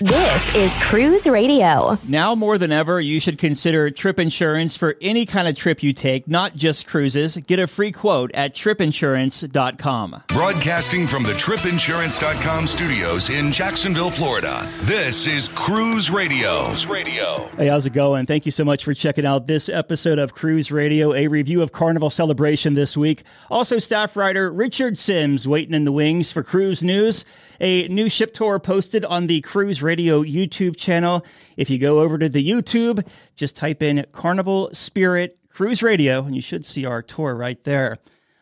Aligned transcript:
This 0.00 0.54
is 0.54 0.78
Cruise 0.78 1.26
Radio. 1.26 1.98
Now 2.08 2.34
more 2.34 2.56
than 2.56 2.72
ever, 2.72 2.98
you 3.02 3.20
should 3.20 3.36
consider 3.36 3.90
trip 3.90 4.18
insurance 4.18 4.74
for 4.74 4.96
any 5.02 5.26
kind 5.26 5.46
of 5.46 5.58
trip 5.58 5.82
you 5.82 5.92
take, 5.92 6.26
not 6.26 6.56
just 6.56 6.86
cruises. 6.86 7.36
Get 7.36 7.58
a 7.58 7.66
free 7.66 7.92
quote 7.92 8.30
at 8.32 8.54
tripinsurance.com. 8.54 10.22
Broadcasting 10.28 11.06
from 11.06 11.24
the 11.24 11.32
tripinsurance.com 11.32 12.66
studios 12.66 13.28
in 13.28 13.52
Jacksonville, 13.52 14.10
Florida. 14.10 14.66
This 14.84 15.26
is 15.26 15.48
Cruise 15.48 16.10
Radio. 16.10 16.68
Cruise 16.68 16.86
Radio. 16.86 17.50
Hey, 17.58 17.68
how's 17.68 17.84
it 17.84 17.92
going? 17.92 18.24
Thank 18.24 18.46
you 18.46 18.52
so 18.52 18.64
much 18.64 18.84
for 18.84 18.94
checking 18.94 19.26
out 19.26 19.44
this 19.44 19.68
episode 19.68 20.18
of 20.18 20.32
Cruise 20.32 20.72
Radio, 20.72 21.12
a 21.12 21.28
review 21.28 21.60
of 21.60 21.72
Carnival 21.72 22.08
Celebration 22.08 22.72
this 22.72 22.96
week. 22.96 23.22
Also, 23.50 23.78
staff 23.78 24.16
writer 24.16 24.50
Richard 24.50 24.96
Sims 24.96 25.46
waiting 25.46 25.74
in 25.74 25.84
the 25.84 25.92
wings 25.92 26.32
for 26.32 26.42
cruise 26.42 26.82
news. 26.82 27.26
A 27.62 27.86
new 27.88 28.08
ship 28.08 28.32
tour 28.32 28.58
posted 28.58 29.04
on 29.04 29.26
the 29.26 29.42
Cruise 29.42 29.82
Radio 29.82 29.89
YouTube 29.98 30.76
channel. 30.76 31.24
If 31.56 31.68
you 31.70 31.78
go 31.78 32.00
over 32.00 32.18
to 32.18 32.28
the 32.28 32.46
YouTube, 32.46 33.06
just 33.36 33.56
type 33.56 33.82
in 33.82 34.04
Carnival 34.12 34.70
Spirit 34.72 35.38
Cruise 35.48 35.82
Radio, 35.82 36.24
and 36.24 36.34
you 36.34 36.40
should 36.40 36.64
see 36.64 36.86
our 36.86 37.02
tour 37.02 37.34
right 37.34 37.62
there. 37.64 37.98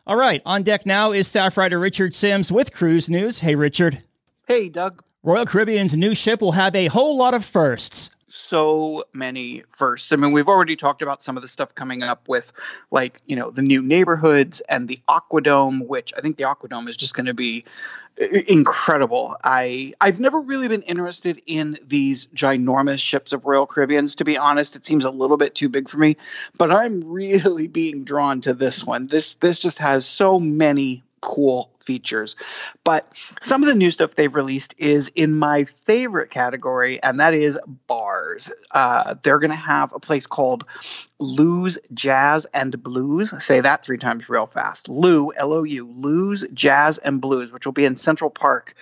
All 0.06 0.16
right, 0.16 0.40
on 0.46 0.62
deck 0.62 0.86
now 0.86 1.12
is 1.12 1.26
staff 1.26 1.56
writer 1.56 1.78
Richard 1.78 2.14
Sims 2.14 2.50
with 2.50 2.72
Cruise 2.72 3.08
News. 3.08 3.40
Hey, 3.40 3.54
Richard. 3.54 4.02
Hey, 4.46 4.68
Doug. 4.68 5.02
Royal 5.22 5.44
Caribbean's 5.44 5.96
new 5.96 6.14
ship 6.14 6.40
will 6.40 6.52
have 6.52 6.74
a 6.74 6.86
whole 6.86 7.16
lot 7.16 7.34
of 7.34 7.44
firsts 7.44 8.10
so 8.28 9.04
many 9.12 9.62
firsts. 9.72 10.12
I 10.12 10.16
mean, 10.16 10.32
we've 10.32 10.48
already 10.48 10.76
talked 10.76 11.02
about 11.02 11.22
some 11.22 11.36
of 11.36 11.42
the 11.42 11.48
stuff 11.48 11.74
coming 11.74 12.02
up 12.02 12.28
with, 12.28 12.52
like, 12.90 13.20
you 13.26 13.36
know, 13.36 13.50
the 13.50 13.62
new 13.62 13.82
neighborhoods 13.82 14.60
and 14.60 14.88
the 14.88 14.98
Aquadome, 15.08 15.86
which 15.86 16.12
I 16.16 16.20
think 16.20 16.36
the 16.36 16.44
Aquadome 16.44 16.88
is 16.88 16.96
just 16.96 17.14
going 17.14 17.26
to 17.26 17.34
be 17.34 17.64
uh, 18.20 18.26
incredible. 18.48 19.36
I 19.42 19.92
I've 20.00 20.20
never 20.20 20.40
really 20.40 20.68
been 20.68 20.82
interested 20.82 21.42
in 21.46 21.78
these 21.86 22.26
ginormous 22.26 23.00
ships 23.00 23.32
of 23.32 23.44
Royal 23.46 23.66
Caribbeans. 23.66 24.16
To 24.16 24.24
be 24.24 24.38
honest, 24.38 24.76
it 24.76 24.84
seems 24.84 25.04
a 25.04 25.10
little 25.10 25.36
bit 25.36 25.54
too 25.54 25.68
big 25.68 25.88
for 25.88 25.98
me. 25.98 26.16
But 26.56 26.70
I'm 26.70 27.04
really 27.10 27.68
being 27.68 28.04
drawn 28.04 28.40
to 28.42 28.54
this 28.54 28.84
one. 28.84 29.06
This 29.06 29.34
this 29.34 29.58
just 29.58 29.78
has 29.78 30.06
so 30.06 30.38
many 30.38 31.04
cool 31.20 31.70
features. 31.80 32.36
But 32.84 33.10
some 33.40 33.62
of 33.62 33.68
the 33.68 33.74
new 33.74 33.90
stuff 33.90 34.14
they've 34.14 34.34
released 34.34 34.74
is 34.78 35.08
in 35.14 35.38
my 35.38 35.64
favorite 35.64 36.30
category, 36.30 37.02
and 37.02 37.20
that 37.20 37.34
is 37.34 37.58
bars. 37.86 38.52
Uh, 38.70 39.14
they're 39.22 39.38
going 39.38 39.50
to 39.50 39.56
have 39.56 39.92
a 39.92 40.00
place 40.00 40.26
called 40.26 40.64
Lou's 41.18 41.78
Jazz 41.94 42.46
and 42.52 42.82
Blues. 42.82 43.42
Say 43.42 43.60
that 43.60 43.84
three 43.84 43.98
times 43.98 44.28
real 44.28 44.46
fast. 44.46 44.88
Lou, 44.88 45.32
L 45.32 45.52
O 45.52 45.62
U, 45.64 45.86
Lou's 45.86 46.46
Jazz 46.52 46.98
and 46.98 47.20
Blues, 47.20 47.50
which 47.50 47.66
will 47.66 47.72
be 47.72 47.84
in 47.84 47.96
Central 47.96 48.30
Park. 48.30 48.74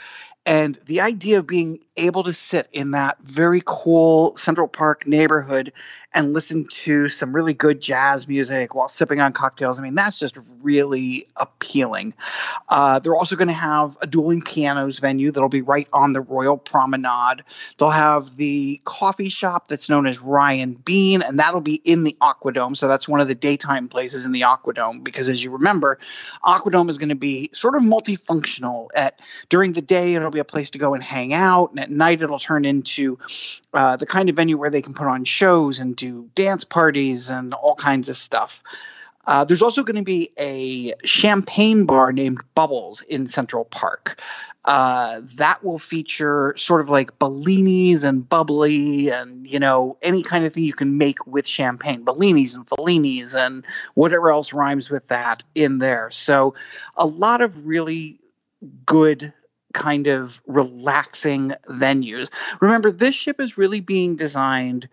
And 0.45 0.79
the 0.87 1.01
idea 1.01 1.39
of 1.39 1.47
being 1.47 1.81
able 1.97 2.25
to 2.25 2.33
sit 2.33 2.69
in 2.73 2.93
that 2.93 3.19
very 3.21 3.63
cool 3.65 4.37
Central 4.37 4.69
Park 4.69 5.07
neighborhood 5.07 5.73
and 6.17 6.33
listen 6.33 6.67
to 6.67 7.09
some 7.09 7.35
really 7.35 7.53
good 7.53 7.79
jazz 7.79 8.27
music 8.27 8.75
while 8.75 8.89
sipping 8.89 9.21
on 9.21 9.35
cocktails. 9.35 9.79
I 9.79 9.83
mean, 9.83 9.95
that's 9.95 10.19
just 10.19 10.39
really 10.63 11.27
appealing. 11.37 12.15
Uh, 12.71 12.99
they're 13.01 13.15
also 13.15 13.37
going 13.37 13.49
to 13.49 13.55
have 13.55 13.99
a 14.01 14.07
dueling 14.07 14.41
pianos 14.41 14.99
venue 14.99 15.31
that'll 15.31 15.51
be 15.51 15.61
right 15.61 15.87
on 15.93 16.15
the 16.15 16.23
Royal 16.23 16.57
Promenade. 16.57 17.45
They'll 17.77 17.91
have 17.91 18.35
the 18.39 18.81
coffee 18.85 19.29
shop 19.29 19.69
that's 19.69 19.91
known 19.91 20.07
as 20.07 20.19
Rye 20.19 20.65
Bean, 20.65 21.21
and 21.21 21.39
that'll 21.39 21.61
be 21.61 21.83
in 21.85 22.05
the 22.05 22.17
Aquadome. 22.23 22.75
So 22.75 22.89
that's 22.89 23.07
one 23.07 23.21
of 23.21 23.29
the 23.29 23.35
daytime 23.35 23.87
places 23.89 24.25
in 24.25 24.33
the 24.33 24.41
Aquadome 24.41 25.05
because, 25.05 25.29
as 25.29 25.45
you 25.45 25.51
remember, 25.51 25.99
Aquadome 26.43 26.89
is 26.89 26.97
going 26.97 27.11
to 27.11 27.15
be 27.15 27.51
sort 27.53 27.75
of 27.77 27.83
multifunctional. 27.83 28.89
At 28.95 29.21
during 29.51 29.75
the 29.75 29.83
day, 29.83 30.15
it'll 30.15 30.31
be 30.31 30.39
a 30.39 30.45
place 30.45 30.71
to 30.71 30.79
go 30.79 30.95
and 30.95 31.03
hang 31.03 31.35
out, 31.35 31.73
and 31.77 31.86
at 31.87 31.91
night, 31.93 32.21
it'll 32.21 32.41
turn 32.41 32.65
into 32.65 33.19
uh, 33.73 33.97
the 33.97 34.07
kind 34.07 34.29
of 34.29 34.35
venue 34.35 34.59
where 34.59 34.71
they 34.71 34.83
can 34.83 34.93
put 34.93 35.07
on 35.07 35.25
shows 35.25 35.79
and 35.79 35.95
do 35.95 36.29
dance 36.35 36.65
parties 36.65 37.31
and 37.31 37.55
all 37.55 37.77
kinds 37.77 38.09
of 38.09 38.17
stuff. 38.17 38.63
Uh, 39.25 39.45
there's 39.45 39.63
also 39.63 39.83
going 39.85 39.97
to 39.97 40.03
be 40.03 40.31
a 40.39 40.95
champagne 41.05 41.87
bar 41.87 42.13
named 42.13 42.43
Bubbles 42.55 43.03
in 43.03 43.27
Central 43.27 43.65
Park. 43.65 44.21
Uh, 44.65 45.21
that 45.37 45.63
will 45.63 45.79
feature 45.79 46.53
sort 46.57 46.81
of 46.81 46.89
like 46.89 47.21
Bellinis 47.21 48.03
and 48.03 48.29
bubbly 48.29 49.11
and, 49.11 49.47
you 49.47 49.61
know, 49.61 49.97
any 50.03 50.25
kind 50.25 50.45
of 50.45 50.53
thing 50.53 50.65
you 50.65 50.73
can 50.73 50.99
make 50.99 51.25
with 51.25 51.47
champagne, 51.47 52.05
Bellinis 52.05 52.57
and 52.57 52.67
Fellinis 52.67 53.37
and 53.37 53.65
whatever 53.95 54.33
else 54.33 54.53
rhymes 54.53 54.91
with 54.91 55.07
that 55.07 55.45
in 55.55 55.79
there. 55.79 56.11
So 56.11 56.55
a 56.97 57.07
lot 57.07 57.43
of 57.43 57.65
really 57.67 58.19
good 58.87 59.33
kind 59.77 60.07
of 60.07 60.41
relaxing 60.47 61.53
venues. 61.69 62.31
Remember, 62.61 62.91
this 62.91 63.15
ship 63.15 63.41
is 63.41 63.59
really 63.59 63.81
being 63.81 64.17
designed. 64.17 64.89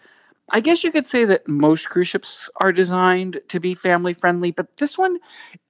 I 0.50 0.60
guess 0.60 0.84
you 0.84 0.92
could 0.92 1.08
say 1.08 1.24
that 1.24 1.48
most 1.48 1.90
cruise 1.90 2.10
ships 2.10 2.50
are 2.58 2.74
designed 2.74 3.40
to 3.48 3.62
be 3.62 3.76
family 3.76 4.14
friendly, 4.14 4.52
but 4.52 4.76
this 4.76 4.98
one 4.98 5.20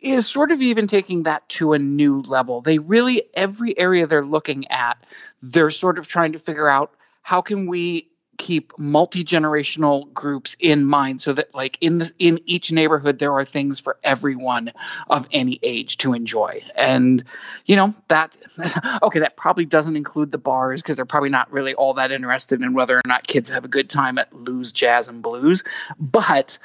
is 0.02 0.28
sort 0.28 0.52
of 0.52 0.62
even 0.62 0.88
taking 0.88 1.24
that 1.24 1.48
to 1.50 1.74
a 1.74 1.80
new 1.80 2.22
level. 2.22 2.62
They 2.62 2.80
really, 2.80 3.22
every 3.36 3.78
area 3.78 4.08
they're 4.08 4.26
looking 4.26 4.68
at, 4.70 4.98
they're 5.44 5.70
sort 5.70 6.00
of 6.00 6.08
trying 6.08 6.32
to 6.32 6.40
figure 6.40 6.68
out 6.68 6.92
how 7.22 7.42
can 7.42 7.68
we 7.68 8.10
keep 8.38 8.78
multi-generational 8.78 10.12
groups 10.14 10.56
in 10.60 10.86
mind 10.86 11.22
so 11.22 11.34
that 11.34 11.54
like 11.54 11.78
in 11.82 12.00
the 12.00 12.12
in 12.20 12.40
each 12.46 12.72
neighborhood 12.72 13.20
there 13.20 13.34
are 13.34 13.46
things 13.46 13.80
for 13.80 13.98
everyone 14.04 14.72
of 15.10 15.28
any 15.32 15.60
age 15.62 15.98
to 15.98 16.14
enjoy. 16.14 16.64
And 16.76 17.24
you 17.66 17.76
know 17.76 17.94
that 18.08 18.38
okay 19.04 19.20
that 19.20 19.38
probably 19.38 19.66
doesn't 19.66 19.96
include 19.96 20.32
the 20.32 20.38
bars 20.38 20.82
because 20.82 20.98
they're 20.98 21.06
probably 21.06 21.30
not 21.30 21.52
really 21.52 21.74
all 21.74 21.94
that 21.96 22.12
interested 22.12 22.62
in 22.62 22.74
whether 22.74 22.98
or 22.98 23.04
not 23.06 23.28
kids 23.28 23.50
have 23.52 23.66
a 23.66 23.70
good 23.70 23.90
time 23.90 24.18
at 24.18 24.34
Lou's 24.34 24.72
Jazz 24.72 25.10
and 25.10 25.22
Blues. 25.22 25.64
But 26.00 26.58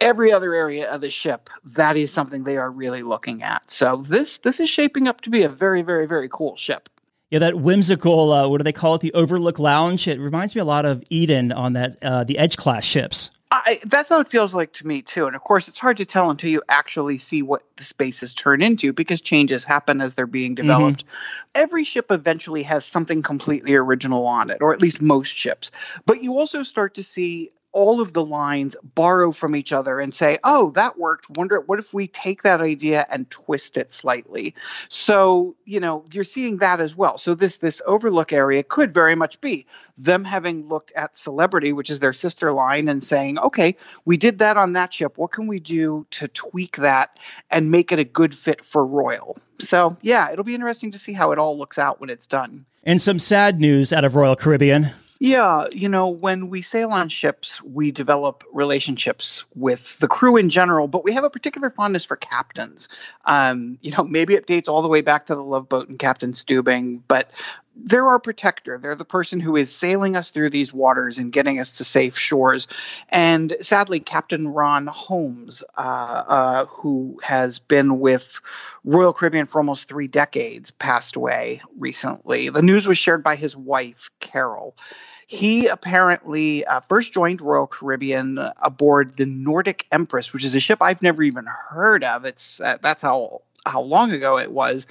every 0.00 0.32
other 0.32 0.54
area 0.54 0.90
of 0.90 1.00
the 1.00 1.10
ship 1.10 1.48
that 1.64 1.96
is 1.96 2.12
something 2.12 2.44
they 2.44 2.58
are 2.58 2.70
really 2.70 3.02
looking 3.02 3.42
at. 3.42 3.70
So 3.70 3.96
this 3.96 4.38
this 4.38 4.60
is 4.60 4.68
shaping 4.68 5.08
up 5.08 5.22
to 5.22 5.30
be 5.30 5.42
a 5.42 5.48
very 5.48 5.82
very 5.82 6.06
very 6.06 6.28
cool 6.28 6.56
ship 6.56 6.88
yeah, 7.30 7.40
that 7.40 7.56
whimsical, 7.56 8.32
uh, 8.32 8.48
what 8.48 8.58
do 8.58 8.64
they 8.64 8.72
call 8.72 8.94
it? 8.94 9.00
The 9.00 9.12
Overlook 9.14 9.58
Lounge. 9.58 10.06
It 10.06 10.20
reminds 10.20 10.54
me 10.54 10.60
a 10.60 10.64
lot 10.64 10.84
of 10.84 11.02
Eden 11.10 11.52
on 11.52 11.72
that 11.72 11.96
uh, 12.02 12.24
the 12.24 12.38
Edge 12.38 12.56
class 12.56 12.84
ships. 12.84 13.30
I, 13.50 13.78
that's 13.84 14.08
how 14.08 14.18
it 14.18 14.30
feels 14.30 14.52
like 14.52 14.72
to 14.74 14.86
me 14.86 15.02
too. 15.02 15.26
And 15.26 15.36
of 15.36 15.42
course, 15.42 15.68
it's 15.68 15.78
hard 15.78 15.98
to 15.98 16.04
tell 16.04 16.28
until 16.28 16.50
you 16.50 16.62
actually 16.68 17.18
see 17.18 17.42
what 17.42 17.62
the 17.76 17.84
spaces 17.84 18.34
turn 18.34 18.62
into 18.62 18.92
because 18.92 19.20
changes 19.20 19.62
happen 19.62 20.00
as 20.00 20.14
they're 20.14 20.26
being 20.26 20.56
mm-hmm. 20.56 20.66
developed. 20.66 21.04
Mm-hmm. 21.04 21.62
Every 21.62 21.84
ship 21.84 22.10
eventually 22.10 22.64
has 22.64 22.84
something 22.84 23.22
completely 23.22 23.74
original 23.76 24.26
on 24.26 24.50
it, 24.50 24.58
or 24.60 24.72
at 24.72 24.82
least 24.82 25.00
most 25.00 25.36
ships. 25.36 25.70
But 26.04 26.22
you 26.22 26.38
also 26.38 26.64
start 26.64 26.94
to 26.94 27.02
see 27.02 27.50
all 27.74 28.00
of 28.00 28.12
the 28.12 28.24
lines 28.24 28.76
borrow 28.82 29.32
from 29.32 29.54
each 29.54 29.72
other 29.72 30.00
and 30.00 30.14
say, 30.14 30.38
"Oh, 30.44 30.70
that 30.70 30.98
worked. 30.98 31.28
Wonder 31.28 31.60
what 31.60 31.78
if 31.78 31.92
we 31.92 32.06
take 32.06 32.44
that 32.44 32.60
idea 32.60 33.04
and 33.10 33.28
twist 33.28 33.76
it 33.76 33.92
slightly." 33.92 34.54
So, 34.88 35.56
you 35.66 35.80
know, 35.80 36.04
you're 36.12 36.24
seeing 36.24 36.58
that 36.58 36.80
as 36.80 36.96
well. 36.96 37.18
So 37.18 37.34
this 37.34 37.58
this 37.58 37.82
overlook 37.84 38.32
area 38.32 38.62
could 38.62 38.94
very 38.94 39.16
much 39.16 39.40
be 39.40 39.66
them 39.98 40.24
having 40.24 40.68
looked 40.68 40.92
at 40.92 41.16
Celebrity, 41.16 41.72
which 41.72 41.90
is 41.90 42.00
their 42.00 42.12
sister 42.12 42.52
line, 42.52 42.88
and 42.88 43.02
saying, 43.02 43.38
"Okay, 43.38 43.76
we 44.04 44.16
did 44.16 44.38
that 44.38 44.56
on 44.56 44.72
that 44.74 44.94
ship. 44.94 45.18
What 45.18 45.32
can 45.32 45.46
we 45.46 45.58
do 45.58 46.06
to 46.12 46.28
tweak 46.28 46.76
that 46.76 47.18
and 47.50 47.70
make 47.70 47.92
it 47.92 47.98
a 47.98 48.04
good 48.04 48.34
fit 48.34 48.64
for 48.64 48.86
Royal?" 48.86 49.36
So, 49.58 49.96
yeah, 50.00 50.30
it'll 50.32 50.44
be 50.44 50.54
interesting 50.54 50.92
to 50.92 50.98
see 50.98 51.12
how 51.12 51.32
it 51.32 51.38
all 51.38 51.58
looks 51.58 51.78
out 51.78 52.00
when 52.00 52.10
it's 52.10 52.26
done. 52.26 52.66
And 52.84 53.00
some 53.00 53.18
sad 53.18 53.60
news 53.60 53.92
out 53.92 54.04
of 54.04 54.14
Royal 54.14 54.36
Caribbean. 54.36 54.90
Yeah, 55.20 55.66
you 55.72 55.88
know, 55.88 56.08
when 56.08 56.50
we 56.50 56.62
sail 56.62 56.90
on 56.90 57.08
ships, 57.08 57.62
we 57.62 57.92
develop 57.92 58.44
relationships 58.52 59.44
with 59.54 59.98
the 59.98 60.08
crew 60.08 60.36
in 60.36 60.50
general, 60.50 60.88
but 60.88 61.04
we 61.04 61.14
have 61.14 61.24
a 61.24 61.30
particular 61.30 61.70
fondness 61.70 62.04
for 62.04 62.16
captains. 62.16 62.88
Um, 63.24 63.78
you 63.80 63.92
know, 63.92 64.04
maybe 64.04 64.34
it 64.34 64.46
dates 64.46 64.68
all 64.68 64.82
the 64.82 64.88
way 64.88 65.02
back 65.02 65.26
to 65.26 65.34
the 65.34 65.42
Love 65.42 65.68
Boat 65.68 65.88
and 65.88 65.98
Captain 65.98 66.32
Stubing, 66.32 67.00
but 67.06 67.30
they're 67.76 68.06
our 68.06 68.20
protector. 68.20 68.78
They're 68.78 68.94
the 68.94 69.04
person 69.04 69.40
who 69.40 69.56
is 69.56 69.74
sailing 69.74 70.16
us 70.16 70.30
through 70.30 70.50
these 70.50 70.72
waters 70.72 71.18
and 71.18 71.32
getting 71.32 71.58
us 71.58 71.78
to 71.78 71.84
safe 71.84 72.16
shores. 72.16 72.68
And 73.08 73.54
sadly, 73.60 74.00
Captain 74.00 74.48
Ron 74.48 74.86
Holmes, 74.86 75.62
uh, 75.76 76.22
uh, 76.26 76.64
who 76.66 77.20
has 77.22 77.58
been 77.58 77.98
with 77.98 78.40
Royal 78.84 79.12
Caribbean 79.12 79.46
for 79.46 79.58
almost 79.58 79.88
three 79.88 80.08
decades, 80.08 80.70
passed 80.70 81.16
away 81.16 81.60
recently. 81.78 82.48
The 82.48 82.62
news 82.62 82.86
was 82.86 82.98
shared 82.98 83.22
by 83.24 83.36
his 83.36 83.56
wife, 83.56 84.10
Carol. 84.20 84.76
He 85.26 85.68
apparently 85.68 86.64
uh, 86.64 86.80
first 86.80 87.12
joined 87.12 87.40
Royal 87.40 87.66
Caribbean 87.66 88.38
aboard 88.62 89.16
the 89.16 89.26
Nordic 89.26 89.86
Empress, 89.90 90.32
which 90.32 90.44
is 90.44 90.54
a 90.54 90.60
ship 90.60 90.82
I've 90.82 91.02
never 91.02 91.22
even 91.22 91.46
heard 91.46 92.04
of. 92.04 92.24
It's 92.24 92.60
uh, 92.60 92.78
that's 92.80 93.02
how 93.02 93.42
how 93.66 93.80
long 93.80 94.12
ago 94.12 94.38
it 94.38 94.52
was, 94.52 94.86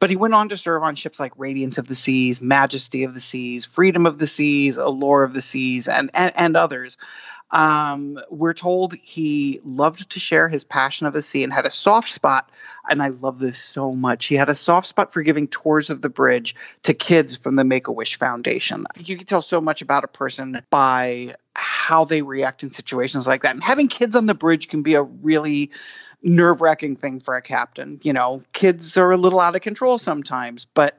but 0.00 0.10
he 0.10 0.16
went 0.16 0.34
on 0.34 0.50
to 0.50 0.56
serve 0.56 0.82
on 0.82 0.96
ships 0.96 1.18
like 1.18 1.32
Radiance 1.38 1.78
of 1.78 1.86
the 1.86 1.94
Seas, 1.94 2.42
Majesty 2.42 3.04
of 3.04 3.14
the 3.14 3.20
Seas, 3.20 3.64
Freedom 3.64 4.04
of 4.04 4.18
the 4.18 4.26
Seas, 4.26 4.76
Allure 4.76 5.24
of 5.24 5.32
the 5.32 5.42
Seas, 5.42 5.88
and 5.88 6.10
and, 6.14 6.32
and 6.36 6.56
others. 6.56 6.98
Um, 7.50 8.20
we're 8.30 8.54
told 8.54 8.94
he 8.94 9.60
loved 9.64 10.10
to 10.10 10.20
share 10.20 10.48
his 10.48 10.64
passion 10.64 11.06
of 11.06 11.14
the 11.14 11.22
sea 11.22 11.44
and 11.44 11.52
had 11.52 11.66
a 11.66 11.70
soft 11.70 12.10
spot. 12.10 12.50
And 12.88 13.02
I 13.02 13.08
love 13.08 13.38
this 13.38 13.58
so 13.58 13.92
much. 13.92 14.26
He 14.26 14.34
had 14.34 14.48
a 14.48 14.54
soft 14.54 14.86
spot 14.86 15.12
for 15.12 15.22
giving 15.22 15.48
tours 15.48 15.90
of 15.90 16.02
the 16.02 16.08
bridge 16.08 16.54
to 16.84 16.94
kids 16.94 17.36
from 17.36 17.56
the 17.56 17.64
Make 17.64 17.88
a 17.88 17.92
Wish 17.92 18.18
Foundation. 18.18 18.84
You 18.98 19.16
can 19.16 19.26
tell 19.26 19.42
so 19.42 19.60
much 19.60 19.82
about 19.82 20.04
a 20.04 20.08
person 20.08 20.60
by 20.70 21.34
how 21.54 22.04
they 22.04 22.22
react 22.22 22.62
in 22.62 22.70
situations 22.70 23.26
like 23.26 23.42
that. 23.42 23.54
And 23.54 23.62
having 23.62 23.88
kids 23.88 24.14
on 24.14 24.26
the 24.26 24.34
bridge 24.34 24.68
can 24.68 24.82
be 24.82 24.94
a 24.94 25.02
really 25.02 25.70
nerve 26.22 26.60
wracking 26.60 26.96
thing 26.96 27.20
for 27.20 27.36
a 27.36 27.42
captain. 27.42 27.98
You 28.02 28.12
know, 28.12 28.42
kids 28.52 28.96
are 28.96 29.12
a 29.12 29.16
little 29.16 29.40
out 29.40 29.54
of 29.54 29.62
control 29.62 29.98
sometimes, 29.98 30.66
but 30.66 30.98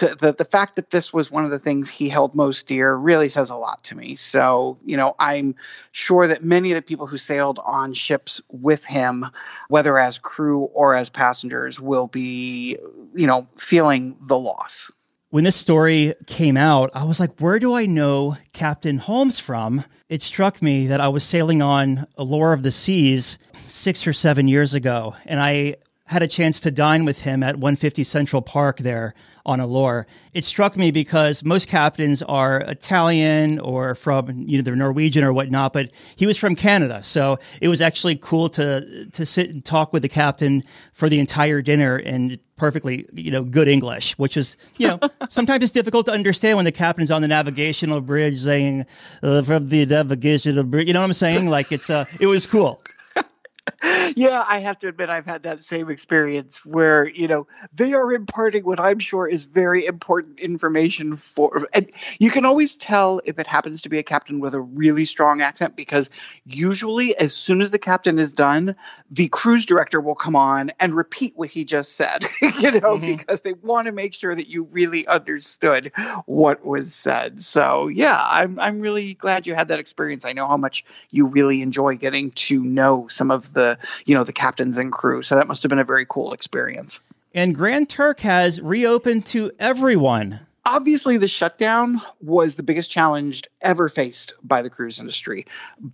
to, 0.00 0.14
the 0.14 0.32
the 0.32 0.44
fact 0.44 0.76
that 0.76 0.90
this 0.90 1.12
was 1.12 1.30
one 1.30 1.44
of 1.44 1.50
the 1.50 1.58
things 1.58 1.88
he 1.88 2.08
held 2.08 2.34
most 2.34 2.66
dear 2.66 2.94
really 2.94 3.28
says 3.28 3.50
a 3.50 3.56
lot 3.56 3.84
to 3.84 3.94
me. 3.94 4.14
So, 4.14 4.78
you 4.82 4.96
know, 4.96 5.14
I'm 5.18 5.54
sure 5.92 6.26
that 6.26 6.42
many 6.42 6.72
of 6.72 6.76
the 6.76 6.82
people 6.82 7.06
who 7.06 7.18
sailed 7.18 7.60
on 7.64 7.92
ships 7.92 8.40
with 8.50 8.84
him, 8.84 9.26
whether 9.68 9.98
as 9.98 10.18
crew 10.18 10.62
or 10.72 10.94
as 10.94 11.10
passengers, 11.10 11.78
will 11.78 12.06
be, 12.06 12.78
you 13.14 13.26
know, 13.26 13.46
feeling 13.56 14.16
the 14.22 14.38
loss. 14.38 14.90
When 15.28 15.44
this 15.44 15.56
story 15.56 16.14
came 16.26 16.56
out, 16.56 16.90
I 16.92 17.04
was 17.04 17.20
like, 17.20 17.38
where 17.38 17.58
do 17.58 17.74
I 17.74 17.86
know 17.86 18.36
Captain 18.52 18.98
Holmes 18.98 19.38
from? 19.38 19.84
It 20.08 20.22
struck 20.22 20.60
me 20.60 20.88
that 20.88 21.00
I 21.00 21.08
was 21.08 21.22
sailing 21.22 21.62
on 21.62 22.06
Allure 22.16 22.52
of 22.52 22.64
the 22.64 22.72
Seas 22.72 23.38
six 23.68 24.06
or 24.06 24.12
seven 24.12 24.48
years 24.48 24.74
ago, 24.74 25.14
and 25.26 25.38
I 25.38 25.76
had 26.10 26.24
a 26.24 26.26
chance 26.26 26.58
to 26.58 26.72
dine 26.72 27.04
with 27.04 27.20
him 27.20 27.40
at 27.40 27.54
150 27.54 28.02
Central 28.02 28.42
Park 28.42 28.78
there 28.78 29.14
on 29.46 29.60
Allure. 29.60 30.08
It 30.34 30.42
struck 30.42 30.76
me 30.76 30.90
because 30.90 31.44
most 31.44 31.68
captains 31.68 32.20
are 32.20 32.62
Italian 32.62 33.60
or 33.60 33.94
from 33.94 34.28
you 34.48 34.58
know 34.58 34.62
they're 34.62 34.74
Norwegian 34.74 35.22
or 35.22 35.32
whatnot, 35.32 35.72
but 35.72 35.92
he 36.16 36.26
was 36.26 36.36
from 36.36 36.56
Canada, 36.56 37.04
so 37.04 37.38
it 37.60 37.68
was 37.68 37.80
actually 37.80 38.16
cool 38.16 38.48
to 38.50 39.06
to 39.06 39.24
sit 39.24 39.50
and 39.50 39.64
talk 39.64 39.92
with 39.92 40.02
the 40.02 40.08
captain 40.08 40.64
for 40.92 41.08
the 41.08 41.20
entire 41.20 41.62
dinner 41.62 41.96
in 41.96 42.40
perfectly 42.56 43.06
you 43.12 43.30
know 43.30 43.44
good 43.44 43.68
English, 43.68 44.18
which 44.18 44.36
is 44.36 44.56
you 44.78 44.88
know 44.88 44.98
sometimes 45.28 45.62
it's 45.62 45.72
difficult 45.72 46.06
to 46.06 46.12
understand 46.12 46.56
when 46.56 46.64
the 46.64 46.72
captain's 46.72 47.12
on 47.12 47.22
the 47.22 47.28
navigational 47.28 48.00
bridge 48.00 48.40
saying 48.40 48.84
uh, 49.22 49.42
from 49.42 49.68
the 49.68 49.86
navigational 49.86 50.64
bridge. 50.64 50.88
You 50.88 50.92
know 50.92 51.02
what 51.02 51.06
I'm 51.06 51.12
saying? 51.12 51.48
Like 51.48 51.70
it's 51.70 51.88
uh 51.88 52.04
it 52.20 52.26
was 52.26 52.48
cool 52.48 52.82
yeah, 54.16 54.44
I 54.46 54.58
have 54.58 54.78
to 54.80 54.88
admit 54.88 55.10
I've 55.10 55.26
had 55.26 55.44
that 55.44 55.64
same 55.64 55.90
experience 55.90 56.64
where, 56.64 57.08
you 57.08 57.28
know, 57.28 57.46
they 57.72 57.94
are 57.94 58.12
imparting 58.12 58.64
what 58.64 58.80
I'm 58.80 58.98
sure 58.98 59.26
is 59.26 59.44
very 59.44 59.86
important 59.86 60.40
information 60.40 61.16
for 61.16 61.66
and 61.72 61.90
you 62.18 62.30
can 62.30 62.44
always 62.44 62.76
tell 62.76 63.20
if 63.24 63.38
it 63.38 63.46
happens 63.46 63.82
to 63.82 63.88
be 63.88 63.98
a 63.98 64.02
captain 64.02 64.40
with 64.40 64.54
a 64.54 64.60
really 64.60 65.04
strong 65.04 65.40
accent 65.40 65.76
because 65.76 66.10
usually 66.44 67.16
as 67.16 67.34
soon 67.34 67.60
as 67.60 67.70
the 67.70 67.78
captain 67.78 68.18
is 68.18 68.34
done, 68.34 68.76
the 69.10 69.28
cruise 69.28 69.66
director 69.66 70.00
will 70.00 70.14
come 70.14 70.36
on 70.36 70.70
and 70.80 70.94
repeat 70.94 71.32
what 71.36 71.50
he 71.50 71.64
just 71.64 71.96
said, 71.96 72.24
you 72.42 72.70
know, 72.72 72.96
mm-hmm. 72.96 73.16
because 73.16 73.42
they 73.42 73.52
want 73.52 73.86
to 73.86 73.92
make 73.92 74.14
sure 74.14 74.34
that 74.34 74.48
you 74.48 74.64
really 74.64 75.06
understood 75.06 75.92
what 76.26 76.64
was 76.64 76.94
said. 76.94 77.42
So, 77.42 77.88
yeah, 77.88 78.20
I'm 78.22 78.58
I'm 78.58 78.80
really 78.80 79.14
glad 79.14 79.46
you 79.46 79.54
had 79.54 79.68
that 79.68 79.80
experience. 79.80 80.24
I 80.24 80.32
know 80.32 80.46
how 80.46 80.56
much 80.56 80.84
you 81.12 81.26
really 81.26 81.62
enjoy 81.62 81.96
getting 81.96 82.30
to 82.30 82.62
know 82.62 83.08
some 83.08 83.30
of 83.30 83.52
the 83.52 83.78
you 84.06 84.14
know 84.14 84.24
the 84.24 84.32
captains 84.32 84.78
and 84.78 84.92
crew. 84.92 85.22
So 85.22 85.36
that 85.36 85.48
must 85.48 85.62
have 85.62 85.70
been 85.70 85.78
a 85.78 85.84
very 85.84 86.06
cool 86.08 86.32
experience. 86.32 87.02
And 87.34 87.54
Grand 87.54 87.88
Turk 87.88 88.20
has 88.20 88.60
reopened 88.60 89.26
to 89.26 89.52
everyone. 89.58 90.40
Obviously, 90.66 91.16
the 91.16 91.26
shutdown 91.26 92.00
was 92.20 92.54
the 92.54 92.62
biggest 92.62 92.90
challenge 92.90 93.44
ever 93.62 93.88
faced 93.88 94.34
by 94.42 94.60
the 94.62 94.68
cruise 94.68 95.00
industry. 95.00 95.46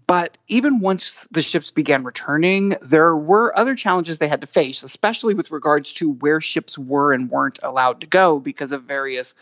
But 0.07 0.37
even 0.49 0.81
once 0.81 1.29
the 1.31 1.41
ships 1.41 1.71
began 1.71 2.03
returning, 2.03 2.75
there 2.83 3.15
were 3.15 3.57
other 3.57 3.77
challenges 3.77 4.19
they 4.19 4.29
had 4.29 4.41
to 4.41 4.47
face, 4.47 4.83
especially 4.83 5.35
with 5.35 5.53
regards 5.53 5.93
to 5.95 6.11
where 6.11 6.41
ships 6.41 6.77
were 6.77 7.13
and 7.13 7.31
weren't 7.31 7.61
allowed 7.63 8.01
to 8.01 8.07
go 8.09 8.41
because 8.41 8.73
of 8.73 8.83
various 8.83 9.35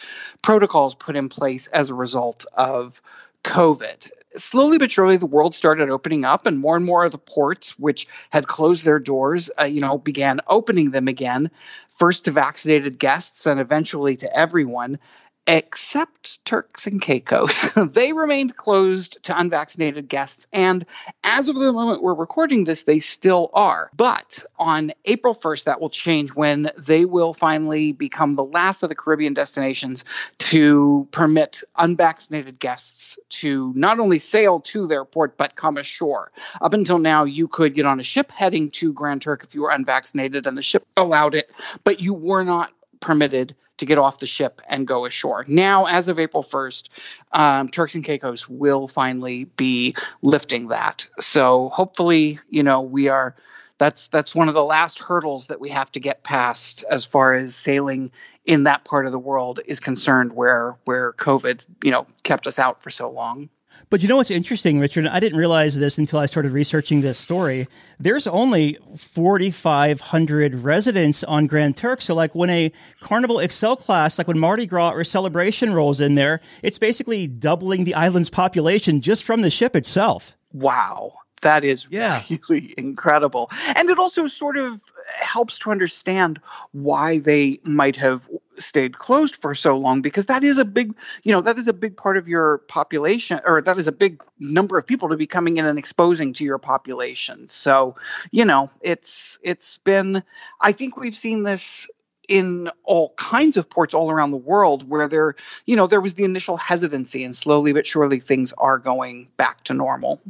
protocols 0.43 0.95
put 0.95 1.17
in 1.17 1.31
place 1.31 1.69
as 1.69 1.89
a 1.89 1.95
result 1.95 2.45
of 2.53 3.01
COVID. 3.45 4.11
Slowly 4.37 4.79
but 4.79 4.91
surely 4.91 5.17
the 5.17 5.27
world 5.27 5.55
started 5.55 5.91
opening 5.91 6.25
up 6.25 6.47
and 6.47 6.59
more 6.59 6.75
and 6.75 6.85
more 6.85 7.05
of 7.05 7.13
the 7.13 7.19
ports 7.19 7.79
which 7.79 8.09
had 8.31 8.49
closed 8.49 8.85
their 8.85 8.99
doors 8.99 9.49
uh, 9.61 9.65
you 9.65 9.81
know 9.81 9.97
began 9.97 10.41
opening 10.49 10.91
them 10.91 11.07
again 11.07 11.53
first 11.91 12.25
to 12.25 12.33
vaccinated 12.33 12.99
guests 12.99 13.47
and 13.47 13.61
eventually 13.61 14.17
to 14.17 14.37
everyone 14.37 14.99
except 15.47 16.45
Turks 16.45 16.87
and 16.87 17.01
Caicos. 17.01 17.71
they 17.77 18.13
remained 18.13 18.57
closed 18.57 19.23
to 19.25 19.39
unvaccinated 19.39 20.09
guests, 20.09 20.47
and 20.53 20.87
as 21.23 21.49
of 21.49 21.57
the 21.57 21.73
moment 21.73 22.03
we're 22.03 22.15
recording 22.15 22.65
this, 22.65 22.85
they 22.85 22.99
still 22.99 23.51
are. 23.53 23.91
But 23.95 24.45
on 24.59 24.93
April 25.05 25.35
1st, 25.35 25.65
that 25.65 25.81
will 25.81 25.91
change 25.91 26.35
when 26.35 26.71
they 26.79 27.05
will 27.05 27.35
finally 27.35 27.93
become 27.93 28.37
the 28.37 28.45
last 28.45 28.83
of 28.83 28.89
the 28.89 28.95
Caribbean 28.95 29.35
destinations 29.35 30.05
to 30.39 31.09
permit 31.11 31.63
unvaccinated 31.77 32.59
guests 32.59 33.19
to 33.29 33.73
not 33.75 34.01
only 34.01 34.19
sail 34.19 34.61
to 34.61 34.87
their 34.87 35.05
port, 35.05 35.37
but 35.37 35.57
come 35.57 35.77
ashore. 35.77 36.33
Up 36.61 36.73
until 36.73 36.99
now, 36.99 37.25
you 37.25 37.49
could 37.49 37.75
get 37.75 37.87
on 37.87 38.01
a 38.01 38.05
ship 38.05 38.31
heading 38.31 38.71
to 38.71 38.93
Grand 38.93 39.23
Turk 39.23 39.45
if 39.45 39.55
you 39.55 39.63
were 39.63 39.71
unvaccinated, 39.71 40.47
and 40.47 40.57
the 40.57 40.63
ship 40.63 40.87
allowed 40.97 41.35
it, 41.35 41.51
but 41.83 42.01
you 42.01 42.15
were 42.15 42.45
not 42.45 42.73
permitted 43.05 43.55
to 43.77 43.87
get 43.87 43.99
off 43.99 44.19
the 44.19 44.27
ship 44.27 44.63
and 44.69 44.87
go 44.87 45.05
ashore. 45.05 45.45
Now, 45.47 45.85
as 45.87 46.09
of 46.09 46.19
April 46.19 46.43
1st, 46.43 46.89
um, 47.33 47.69
Turks 47.69 47.95
and 47.95 48.05
Caicos 48.05 48.49
will 48.49 48.89
finally 48.89 49.45
be 49.45 49.95
lifting 50.23 50.69
that. 50.69 51.07
So 51.21 51.69
hopefully, 51.69 52.39
you 52.49 52.63
know, 52.63 52.81
we 52.81 53.09
are. 53.09 53.37
That's 53.77 54.07
that's 54.07 54.37
one 54.37 54.47
of 54.47 54.55
the 54.55 54.65
last 54.65 55.01
hurdles 55.01 55.49
that 55.49 55.61
we 55.61 55.71
have 55.71 55.91
to 55.93 56.01
get 56.01 56.23
past 56.23 56.85
as 56.89 57.05
far 57.05 57.35
as 57.35 57.57
sailing 57.57 58.13
in 58.45 58.65
that 58.65 58.85
part 58.85 59.05
of 59.05 59.11
the 59.11 59.19
world 59.19 59.59
is 59.67 59.81
concerned, 59.81 60.33
where 60.33 60.77
where 60.85 61.13
COVID, 61.13 61.67
you 61.83 61.91
know, 61.91 62.07
kept 62.23 62.47
us 62.47 62.61
out 62.61 62.85
for 62.85 62.91
so 62.91 63.11
long. 63.11 63.51
But 63.91 64.03
you 64.03 64.09
know 64.09 64.17
what's 64.17 64.31
interesting, 64.31 64.79
Richard? 64.81 65.07
I 65.07 65.21
didn't 65.21 65.39
realize 65.39 65.77
this 65.77 65.99
until 65.99 66.19
I 66.19 66.27
started 66.27 66.53
researching 66.53 67.01
this 67.01 67.19
story. 67.19 67.69
There's 67.99 68.27
only 68.27 68.79
4,500 68.97 70.55
residents 70.57 71.23
on 71.25 71.47
Grand 71.47 71.77
Turk. 71.77 72.03
So, 72.03 72.15
like 72.15 72.35
when 72.35 72.51
a 72.51 72.73
Carnival 73.01 73.39
Excel 73.39 73.77
class, 73.77 74.19
like 74.19 74.29
when 74.29 74.39
Mardi 74.39 74.67
Gras 74.67 74.93
or 74.93 75.05
Celebration 75.05 75.73
rolls 75.73 76.01
in 76.01 76.15
there, 76.15 76.41
it's 76.63 76.79
basically 76.79 77.27
doubling 77.27 77.85
the 77.85 77.95
island's 77.95 78.31
population 78.31 79.01
just 79.01 79.25
from 79.25 79.43
the 79.43 79.51
ship 79.51 79.77
itself. 79.77 80.37
Wow 80.53 81.15
that 81.45 81.63
is 81.63 81.87
yeah. 81.91 82.21
really 82.49 82.75
incredible. 82.79 83.51
And 83.77 83.89
it 83.89 83.99
also 83.99 84.27
sort 84.27 84.57
of 84.57 84.83
helps 85.17 85.61
to 85.61 85.71
understand 85.71 86.41
why 86.73 87.21
they 87.21 87.61
might 87.63 87.97
have 87.97 88.29
stayed 88.57 88.99
closed 88.99 89.37
for 89.37 89.55
so 89.55 89.79
long 89.79 90.03
because 90.03 90.27
that 90.27 90.43
is 90.43 90.59
a 90.59 90.65
big, 90.65 90.95
you 91.23 91.33
know, 91.33 91.41
that 91.41 91.57
is 91.57 91.69
a 91.69 91.73
big 91.73 91.97
part 91.97 92.17
of 92.17 92.29
your 92.29 92.59
population 92.69 93.41
or 93.45 93.63
that 93.63 93.77
is 93.77 93.89
a 93.89 93.93
big 93.93 94.23
number 94.39 94.79
of 94.79 94.87
people 94.87 95.09
to 95.11 95.17
be 95.17 95.27
coming 95.27 95.57
in 95.57 95.67
and 95.67 95.79
exposing 95.79 96.33
to 96.35 96.45
your 96.45 96.59
population. 96.59 97.49
So, 97.49 97.97
you 98.31 98.45
know, 98.45 98.71
it's 98.81 99.39
it's 99.43 99.79
been 99.79 100.23
I 100.61 100.73
think 100.73 100.97
we've 100.97 101.15
seen 101.15 101.43
this 101.43 101.89
in 102.29 102.71
all 102.85 103.13
kinds 103.17 103.57
of 103.57 103.69
ports 103.69 103.95
all 103.95 104.11
around 104.11 104.31
the 104.31 104.37
world 104.37 104.89
where 104.89 105.09
there 105.09 105.35
you 105.67 105.77
know 105.77 105.87
there 105.87 106.01
was 106.01 106.15
the 106.15 106.25
initial 106.25 106.57
hesitancy 106.57 107.23
and 107.25 107.37
slowly 107.37 107.73
but 107.73 107.87
surely 107.87 108.19
things 108.19 108.53
are 108.55 108.79
going 108.79 109.29
back 109.37 109.63
to 109.63 109.75
normal 109.75 110.21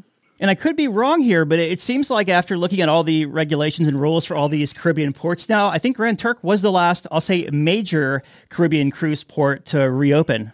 and 0.45 0.51
I 0.51 0.55
could 0.55 0.77
be 0.77 0.89
wrong 0.89 1.21
here, 1.21 1.47
but 1.47 1.59
it 1.59 1.81
seems 1.81 2.11
like 2.11 2.29
after 2.29 2.59
looking 2.59 2.83
at 2.83 2.89
all 2.91 3.03
the 3.03 3.25
regulations 3.25 3.89
and 3.89 3.99
rules 3.99 4.27
for 4.27 4.37
all 4.37 4.51
these 4.51 4.75
Caribbean 4.75 5.15
ports 5.15 5.49
now, 5.49 5.69
I 5.69 5.79
think 5.79 5.97
Grand 5.97 6.19
Turk 6.19 6.37
was 6.45 6.61
the 6.61 6.71
last, 6.71 7.07
I'll 7.11 7.23
say, 7.23 7.49
major 7.51 8.23
Caribbean 8.51 8.91
cruise 8.91 9.25
port 9.25 9.65
to 9.65 9.91
reopen. 9.91 10.53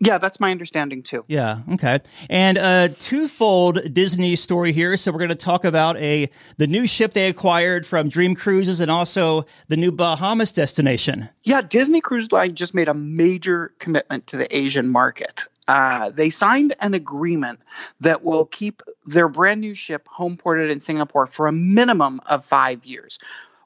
Yeah, 0.00 0.16
that's 0.16 0.40
my 0.40 0.50
understanding 0.50 1.02
too. 1.02 1.26
Yeah, 1.28 1.58
okay. 1.72 2.00
And 2.30 2.56
a 2.56 2.88
twofold 2.98 3.92
Disney 3.92 4.36
story 4.36 4.72
here. 4.72 4.96
So 4.96 5.12
we're 5.12 5.18
going 5.18 5.28
to 5.28 5.34
talk 5.34 5.66
about 5.66 5.98
a 5.98 6.30
the 6.56 6.66
new 6.66 6.86
ship 6.86 7.12
they 7.12 7.28
acquired 7.28 7.86
from 7.86 8.08
Dream 8.08 8.34
Cruises 8.34 8.80
and 8.80 8.90
also 8.90 9.44
the 9.68 9.76
new 9.76 9.92
Bahamas 9.92 10.50
destination. 10.50 11.28
Yeah, 11.44 11.60
Disney 11.60 12.00
Cruise 12.00 12.32
Line 12.32 12.54
just 12.54 12.72
made 12.72 12.88
a 12.88 12.94
major 12.94 13.74
commitment 13.80 14.28
to 14.28 14.38
the 14.38 14.56
Asian 14.56 14.88
market. 14.88 15.44
Uh, 15.68 16.10
they 16.10 16.30
signed 16.30 16.74
an 16.80 16.94
agreement 16.94 17.60
that 18.00 18.22
will 18.22 18.44
keep 18.44 18.82
their 19.04 19.28
brand 19.28 19.60
new 19.60 19.74
ship 19.74 20.06
home 20.08 20.36
ported 20.36 20.70
in 20.70 20.80
Singapore 20.80 21.26
for 21.26 21.46
a 21.46 21.52
minimum 21.52 22.20
of 22.26 22.44
five 22.44 22.84
years. 22.84 23.18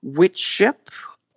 Which 0.02 0.38
ship? 0.38 0.88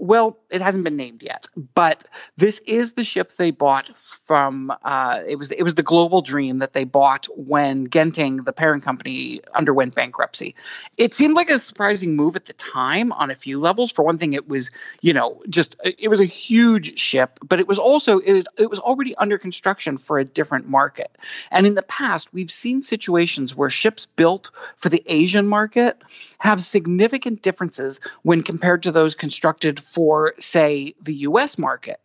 Well, 0.04 0.38
it 0.52 0.62
hasn't 0.62 0.84
been 0.84 0.98
named 0.98 1.24
yet, 1.24 1.48
but 1.56 2.04
this 2.36 2.60
is 2.60 2.92
the 2.94 3.06
ship 3.06 3.32
they 3.32 3.52
bought 3.52 3.98
from. 3.98 4.74
Uh, 4.84 5.22
it 5.26 5.38
was 5.38 5.52
it 5.52 5.64
was 5.64 5.76
the 5.76 5.84
Global 5.84 6.22
Dream 6.22 6.60
that 6.60 6.74
they 6.74 6.84
bought 6.84 7.28
when 7.38 7.88
Genting, 7.88 8.44
the 8.44 8.52
parent 8.52 8.84
company, 8.84 9.40
underwent 9.56 9.96
bankruptcy. 9.96 10.56
It 10.98 11.14
seemed 11.14 11.36
like 11.36 11.50
a 11.50 11.58
surprising 11.58 12.18
move 12.18 12.36
at 12.36 12.46
the 12.46 12.54
time 12.54 13.14
on 13.14 13.32
a 13.32 13.36
few 13.36 13.60
levels. 13.60 13.94
For 13.94 14.04
one 14.04 14.18
thing, 14.18 14.34
it 14.34 14.46
was 14.46 14.72
you 15.02 15.14
know 15.14 15.42
just 15.48 15.78
it 15.84 16.10
was 16.10 16.20
a 16.20 16.26
huge 16.26 17.00
ship, 17.00 17.40
but 17.42 17.62
it 17.62 17.68
was 17.68 17.80
also 17.80 18.20
it 18.20 18.34
was 18.34 18.46
it 18.58 18.70
was 18.70 18.80
already 18.80 19.16
under 19.16 19.38
construction 19.38 19.96
for 19.96 20.20
a 20.20 20.26
different 20.26 20.68
market. 20.68 21.18
And 21.50 21.66
in 21.66 21.76
the 21.76 21.82
past, 21.82 22.34
we've 22.34 22.52
seen 22.52 22.82
situations 22.82 23.56
where 23.56 23.70
ships 23.70 24.06
built 24.06 24.52
for 24.76 24.90
the 24.90 25.02
Asian 25.06 25.48
market 25.48 26.02
have 26.40 26.62
significant 26.62 27.42
differences 27.42 28.02
when 28.22 28.44
compared 28.44 28.84
to 28.84 28.92
those 28.92 29.16
constructed 29.16 29.80
for, 29.94 30.34
say, 30.40 30.96
the 31.02 31.14
US 31.28 31.58
market. 31.58 32.00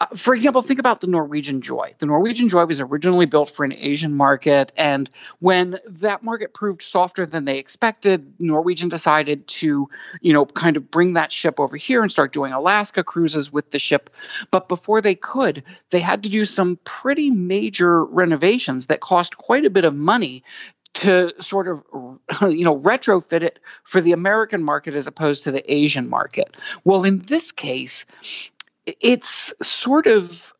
Uh, 0.00 0.06
for 0.14 0.32
example, 0.34 0.62
think 0.62 0.78
about 0.78 1.00
the 1.00 1.08
Norwegian 1.08 1.60
Joy. 1.60 1.92
The 1.98 2.06
Norwegian 2.06 2.48
Joy 2.48 2.64
was 2.66 2.80
originally 2.80 3.26
built 3.26 3.50
for 3.50 3.64
an 3.64 3.72
Asian 3.72 4.14
market, 4.14 4.72
and 4.76 5.10
when 5.40 5.78
that 5.86 6.22
market 6.22 6.54
proved 6.54 6.82
softer 6.82 7.26
than 7.26 7.44
they 7.44 7.58
expected, 7.58 8.34
Norwegian 8.38 8.88
decided 8.90 9.48
to, 9.48 9.88
you 10.20 10.32
know, 10.32 10.46
kind 10.46 10.76
of 10.76 10.90
bring 10.90 11.14
that 11.14 11.32
ship 11.32 11.58
over 11.58 11.76
here 11.76 12.02
and 12.02 12.12
start 12.12 12.32
doing 12.32 12.52
Alaska 12.52 13.02
cruises 13.02 13.52
with 13.52 13.70
the 13.70 13.80
ship. 13.80 14.10
But 14.52 14.68
before 14.68 15.00
they 15.00 15.16
could, 15.16 15.64
they 15.90 16.00
had 16.00 16.22
to 16.22 16.28
do 16.28 16.44
some 16.44 16.78
pretty 16.84 17.32
major 17.32 18.04
renovations 18.04 18.86
that 18.86 19.00
cost 19.00 19.36
quite 19.36 19.66
a 19.66 19.70
bit 19.70 19.84
of 19.84 19.96
money 19.96 20.44
to 20.94 21.32
sort 21.40 21.68
of 21.68 21.84
you 22.42 22.64
know 22.64 22.78
retrofit 22.78 23.42
it 23.42 23.58
for 23.84 24.00
the 24.00 24.12
American 24.12 24.62
market 24.62 24.94
as 24.94 25.06
opposed 25.06 25.44
to 25.44 25.52
the 25.52 25.72
Asian 25.72 26.08
market. 26.08 26.56
Well, 26.84 27.04
in 27.04 27.18
this 27.18 27.52
case, 27.52 28.06
it's 28.86 29.54
sort 29.66 30.06
of 30.06 30.54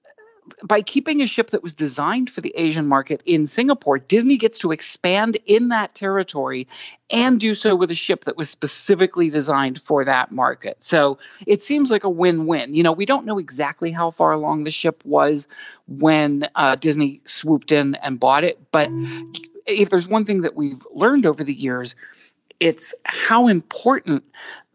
by 0.63 0.83
keeping 0.83 1.23
a 1.23 1.27
ship 1.27 1.51
that 1.51 1.63
was 1.63 1.75
designed 1.75 2.31
for 2.31 2.41
the 2.41 2.53
Asian 2.57 2.87
market 2.87 3.23
in 3.25 3.47
Singapore, 3.47 3.99
Disney 3.99 4.37
gets 4.37 4.61
to 4.61 4.73
expand 4.73 5.39
in 5.47 5.69
that 5.69 5.95
territory 5.95 6.69
and 7.11 7.41
do 7.41 7.55
so 7.55 7.75
with 7.75 7.91
a 7.91 7.95
ship 7.95 8.27
that 8.27 8.37
was 8.37 8.51
specifically 8.51 9.31
designed 9.31 9.81
for 9.81 10.05
that 10.05 10.31
market. 10.31 10.83
So 10.83 11.19
it 11.47 11.63
seems 11.63 11.91
like 11.91 12.05
a 12.05 12.11
win 12.11 12.47
win. 12.47 12.75
You 12.75 12.83
know, 12.83 12.93
we 12.93 13.07
don't 13.07 13.27
know 13.27 13.39
exactly 13.39 13.91
how 13.91 14.11
far 14.11 14.33
along 14.33 14.65
the 14.65 14.71
ship 14.71 15.03
was 15.05 15.49
when 15.87 16.43
uh, 16.55 16.77
Disney 16.77 17.23
swooped 17.25 17.73
in 17.73 17.95
and 17.95 18.21
bought 18.21 18.45
it, 18.45 18.59
but 18.71 18.89
if 19.67 19.91
there's 19.91 20.09
one 20.09 20.25
thing 20.25 20.43
that 20.43 20.57
we've 20.57 20.85
learned 20.93 21.27
over 21.27 21.45
the 21.45 21.55
years, 21.55 21.95
it's 22.61 22.95
how 23.05 23.49
important 23.49 24.25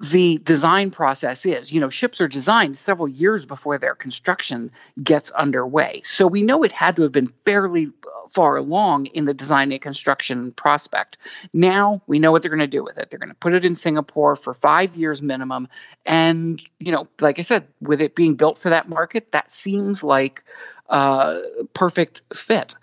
the 0.03 0.38
design 0.38 0.91
process 0.91 1.45
is. 1.45 1.72
You 1.72 1.79
know, 1.79 1.89
ships 1.89 2.19
are 2.19 2.27
designed 2.27 2.77
several 2.77 3.07
years 3.07 3.45
before 3.45 3.77
their 3.77 3.95
construction 3.95 4.69
gets 5.01 5.31
underway. 5.31 6.01
So 6.03 6.27
we 6.27 6.41
know 6.41 6.63
it 6.63 6.74
had 6.74 6.98
to 6.98 7.03
have 7.03 7.13
been 7.13 7.27
fairly 7.45 7.91
far 8.29 8.57
along 8.57 9.05
in 9.07 9.24
the 9.24 9.33
design 9.33 9.72
and 9.72 9.81
construction 9.81 10.51
prospect. 10.51 11.17
Now 11.53 12.01
we 12.05 12.19
know 12.19 12.33
what 12.33 12.41
they're 12.41 12.51
going 12.51 12.60
to 12.60 12.67
do 12.67 12.83
with 12.83 12.98
it. 12.98 13.10
They're 13.10 13.19
going 13.19 13.29
to 13.29 13.36
put 13.36 13.53
it 13.53 13.63
in 13.63 13.75
Singapore 13.75 14.36
for 14.36 14.53
five 14.53 14.98
years 14.98 15.22
minimum. 15.22 15.69
And, 16.05 16.62
you 16.79 16.91
know, 16.91 17.07
like 17.22 17.39
I 17.39 17.43
said, 17.43 17.67
with 17.79 18.01
it 18.01 18.13
being 18.13 18.36
built 18.36 18.57
for 18.57 18.69
that 18.69 18.89
market, 18.89 19.31
that 19.31 19.53
seems 19.53 20.03
like 20.03 20.43
a 20.89 21.41
perfect 21.73 22.21
fit. 22.33 22.75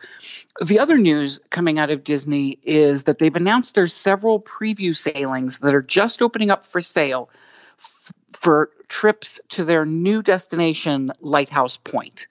The 0.64 0.80
other 0.80 0.99
news 0.99 1.40
coming 1.50 1.78
out 1.78 1.90
of 1.90 2.04
Disney 2.04 2.59
is 2.62 3.04
that 3.04 3.19
they've 3.19 3.35
announced 3.35 3.75
there's 3.75 3.92
several 3.92 4.40
preview 4.40 4.95
sailings 4.95 5.61
that 5.61 5.75
are 5.75 5.83
just 5.83 6.23
opening 6.23 6.50
up 6.50 6.66
for 6.66 6.80
sale 6.80 7.30
f- 7.78 8.12
for 8.33 8.71
trips 8.88 9.40
to 9.50 9.64
their 9.64 9.85
new 9.85 10.23
destination, 10.23 11.11
Lighthouse 11.21 11.76
Point 11.76 12.26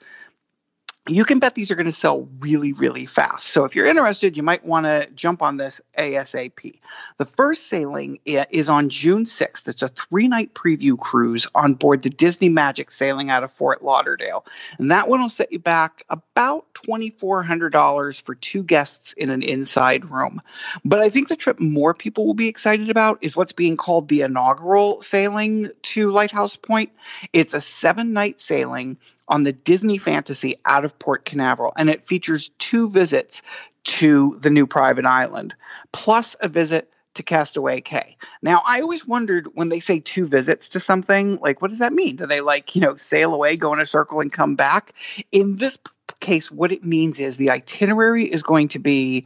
you 1.09 1.25
can 1.25 1.39
bet 1.39 1.55
these 1.55 1.71
are 1.71 1.75
going 1.75 1.85
to 1.85 1.91
sell 1.91 2.27
really, 2.39 2.73
really 2.73 3.05
fast. 3.05 3.47
So 3.47 3.65
if 3.65 3.75
you're 3.75 3.87
interested, 3.87 4.37
you 4.37 4.43
might 4.43 4.65
want 4.65 4.85
to 4.85 5.09
jump 5.15 5.41
on 5.41 5.57
this 5.57 5.81
ASAP. 5.97 6.79
The 7.17 7.25
first 7.25 7.67
sailing 7.67 8.19
is 8.25 8.69
on 8.69 8.89
June 8.89 9.25
6th. 9.25 9.67
It's 9.67 9.81
a 9.81 9.89
three 9.89 10.27
night 10.27 10.53
preview 10.53 10.97
cruise 10.97 11.47
on 11.55 11.73
board 11.73 12.03
the 12.03 12.09
Disney 12.09 12.49
Magic 12.49 12.91
sailing 12.91 13.29
out 13.29 13.43
of 13.43 13.51
Fort 13.51 13.81
Lauderdale. 13.81 14.45
And 14.77 14.91
that 14.91 15.07
one 15.07 15.21
will 15.21 15.29
set 15.29 15.51
you 15.51 15.59
back 15.59 16.03
about 16.09 16.73
$2,400 16.73 18.21
for 18.21 18.35
two 18.35 18.63
guests 18.63 19.13
in 19.13 19.29
an 19.29 19.41
inside 19.41 20.09
room. 20.11 20.41
But 20.85 20.99
I 20.99 21.09
think 21.09 21.27
the 21.27 21.35
trip 21.35 21.59
more 21.59 21.93
people 21.93 22.25
will 22.25 22.33
be 22.35 22.47
excited 22.47 22.89
about 22.89 23.19
is 23.21 23.35
what's 23.35 23.53
being 23.53 23.77
called 23.77 24.07
the 24.07 24.21
inaugural 24.21 25.01
sailing 25.01 25.69
to 25.81 26.11
Lighthouse 26.11 26.55
Point. 26.55 26.91
It's 27.33 27.53
a 27.53 27.61
seven 27.61 28.13
night 28.13 28.39
sailing 28.39 28.97
on 29.29 29.43
the 29.43 29.53
Disney 29.53 29.97
Fantasy 29.97 30.57
out 30.65 30.83
of 30.83 30.99
Port 30.99 31.23
Canaveral, 31.23 31.71
and 31.77 31.89
it 31.89 32.07
features 32.07 32.49
two 32.57 32.89
visits 32.89 33.43
to 33.83 34.37
the 34.41 34.49
new 34.49 34.67
private 34.67 35.05
island, 35.05 35.55
plus 35.93 36.35
a 36.41 36.49
visit 36.49 36.91
to 37.13 37.23
Castaway 37.23 37.81
Cay. 37.81 38.17
Now, 38.41 38.61
I 38.67 38.81
always 38.81 39.07
wondered 39.07 39.47
when 39.53 39.69
they 39.69 39.79
say 39.79 39.99
two 39.99 40.25
visits 40.25 40.69
to 40.69 40.79
something, 40.79 41.37
like, 41.37 41.61
what 41.61 41.69
does 41.69 41.79
that 41.79 41.93
mean? 41.93 42.17
Do 42.17 42.25
they, 42.25 42.41
like, 42.41 42.75
you 42.75 42.81
know, 42.81 42.95
sail 42.95 43.33
away, 43.33 43.55
go 43.55 43.73
in 43.73 43.79
a 43.79 43.85
circle, 43.85 44.19
and 44.19 44.31
come 44.31 44.55
back? 44.55 44.93
In 45.31 45.55
this 45.55 45.77
case, 46.19 46.51
what 46.51 46.71
it 46.71 46.83
means 46.83 47.19
is 47.19 47.37
the 47.37 47.51
itinerary 47.51 48.25
is 48.25 48.43
going 48.43 48.69
to 48.69 48.79
be 48.79 49.25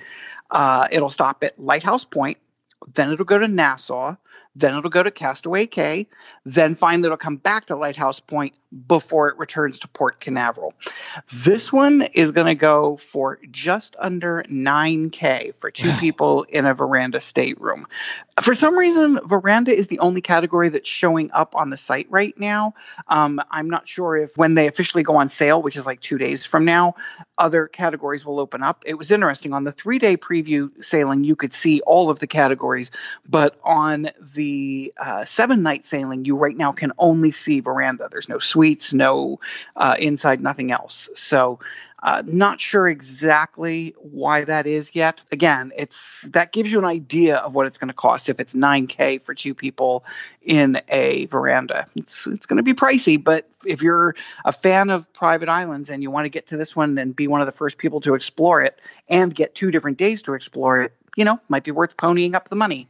uh, 0.52 0.88
it'll 0.92 1.10
stop 1.10 1.44
at 1.44 1.60
Lighthouse 1.60 2.06
Point, 2.06 2.38
then 2.94 3.12
it'll 3.12 3.26
go 3.26 3.40
to 3.40 3.48
Nassau, 3.48 4.16
then 4.56 4.78
it'll 4.78 4.90
go 4.90 5.04
to 5.04 5.12
Castaway 5.12 5.66
Cay, 5.66 6.08
then 6.46 6.76
finally 6.76 7.08
it'll 7.08 7.18
come 7.18 7.38
back 7.38 7.66
to 7.68 7.76
Lighthouse 7.76 8.20
Point 8.20 8.54
before 8.88 9.30
it 9.30 9.38
returns 9.38 9.80
to 9.80 9.88
Port 9.88 10.20
Canaveral. 10.20 10.74
This 11.32 11.72
one 11.72 12.04
is 12.14 12.32
going 12.32 12.48
to 12.48 12.56
go 12.56 12.98
for 12.98 13.40
just 13.50 13.96
under 14.00 14.44
9K 14.50 15.56
for 15.56 15.72
two 15.72 15.92
people 15.94 16.44
in 16.44 16.66
a 16.66 16.74
veranda 16.74 17.22
stateroom. 17.22 17.88
For 18.42 18.56
some 18.56 18.78
reason, 18.78 19.20
veranda 19.26 19.76
is 19.76 19.88
the 19.88 20.00
only 20.00 20.22
category 20.22 20.70
that's 20.70 20.90
showing 20.90 21.32
up 21.32 21.56
on 21.56 21.70
the 21.70 21.78
site 21.78 22.08
right 22.10 22.34
now. 22.40 22.74
Um, 23.08 23.40
I'm 23.52 23.70
not 23.70 23.88
sure 23.88 24.18
if 24.18 24.38
when 24.38 24.56
they 24.56 24.68
officially 24.68 25.04
go 25.04 25.18
on 25.18 25.30
sale, 25.30 25.62
which 25.62 25.76
is 25.76 25.86
like 25.86 26.00
two 26.00 26.18
days 26.18 26.46
from 26.46 26.66
now, 26.66 26.96
other 27.38 27.68
categories 27.68 28.26
will 28.26 28.40
open 28.40 28.64
up. 28.64 28.84
It 28.86 28.96
was 28.96 29.12
interesting. 29.12 29.54
On 29.54 29.64
the 29.64 29.72
three 29.72 30.00
day 30.00 30.18
preview 30.18 30.84
sailing, 30.84 31.24
you 31.24 31.36
could 31.36 31.54
see 31.54 31.82
all 31.82 32.10
of 32.10 32.20
the 32.20 32.28
categories, 32.28 32.92
but 33.28 33.58
on 33.64 34.08
the 34.36 34.43
the 34.44 34.94
uh, 34.98 35.24
seven 35.24 35.64
night 35.64 35.86
sailing, 35.86 36.26
you 36.26 36.36
right 36.36 36.56
now 36.56 36.74
can 36.74 36.92
only 36.98 37.32
see 37.32 37.62
veranda. 37.62 38.10
There's 38.12 38.28
no 38.28 38.40
suites, 38.40 38.94
no 38.94 39.40
uh, 39.74 39.96
inside, 39.98 40.42
nothing 40.42 40.70
else. 40.72 41.10
So, 41.16 41.60
uh, 42.02 42.22
not 42.26 42.60
sure 42.60 42.86
exactly 42.86 43.96
why 43.98 44.44
that 44.44 44.68
is 44.68 44.94
yet. 44.94 45.24
Again, 45.32 45.72
it's 45.78 46.24
that 46.34 46.52
gives 46.52 46.70
you 46.70 46.80
an 46.80 46.86
idea 46.86 47.38
of 47.38 47.56
what 47.56 47.68
it's 47.68 47.78
going 47.78 47.88
to 47.88 47.94
cost 47.94 48.28
if 48.28 48.42
it's 48.42 48.54
9k 48.54 49.22
for 49.22 49.34
two 49.34 49.54
people 49.54 50.04
in 50.42 50.82
a 50.90 51.28
veranda. 51.28 51.86
It's 51.96 52.28
it's 52.28 52.46
going 52.46 52.58
to 52.58 52.64
be 52.64 52.74
pricey, 52.74 53.24
but 53.24 53.48
if 53.66 53.82
you're 53.82 54.16
a 54.44 54.52
fan 54.52 54.90
of 54.90 55.14
private 55.14 55.48
islands 55.48 55.90
and 55.90 56.04
you 56.04 56.12
want 56.12 56.26
to 56.26 56.30
get 56.30 56.48
to 56.48 56.58
this 56.58 56.76
one 56.76 56.98
and 56.98 57.16
be 57.16 57.30
one 57.30 57.40
of 57.40 57.48
the 57.48 57.54
first 57.54 57.78
people 57.78 58.02
to 58.02 58.16
explore 58.16 58.62
it 58.62 58.78
and 59.08 59.34
get 59.34 59.56
two 59.56 59.72
different 59.72 59.98
days 59.98 60.24
to 60.24 60.34
explore 60.34 60.82
it, 60.82 60.94
you 61.16 61.24
know, 61.24 61.40
might 61.48 61.64
be 61.64 61.72
worth 61.72 61.96
ponying 61.96 62.34
up 62.34 62.50
the 62.50 62.58
money. 62.58 62.90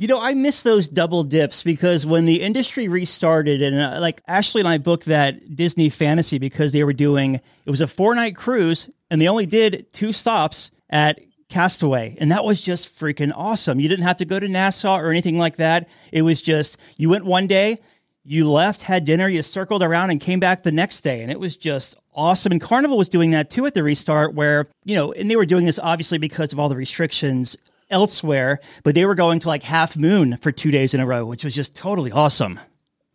You 0.00 0.06
know, 0.06 0.20
I 0.20 0.34
miss 0.34 0.62
those 0.62 0.86
double 0.86 1.24
dips 1.24 1.64
because 1.64 2.06
when 2.06 2.24
the 2.24 2.40
industry 2.40 2.86
restarted, 2.86 3.60
and 3.60 3.76
uh, 3.80 4.00
like 4.00 4.22
Ashley 4.28 4.60
and 4.60 4.68
I 4.68 4.78
booked 4.78 5.06
that 5.06 5.56
Disney 5.56 5.88
Fantasy 5.88 6.38
because 6.38 6.70
they 6.70 6.84
were 6.84 6.92
doing 6.92 7.40
it 7.64 7.70
was 7.70 7.80
a 7.80 7.88
four 7.88 8.14
night 8.14 8.36
cruise, 8.36 8.88
and 9.10 9.20
they 9.20 9.26
only 9.26 9.44
did 9.44 9.92
two 9.92 10.12
stops 10.12 10.70
at 10.88 11.18
Castaway, 11.48 12.16
and 12.20 12.30
that 12.30 12.44
was 12.44 12.60
just 12.60 12.96
freaking 12.96 13.32
awesome. 13.34 13.80
You 13.80 13.88
didn't 13.88 14.04
have 14.04 14.18
to 14.18 14.24
go 14.24 14.38
to 14.38 14.48
Nassau 14.48 14.98
or 14.98 15.10
anything 15.10 15.36
like 15.36 15.56
that. 15.56 15.88
It 16.12 16.22
was 16.22 16.40
just 16.42 16.76
you 16.96 17.10
went 17.10 17.24
one 17.24 17.48
day, 17.48 17.78
you 18.22 18.48
left, 18.48 18.82
had 18.82 19.04
dinner, 19.04 19.28
you 19.28 19.42
circled 19.42 19.82
around, 19.82 20.10
and 20.10 20.20
came 20.20 20.38
back 20.38 20.62
the 20.62 20.70
next 20.70 21.00
day, 21.00 21.22
and 21.22 21.30
it 21.32 21.40
was 21.40 21.56
just 21.56 21.96
awesome. 22.14 22.52
And 22.52 22.60
Carnival 22.60 22.98
was 22.98 23.08
doing 23.08 23.32
that 23.32 23.50
too 23.50 23.66
at 23.66 23.74
the 23.74 23.82
restart, 23.82 24.32
where 24.32 24.68
you 24.84 24.94
know, 24.94 25.10
and 25.12 25.28
they 25.28 25.34
were 25.34 25.44
doing 25.44 25.66
this 25.66 25.80
obviously 25.80 26.18
because 26.18 26.52
of 26.52 26.60
all 26.60 26.68
the 26.68 26.76
restrictions 26.76 27.56
elsewhere, 27.90 28.60
but 28.82 28.94
they 28.94 29.04
were 29.04 29.14
going 29.14 29.40
to 29.40 29.48
like 29.48 29.62
Half 29.62 29.96
Moon 29.96 30.36
for 30.36 30.52
two 30.52 30.70
days 30.70 30.94
in 30.94 31.00
a 31.00 31.06
row, 31.06 31.24
which 31.24 31.44
was 31.44 31.54
just 31.54 31.76
totally 31.76 32.12
awesome. 32.12 32.60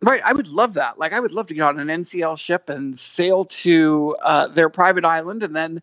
Right, 0.02 0.20
I 0.22 0.32
would 0.32 0.48
love 0.48 0.74
that. 0.74 0.98
Like, 0.98 1.14
I 1.14 1.20
would 1.20 1.32
love 1.32 1.46
to 1.46 1.54
get 1.54 1.62
on 1.62 1.80
an 1.80 1.88
NCL 1.88 2.38
ship 2.38 2.68
and 2.68 2.98
sail 2.98 3.46
to 3.46 4.16
uh, 4.22 4.48
their 4.48 4.68
private 4.68 5.04
island, 5.04 5.42
and 5.42 5.56
then 5.56 5.80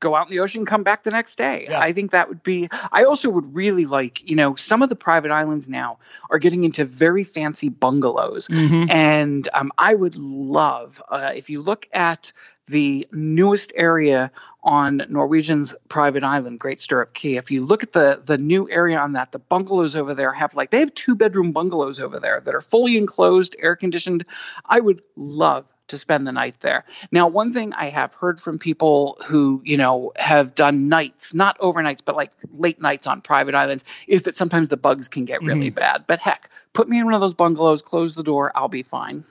go 0.00 0.16
out 0.16 0.26
in 0.26 0.32
the 0.32 0.40
ocean, 0.40 0.66
come 0.66 0.82
back 0.82 1.04
the 1.04 1.10
next 1.10 1.36
day. 1.36 1.66
Yeah. 1.68 1.78
I 1.78 1.92
think 1.92 2.10
that 2.10 2.28
would 2.28 2.42
be. 2.42 2.68
I 2.90 3.04
also 3.04 3.30
would 3.30 3.54
really 3.54 3.84
like, 3.84 4.28
you 4.28 4.34
know, 4.34 4.56
some 4.56 4.82
of 4.82 4.88
the 4.88 4.96
private 4.96 5.30
islands 5.30 5.68
now 5.68 5.98
are 6.30 6.38
getting 6.38 6.64
into 6.64 6.84
very 6.84 7.22
fancy 7.22 7.68
bungalows, 7.68 8.48
mm-hmm. 8.48 8.90
and 8.90 9.48
um, 9.52 9.70
I 9.78 9.94
would 9.94 10.16
love 10.16 11.00
uh, 11.08 11.32
if 11.36 11.50
you 11.50 11.62
look 11.62 11.86
at 11.92 12.32
the 12.70 13.06
newest 13.12 13.72
area 13.74 14.30
on 14.62 15.02
Norwegian's 15.08 15.74
private 15.88 16.22
island, 16.22 16.60
Great 16.60 16.80
Stirrup 16.80 17.14
Cay. 17.14 17.36
If 17.36 17.50
you 17.50 17.64
look 17.64 17.82
at 17.82 17.92
the 17.92 18.22
the 18.24 18.38
new 18.38 18.70
area 18.70 18.98
on 18.98 19.14
that, 19.14 19.32
the 19.32 19.38
bungalows 19.38 19.96
over 19.96 20.14
there 20.14 20.32
have 20.32 20.54
like 20.54 20.70
they 20.70 20.80
have 20.80 20.94
two 20.94 21.16
bedroom 21.16 21.52
bungalows 21.52 21.98
over 22.00 22.20
there 22.20 22.40
that 22.40 22.54
are 22.54 22.60
fully 22.60 22.96
enclosed, 22.96 23.56
air 23.58 23.76
conditioned. 23.76 24.24
I 24.64 24.80
would 24.80 25.04
love 25.16 25.66
to 25.88 25.98
spend 25.98 26.24
the 26.26 26.32
night 26.32 26.60
there. 26.60 26.84
Now, 27.10 27.26
one 27.26 27.52
thing 27.52 27.72
I 27.72 27.86
have 27.86 28.14
heard 28.14 28.38
from 28.38 28.60
people 28.60 29.18
who, 29.26 29.60
you 29.64 29.76
know, 29.76 30.12
have 30.16 30.54
done 30.54 30.88
nights, 30.88 31.34
not 31.34 31.58
overnights, 31.58 32.02
but 32.04 32.14
like 32.14 32.30
late 32.56 32.80
nights 32.80 33.08
on 33.08 33.22
private 33.22 33.56
islands, 33.56 33.84
is 34.06 34.22
that 34.22 34.36
sometimes 34.36 34.68
the 34.68 34.76
bugs 34.76 35.08
can 35.08 35.24
get 35.24 35.42
really 35.42 35.70
mm-hmm. 35.70 35.74
bad. 35.74 36.04
But 36.06 36.20
heck, 36.20 36.48
put 36.72 36.88
me 36.88 36.98
in 36.98 37.06
one 37.06 37.14
of 37.14 37.20
those 37.20 37.34
bungalows, 37.34 37.82
close 37.82 38.14
the 38.14 38.22
door, 38.22 38.52
I'll 38.54 38.68
be 38.68 38.84
fine. 38.84 39.24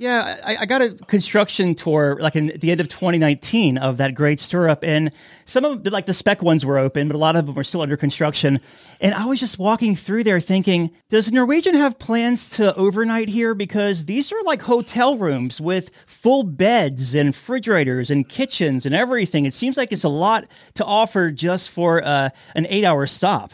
Yeah, 0.00 0.40
I, 0.46 0.56
I, 0.60 0.64
got 0.64 0.80
a 0.80 0.94
construction 1.08 1.74
tour 1.74 2.16
like 2.22 2.34
in 2.34 2.46
the 2.58 2.70
end 2.70 2.80
of 2.80 2.88
2019 2.88 3.76
of 3.76 3.98
that 3.98 4.14
great 4.14 4.40
stirrup, 4.40 4.82
and 4.82 5.12
some 5.44 5.62
of 5.66 5.84
the, 5.84 5.90
like 5.90 6.06
the 6.06 6.14
spec 6.14 6.40
ones 6.40 6.64
were 6.64 6.78
open, 6.78 7.06
but 7.06 7.14
a 7.14 7.18
lot 7.18 7.36
of 7.36 7.44
them 7.44 7.54
were 7.54 7.64
still 7.64 7.82
under 7.82 7.98
construction. 7.98 8.60
And 9.02 9.14
I 9.14 9.26
was 9.26 9.40
just 9.40 9.58
walking 9.58 9.94
through 9.94 10.24
there 10.24 10.40
thinking, 10.40 10.90
does 11.10 11.30
Norwegian 11.30 11.74
have 11.74 11.98
plans 11.98 12.48
to 12.50 12.74
overnight 12.76 13.28
here? 13.28 13.54
Because 13.54 14.06
these 14.06 14.32
are 14.32 14.42
like 14.44 14.62
hotel 14.62 15.18
rooms 15.18 15.60
with 15.60 15.90
full 16.06 16.44
beds 16.44 17.14
and 17.14 17.28
refrigerators 17.28 18.10
and 18.10 18.26
kitchens 18.26 18.86
and 18.86 18.94
everything. 18.94 19.44
It 19.44 19.52
seems 19.52 19.76
like 19.76 19.92
it's 19.92 20.04
a 20.04 20.08
lot 20.08 20.46
to 20.76 20.84
offer 20.86 21.30
just 21.30 21.68
for 21.72 22.02
uh, 22.02 22.30
an 22.54 22.66
eight-hour 22.70 23.06
stop. 23.06 23.52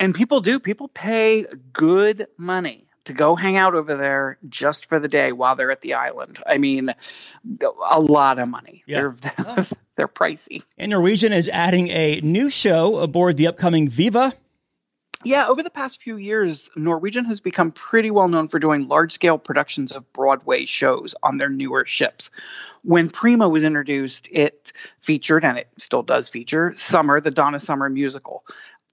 And 0.00 0.12
people 0.12 0.40
do. 0.40 0.58
People 0.58 0.88
pay 0.88 1.46
good 1.72 2.26
money 2.36 2.83
to 3.04 3.12
go 3.12 3.34
hang 3.34 3.56
out 3.56 3.74
over 3.74 3.94
there 3.94 4.38
just 4.48 4.86
for 4.86 4.98
the 4.98 5.08
day 5.08 5.32
while 5.32 5.56
they're 5.56 5.70
at 5.70 5.80
the 5.80 5.94
island. 5.94 6.38
I 6.46 6.58
mean, 6.58 6.90
a 7.90 8.00
lot 8.00 8.38
of 8.38 8.48
money. 8.48 8.82
Yeah. 8.86 9.10
They're 9.12 9.66
they're 9.96 10.08
pricey. 10.08 10.62
And 10.78 10.90
Norwegian 10.90 11.32
is 11.32 11.48
adding 11.48 11.88
a 11.88 12.20
new 12.22 12.50
show 12.50 12.96
aboard 12.96 13.36
the 13.36 13.46
upcoming 13.46 13.88
Viva. 13.88 14.32
Yeah, 15.26 15.46
over 15.48 15.62
the 15.62 15.70
past 15.70 16.02
few 16.02 16.18
years, 16.18 16.70
Norwegian 16.76 17.24
has 17.24 17.40
become 17.40 17.72
pretty 17.72 18.10
well 18.10 18.28
known 18.28 18.48
for 18.48 18.58
doing 18.58 18.88
large 18.88 19.12
scale 19.12 19.38
productions 19.38 19.90
of 19.90 20.12
Broadway 20.12 20.66
shows 20.66 21.14
on 21.22 21.38
their 21.38 21.48
newer 21.48 21.86
ships. 21.86 22.30
When 22.82 23.08
Prima 23.08 23.48
was 23.48 23.64
introduced, 23.64 24.28
it 24.30 24.74
featured, 25.00 25.42
and 25.42 25.56
it 25.56 25.68
still 25.78 26.02
does 26.02 26.28
feature, 26.28 26.74
Summer, 26.76 27.20
the 27.20 27.30
Donna 27.30 27.58
Summer 27.58 27.88
musical 27.88 28.44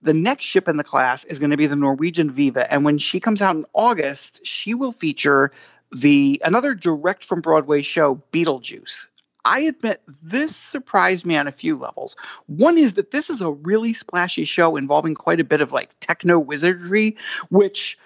the 0.01 0.13
next 0.13 0.46
ship 0.46 0.67
in 0.67 0.77
the 0.77 0.84
class 0.84 1.25
is 1.25 1.39
going 1.39 1.51
to 1.51 1.58
be 1.58 1.67
the 1.67 1.75
Norwegian 1.75 2.31
Viva. 2.31 2.72
And 2.72 2.84
when 2.84 2.98
she 2.98 3.20
comes 3.20 3.41
out 3.41 3.55
in 3.55 3.65
August, 3.74 4.46
she 4.46 4.74
will 4.74 4.91
feature 4.91 5.51
the 5.91 6.41
another 6.43 6.74
direct 6.74 7.24
from 7.24 7.41
Broadway 7.41 7.81
show, 7.81 8.22
Beetlejuice. 8.31 9.08
I 9.43 9.62
admit 9.62 10.01
this 10.22 10.55
surprised 10.55 11.25
me 11.25 11.36
on 11.36 11.48
a 11.48 11.51
few 11.51 11.75
levels. 11.75 12.15
One 12.46 12.77
is 12.77 12.93
that 12.93 13.12
this 13.12 13.29
is 13.29 13.41
a 13.41 13.51
really 13.51 13.93
splashy 13.93 14.46
show 14.46 14.77
involving 14.77 15.15
quite 15.15 15.39
a 15.39 15.43
bit 15.43 15.62
of 15.62 15.72
like 15.72 15.89
techno 16.00 16.39
wizardry, 16.39 17.17
which, 17.50 17.98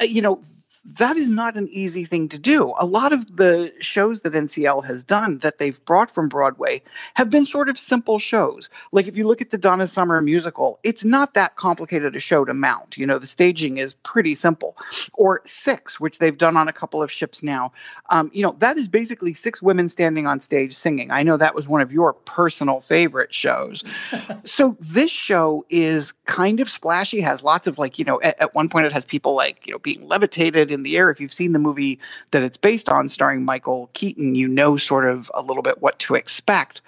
you 0.00 0.22
know, 0.22 0.40
that 0.86 1.16
is 1.16 1.30
not 1.30 1.56
an 1.56 1.68
easy 1.70 2.04
thing 2.04 2.28
to 2.28 2.38
do. 2.38 2.74
A 2.78 2.84
lot 2.84 3.12
of 3.12 3.36
the 3.36 3.72
shows 3.80 4.20
that 4.20 4.34
NCL 4.34 4.84
has 4.86 5.04
done 5.04 5.38
that 5.38 5.56
they've 5.56 5.82
brought 5.84 6.10
from 6.10 6.28
Broadway 6.28 6.82
have 7.14 7.30
been 7.30 7.46
sort 7.46 7.70
of 7.70 7.78
simple 7.78 8.18
shows. 8.18 8.68
Like 8.92 9.08
if 9.08 9.16
you 9.16 9.26
look 9.26 9.40
at 9.40 9.50
the 9.50 9.56
Donna 9.56 9.86
Summer 9.86 10.20
musical, 10.20 10.78
it's 10.82 11.04
not 11.04 11.34
that 11.34 11.56
complicated 11.56 12.14
a 12.16 12.20
show 12.20 12.44
to 12.44 12.52
mount. 12.52 12.98
You 12.98 13.06
know, 13.06 13.18
the 13.18 13.26
staging 13.26 13.78
is 13.78 13.94
pretty 13.94 14.34
simple. 14.34 14.76
Or 15.14 15.40
Six, 15.46 15.98
which 15.98 16.18
they've 16.18 16.36
done 16.36 16.56
on 16.56 16.68
a 16.68 16.72
couple 16.72 17.02
of 17.02 17.10
ships 17.10 17.42
now. 17.42 17.72
Um, 18.10 18.30
you 18.34 18.42
know, 18.42 18.54
that 18.58 18.76
is 18.76 18.88
basically 18.88 19.32
six 19.32 19.62
women 19.62 19.88
standing 19.88 20.26
on 20.26 20.40
stage 20.40 20.74
singing. 20.74 21.10
I 21.10 21.22
know 21.22 21.36
that 21.36 21.54
was 21.54 21.66
one 21.66 21.80
of 21.80 21.92
your 21.92 22.12
personal 22.12 22.80
favorite 22.80 23.32
shows. 23.32 23.84
so 24.44 24.76
this 24.80 25.10
show 25.10 25.64
is 25.70 26.12
kind 26.26 26.60
of 26.60 26.68
splashy, 26.68 27.22
has 27.22 27.42
lots 27.42 27.68
of 27.68 27.78
like, 27.78 27.98
you 27.98 28.04
know, 28.04 28.20
at, 28.20 28.40
at 28.40 28.54
one 28.54 28.68
point 28.68 28.86
it 28.86 28.92
has 28.92 29.04
people 29.04 29.34
like, 29.34 29.66
you 29.66 29.72
know, 29.72 29.78
being 29.78 30.06
levitated 30.06 30.73
in 30.74 30.82
the 30.82 30.98
air. 30.98 31.10
If 31.10 31.20
you've 31.20 31.32
seen 31.32 31.52
the 31.52 31.58
movie 31.58 32.00
that 32.32 32.42
it's 32.42 32.58
based 32.58 32.88
on, 32.88 33.08
starring 33.08 33.44
Michael 33.44 33.88
Keaton, 33.94 34.34
you 34.34 34.48
know 34.48 34.76
sort 34.76 35.06
of 35.06 35.30
a 35.34 35.42
little 35.42 35.62
bit 35.62 35.80
what 35.80 35.98
to 36.00 36.14
expect 36.14 36.82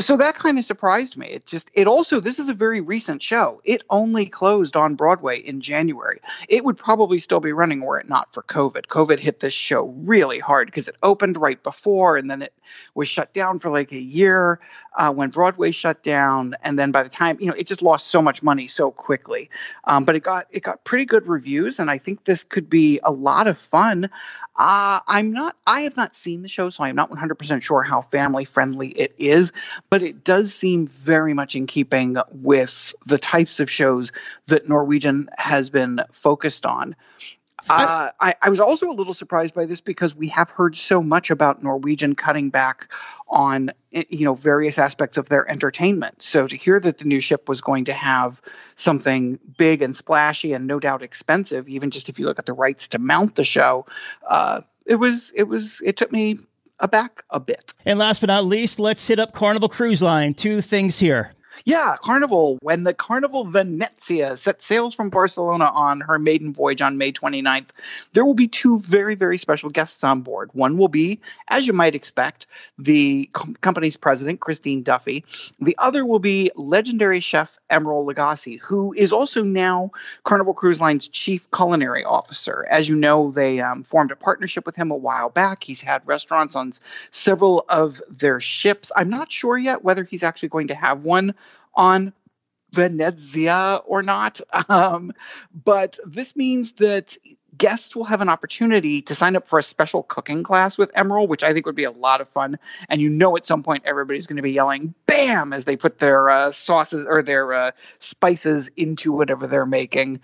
so 0.00 0.16
that 0.16 0.34
kind 0.34 0.58
of 0.58 0.64
surprised 0.64 1.16
me. 1.16 1.26
It 1.26 1.46
just, 1.46 1.70
it 1.74 1.86
also, 1.86 2.20
this 2.20 2.38
is 2.38 2.48
a 2.48 2.54
very 2.54 2.80
recent 2.80 3.22
show. 3.22 3.60
It 3.64 3.82
only 3.90 4.26
closed 4.26 4.76
on 4.76 4.94
Broadway 4.94 5.38
in 5.38 5.60
January. 5.60 6.20
It 6.48 6.64
would 6.64 6.76
probably 6.76 7.18
still 7.18 7.40
be 7.40 7.52
running 7.52 7.84
were 7.84 7.98
it 7.98 8.08
not 8.08 8.32
for 8.34 8.42
COVID. 8.42 8.86
COVID 8.86 9.18
hit 9.18 9.40
this 9.40 9.54
show 9.54 9.86
really 9.88 10.38
hard 10.38 10.66
because 10.66 10.88
it 10.88 10.96
opened 11.02 11.36
right 11.36 11.62
before 11.62 12.16
and 12.16 12.30
then 12.30 12.42
it 12.42 12.52
was 12.94 13.08
shut 13.08 13.32
down 13.32 13.58
for 13.58 13.70
like 13.70 13.92
a 13.92 14.00
year 14.00 14.60
uh, 14.96 15.12
when 15.12 15.30
Broadway 15.30 15.70
shut 15.70 16.02
down. 16.02 16.54
And 16.62 16.78
then 16.78 16.92
by 16.92 17.02
the 17.02 17.10
time, 17.10 17.38
you 17.40 17.48
know, 17.48 17.54
it 17.54 17.66
just 17.66 17.82
lost 17.82 18.06
so 18.08 18.22
much 18.22 18.42
money 18.42 18.68
so 18.68 18.90
quickly. 18.90 19.50
Um, 19.84 20.04
but 20.04 20.16
it 20.16 20.22
got, 20.22 20.46
it 20.50 20.62
got 20.62 20.84
pretty 20.84 21.04
good 21.04 21.26
reviews. 21.26 21.78
And 21.78 21.90
I 21.90 21.98
think 21.98 22.24
this 22.24 22.44
could 22.44 22.70
be 22.70 23.00
a 23.02 23.12
lot 23.12 23.46
of 23.46 23.58
fun. 23.58 24.10
Uh, 24.56 25.00
I'm 25.06 25.32
not, 25.32 25.56
I 25.66 25.80
have 25.80 25.96
not 25.96 26.14
seen 26.14 26.42
the 26.42 26.48
show, 26.48 26.70
so 26.70 26.84
I'm 26.84 26.94
not 26.94 27.10
100% 27.10 27.62
sure 27.62 27.82
how 27.82 28.00
family 28.00 28.44
friendly 28.44 28.88
it 28.88 29.14
is, 29.18 29.52
but 29.90 30.02
it 30.02 30.24
does 30.24 30.54
seem 30.54 30.86
very 30.86 31.34
much 31.34 31.56
in 31.56 31.66
keeping 31.66 32.16
with 32.32 32.94
the 33.06 33.18
types 33.18 33.60
of 33.60 33.70
shows 33.70 34.12
that 34.46 34.68
Norwegian 34.68 35.28
has 35.38 35.70
been 35.70 36.00
focused 36.10 36.66
on. 36.66 36.96
Uh, 37.68 38.10
I, 38.20 38.34
I, 38.42 38.50
was 38.50 38.60
also 38.60 38.90
a 38.90 38.92
little 38.92 39.14
surprised 39.14 39.54
by 39.54 39.64
this 39.64 39.80
because 39.80 40.14
we 40.14 40.28
have 40.28 40.50
heard 40.50 40.76
so 40.76 41.02
much 41.02 41.30
about 41.30 41.62
Norwegian 41.62 42.14
cutting 42.14 42.50
back 42.50 42.92
on 43.26 43.70
you 43.90 44.26
know 44.26 44.34
various 44.34 44.78
aspects 44.78 45.16
of 45.16 45.30
their 45.30 45.50
entertainment. 45.50 46.20
So 46.20 46.46
to 46.46 46.56
hear 46.56 46.78
that 46.78 46.98
the 46.98 47.06
new 47.06 47.20
ship 47.20 47.48
was 47.48 47.62
going 47.62 47.86
to 47.86 47.94
have 47.94 48.42
something 48.74 49.38
big 49.56 49.80
and 49.80 49.96
splashy 49.96 50.52
and 50.52 50.66
no 50.66 50.78
doubt 50.78 51.02
expensive, 51.02 51.66
even 51.68 51.90
just 51.90 52.10
if 52.10 52.18
you 52.18 52.26
look 52.26 52.38
at 52.38 52.44
the 52.44 52.52
rights 52.52 52.88
to 52.88 52.98
mount 52.98 53.34
the 53.34 53.44
show, 53.44 53.86
uh, 54.28 54.60
it 54.84 54.96
was 54.96 55.32
it 55.34 55.44
was 55.44 55.80
it 55.82 55.96
took 55.96 56.12
me 56.12 56.36
aback 56.84 57.22
a 57.30 57.40
bit. 57.40 57.74
And 57.84 57.98
last 57.98 58.20
but 58.20 58.28
not 58.28 58.44
least, 58.44 58.78
let's 58.78 59.06
hit 59.06 59.18
up 59.18 59.32
Carnival 59.32 59.68
Cruise 59.68 60.02
Line. 60.02 60.34
Two 60.34 60.60
things 60.60 61.00
here. 61.00 61.32
Yeah, 61.64 61.96
Carnival. 62.02 62.58
When 62.60 62.84
the 62.84 62.94
Carnival 62.94 63.44
Venezia 63.44 64.36
sets 64.36 64.66
sails 64.66 64.94
from 64.94 65.10
Barcelona 65.10 65.64
on 65.64 66.00
her 66.00 66.18
maiden 66.18 66.52
voyage 66.52 66.82
on 66.82 66.98
May 66.98 67.12
29th, 67.12 67.68
there 68.12 68.24
will 68.24 68.34
be 68.34 68.48
two 68.48 68.78
very, 68.78 69.14
very 69.14 69.38
special 69.38 69.70
guests 69.70 70.04
on 70.04 70.22
board. 70.22 70.50
One 70.52 70.76
will 70.76 70.88
be, 70.88 71.20
as 71.48 71.66
you 71.66 71.72
might 71.72 71.94
expect, 71.94 72.46
the 72.78 73.30
com- 73.32 73.56
company's 73.60 73.96
president, 73.96 74.40
Christine 74.40 74.82
Duffy. 74.82 75.24
The 75.60 75.76
other 75.78 76.04
will 76.04 76.18
be 76.18 76.50
legendary 76.56 77.20
chef 77.20 77.58
Emeril 77.70 78.12
Lagasse, 78.12 78.60
who 78.60 78.92
is 78.92 79.12
also 79.12 79.44
now 79.44 79.92
Carnival 80.22 80.54
Cruise 80.54 80.80
Line's 80.80 81.08
chief 81.08 81.50
culinary 81.50 82.04
officer. 82.04 82.66
As 82.68 82.88
you 82.88 82.96
know, 82.96 83.30
they 83.30 83.60
um, 83.60 83.84
formed 83.84 84.10
a 84.10 84.16
partnership 84.16 84.66
with 84.66 84.76
him 84.76 84.90
a 84.90 84.96
while 84.96 85.30
back. 85.30 85.64
He's 85.64 85.80
had 85.80 86.02
restaurants 86.06 86.56
on 86.56 86.72
several 87.10 87.64
of 87.68 88.00
their 88.10 88.40
ships. 88.40 88.92
I'm 88.94 89.10
not 89.10 89.30
sure 89.30 89.56
yet 89.56 89.84
whether 89.84 90.04
he's 90.04 90.22
actually 90.22 90.48
going 90.50 90.68
to 90.68 90.74
have 90.74 91.02
one 91.02 91.34
on 91.74 92.12
Venezia 92.72 93.80
or 93.86 94.02
not. 94.02 94.40
Um, 94.68 95.12
but 95.52 95.98
this 96.06 96.36
means 96.36 96.74
that 96.74 97.16
guests 97.56 97.94
will 97.94 98.04
have 98.04 98.20
an 98.20 98.28
opportunity 98.28 99.02
to 99.02 99.14
sign 99.14 99.36
up 99.36 99.48
for 99.48 99.58
a 99.58 99.62
special 99.62 100.02
cooking 100.02 100.42
class 100.42 100.78
with 100.78 100.92
Emeril, 100.92 101.28
which 101.28 101.44
I 101.44 101.52
think 101.52 101.66
would 101.66 101.74
be 101.74 101.84
a 101.84 101.90
lot 101.90 102.20
of 102.20 102.28
fun. 102.28 102.58
And 102.88 103.00
you 103.00 103.10
know, 103.10 103.36
at 103.36 103.44
some 103.44 103.62
point, 103.62 103.84
everybody's 103.86 104.26
going 104.26 104.36
to 104.36 104.42
be 104.42 104.52
yelling 104.52 104.94
"Bam!" 105.06 105.52
as 105.52 105.64
they 105.64 105.76
put 105.76 105.98
their 105.98 106.30
uh, 106.30 106.50
sauces 106.50 107.06
or 107.06 107.22
their 107.22 107.52
uh, 107.52 107.70
spices 107.98 108.70
into 108.76 109.12
whatever 109.12 109.46
they're 109.46 109.66
making. 109.66 110.20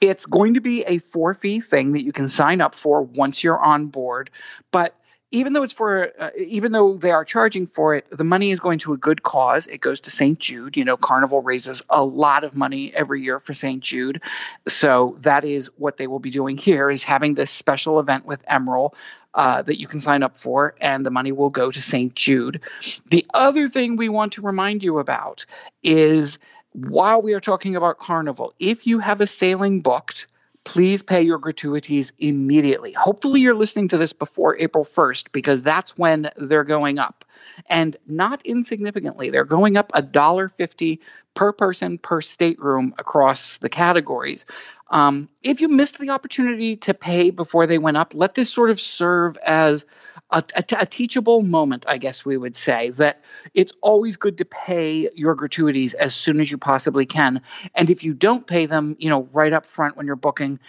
It's 0.00 0.26
going 0.26 0.54
to 0.54 0.60
be 0.60 0.84
a 0.86 0.98
four 0.98 1.34
fee 1.34 1.60
thing 1.60 1.92
that 1.92 2.04
you 2.04 2.12
can 2.12 2.28
sign 2.28 2.60
up 2.60 2.74
for 2.74 3.02
once 3.02 3.42
you're 3.42 3.58
on 3.58 3.86
board, 3.86 4.30
but 4.70 4.94
even 5.30 5.52
though 5.52 5.62
it's 5.62 5.72
for 5.72 6.12
uh, 6.18 6.30
even 6.38 6.72
though 6.72 6.96
they 6.96 7.10
are 7.10 7.24
charging 7.24 7.66
for 7.66 7.94
it 7.94 8.06
the 8.10 8.24
money 8.24 8.50
is 8.50 8.60
going 8.60 8.78
to 8.78 8.92
a 8.92 8.96
good 8.96 9.22
cause 9.22 9.66
it 9.66 9.80
goes 9.80 10.00
to 10.00 10.10
st 10.10 10.38
jude 10.38 10.76
you 10.76 10.84
know 10.84 10.96
carnival 10.96 11.42
raises 11.42 11.82
a 11.90 12.04
lot 12.04 12.44
of 12.44 12.54
money 12.54 12.92
every 12.94 13.22
year 13.22 13.38
for 13.38 13.54
st 13.54 13.82
jude 13.82 14.22
so 14.66 15.16
that 15.20 15.44
is 15.44 15.70
what 15.76 15.96
they 15.96 16.06
will 16.06 16.18
be 16.18 16.30
doing 16.30 16.56
here 16.56 16.88
is 16.90 17.02
having 17.02 17.34
this 17.34 17.50
special 17.50 18.00
event 18.00 18.24
with 18.24 18.44
emeril 18.46 18.94
uh, 19.34 19.60
that 19.60 19.78
you 19.78 19.86
can 19.86 20.00
sign 20.00 20.22
up 20.22 20.34
for, 20.34 20.74
and 20.80 21.04
the 21.04 21.10
money 21.10 21.30
will 21.30 21.50
go 21.50 21.70
to 21.70 21.82
St. 21.82 22.14
Jude. 22.14 22.62
The 23.10 23.26
other 23.34 23.68
thing 23.68 23.96
we 23.96 24.08
want 24.08 24.32
to 24.32 24.40
remind 24.40 24.82
you 24.82 24.98
about 24.98 25.44
is 25.82 26.38
while 26.72 27.20
we 27.20 27.34
are 27.34 27.40
talking 27.40 27.76
about 27.76 27.98
Carnival, 27.98 28.54
if 28.58 28.86
you 28.86 28.98
have 28.98 29.20
a 29.20 29.26
sailing 29.26 29.82
booked, 29.82 30.26
please 30.66 31.02
pay 31.02 31.22
your 31.22 31.38
gratuities 31.38 32.12
immediately. 32.18 32.92
Hopefully, 32.92 33.40
you're 33.40 33.54
listening 33.54 33.88
to 33.88 33.98
this 33.98 34.12
before 34.12 34.58
April 34.58 34.84
1st 34.84 35.32
because 35.32 35.62
that's 35.62 35.96
when 35.96 36.28
they're 36.36 36.64
going 36.64 36.98
up. 36.98 37.24
And 37.70 37.96
not 38.06 38.44
insignificantly, 38.44 39.30
they're 39.30 39.44
going 39.44 39.76
up 39.76 39.92
$1.50 39.92 40.98
per 41.36 41.52
person 41.52 41.98
per 41.98 42.20
stateroom 42.20 42.94
across 42.98 43.58
the 43.58 43.68
categories. 43.68 44.46
Um, 44.88 45.28
if 45.42 45.60
you 45.60 45.68
missed 45.68 45.98
the 45.98 46.10
opportunity 46.10 46.76
to 46.76 46.94
pay 46.94 47.30
before 47.30 47.66
they 47.66 47.76
went 47.76 47.96
up, 47.96 48.14
let 48.14 48.34
this 48.34 48.52
sort 48.52 48.70
of 48.70 48.80
serve 48.80 49.36
as 49.36 49.84
a, 50.30 50.44
a, 50.56 50.64
a, 50.78 50.86
teachable 50.86 51.42
moment, 51.42 51.86
I 51.88 51.98
guess 51.98 52.24
we 52.24 52.36
would 52.36 52.54
say, 52.54 52.90
that 52.90 53.20
it's 53.52 53.72
always 53.82 54.16
good 54.16 54.38
to 54.38 54.44
pay 54.44 55.10
your 55.14 55.34
gratuities 55.34 55.94
as 55.94 56.14
soon 56.14 56.40
as 56.40 56.50
you 56.50 56.56
possibly 56.56 57.04
can. 57.04 57.42
And 57.74 57.90
if 57.90 58.04
you 58.04 58.14
don't 58.14 58.46
pay 58.46 58.66
them, 58.66 58.96
you 59.00 59.10
know, 59.10 59.28
right 59.32 59.52
up 59.52 59.66
front 59.66 59.96
when 59.96 60.06
you're 60.06 60.16
booking, 60.16 60.60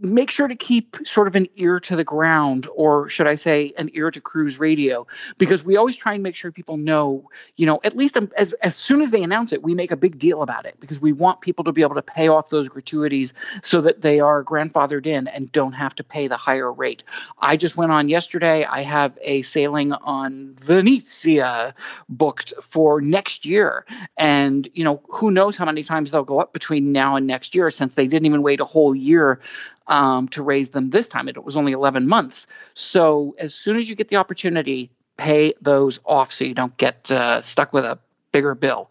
make 0.00 0.30
sure 0.30 0.48
to 0.48 0.56
keep 0.56 0.96
sort 1.06 1.28
of 1.28 1.36
an 1.36 1.46
ear 1.54 1.78
to 1.80 1.96
the 1.96 2.04
ground, 2.04 2.66
or 2.74 3.08
should 3.08 3.26
I 3.26 3.34
say, 3.34 3.72
an 3.76 3.90
ear 3.92 4.10
to 4.10 4.20
cruise 4.20 4.58
radio, 4.58 5.06
because 5.38 5.62
we 5.62 5.76
always 5.76 5.96
try 5.96 6.14
and 6.14 6.22
make 6.22 6.34
sure 6.34 6.50
people 6.50 6.78
know, 6.78 7.28
you 7.56 7.66
know, 7.66 7.80
at 7.84 7.96
least 7.96 8.16
um, 8.16 8.30
as, 8.36 8.54
as 8.54 8.74
soon 8.74 9.02
as 9.02 9.10
they 9.10 9.22
announce 9.22 9.52
it, 9.52 9.62
we 9.62 9.74
make 9.74 9.90
a 9.90 9.96
big 9.96 10.18
deal 10.18 10.42
about 10.42 10.66
it 10.66 10.76
because 10.80 11.00
we 11.00 11.12
want 11.12 11.40
people 11.40 11.64
to 11.64 11.72
be 11.72 11.82
able 11.82 11.96
to 11.96 12.02
pay 12.02 12.28
off 12.28 12.48
those 12.48 12.68
gratuities 12.68 13.34
so 13.62 13.82
that 13.82 14.00
they 14.00 14.20
are 14.20 14.42
grandfathered 14.42 15.06
in 15.06 15.28
and 15.28 15.52
don't 15.52 15.72
have 15.72 15.94
to 15.96 16.04
pay 16.04 16.28
the 16.28 16.36
higher 16.36 16.72
rate. 16.72 17.02
I 17.38 17.56
just 17.56 17.76
went 17.76 17.92
on 17.92 18.08
yesterday. 18.08 18.64
I 18.64 18.80
have 18.80 19.18
a 19.20 19.42
sailing 19.42 19.92
on 19.92 20.54
Venezia 20.58 21.74
booked 22.08 22.54
for 22.62 23.00
next 23.02 23.44
year. 23.44 23.84
And, 24.16 24.66
you 24.72 24.84
know, 24.84 25.02
who 25.08 25.30
knows 25.30 25.56
how 25.56 25.66
many 25.66 25.82
times 25.82 26.10
they'll 26.10 26.24
go 26.24 26.38
up 26.38 26.52
between 26.52 26.92
now 26.92 27.16
and 27.16 27.26
next 27.26 27.54
year 27.54 27.70
since 27.70 27.94
they 27.94 28.06
didn't 28.06 28.26
even 28.26 28.42
wait 28.42 28.60
a 28.60 28.64
whole 28.64 28.94
year 28.94 29.40
um, 29.86 30.28
to 30.28 30.42
raise 30.42 30.70
them 30.70 30.90
this 30.90 31.08
time. 31.08 31.28
It 31.28 31.42
was 31.42 31.56
only 31.56 31.72
11 31.72 32.08
months. 32.08 32.46
So 32.74 33.34
as 33.38 33.54
soon 33.54 33.76
as 33.76 33.88
you 33.88 33.96
get 33.96 34.08
the 34.08 34.16
opportunity, 34.16 34.90
pay 35.16 35.52
those 35.60 36.00
off 36.04 36.32
so 36.32 36.44
you 36.44 36.54
don't 36.54 36.76
get 36.76 37.10
uh, 37.10 37.40
stuck 37.42 37.72
with 37.72 37.84
a 37.84 37.98
bigger 38.32 38.54
bill. 38.54 38.90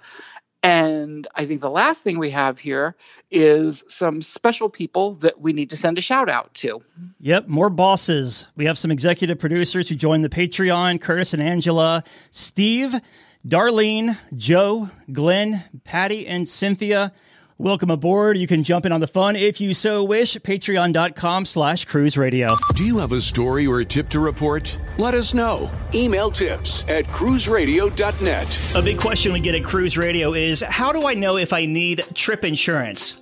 And 0.61 1.25
I 1.33 1.45
think 1.45 1.61
the 1.61 1.69
last 1.69 2.03
thing 2.03 2.19
we 2.19 2.31
have 2.31 2.59
here 2.59 2.95
is 3.31 3.85
some 3.87 4.21
special 4.21 4.69
people 4.69 5.15
that 5.15 5.39
we 5.39 5.53
need 5.53 5.69
to 5.69 5.77
send 5.77 5.97
a 5.97 6.01
shout 6.01 6.29
out 6.29 6.53
to. 6.55 6.81
Yep, 7.21 7.47
more 7.47 7.69
bosses. 7.69 8.47
We 8.57 8.65
have 8.65 8.77
some 8.77 8.91
executive 8.91 9.39
producers 9.39 9.87
who 9.87 9.95
joined 9.95 10.25
the 10.25 10.29
Patreon 10.29 10.99
Curtis 10.99 11.33
and 11.33 11.41
Angela, 11.41 12.03
Steve, 12.31 12.99
Darlene, 13.47 14.17
Joe, 14.35 14.89
Glenn, 15.11 15.63
Patty, 15.85 16.27
and 16.27 16.47
Cynthia. 16.49 17.13
Welcome 17.61 17.91
aboard. 17.91 18.37
You 18.37 18.47
can 18.47 18.63
jump 18.63 18.85
in 18.85 18.93
on 18.93 19.01
the 19.01 19.07
fun 19.07 19.35
if 19.35 19.59
you 19.59 19.73
so 19.73 20.01
wish. 20.01 20.37
Patreon.com 20.37 21.45
slash 21.45 21.83
cruise 21.83 22.15
radio. 22.17 22.55
Do 22.73 22.85
you 22.85 22.99
have 22.99 23.11
a 23.11 23.21
story 23.21 23.67
or 23.67 23.81
a 23.81 23.85
tip 23.85 24.07
to 24.09 24.21
report? 24.21 24.79
Let 24.97 25.13
us 25.13 25.33
know. 25.33 25.69
Email 25.93 26.31
tips 26.31 26.85
at 26.87 27.03
cruiseradio.net. 27.07 28.75
A 28.75 28.81
big 28.81 28.97
question 28.97 29.33
we 29.33 29.41
get 29.41 29.55
at 29.55 29.65
Cruise 29.65 29.97
Radio 29.97 30.33
is 30.33 30.61
how 30.61 30.93
do 30.93 31.05
I 31.05 31.15
know 31.15 31.35
if 31.35 31.51
I 31.51 31.65
need 31.65 32.01
trip 32.13 32.45
insurance? 32.45 33.21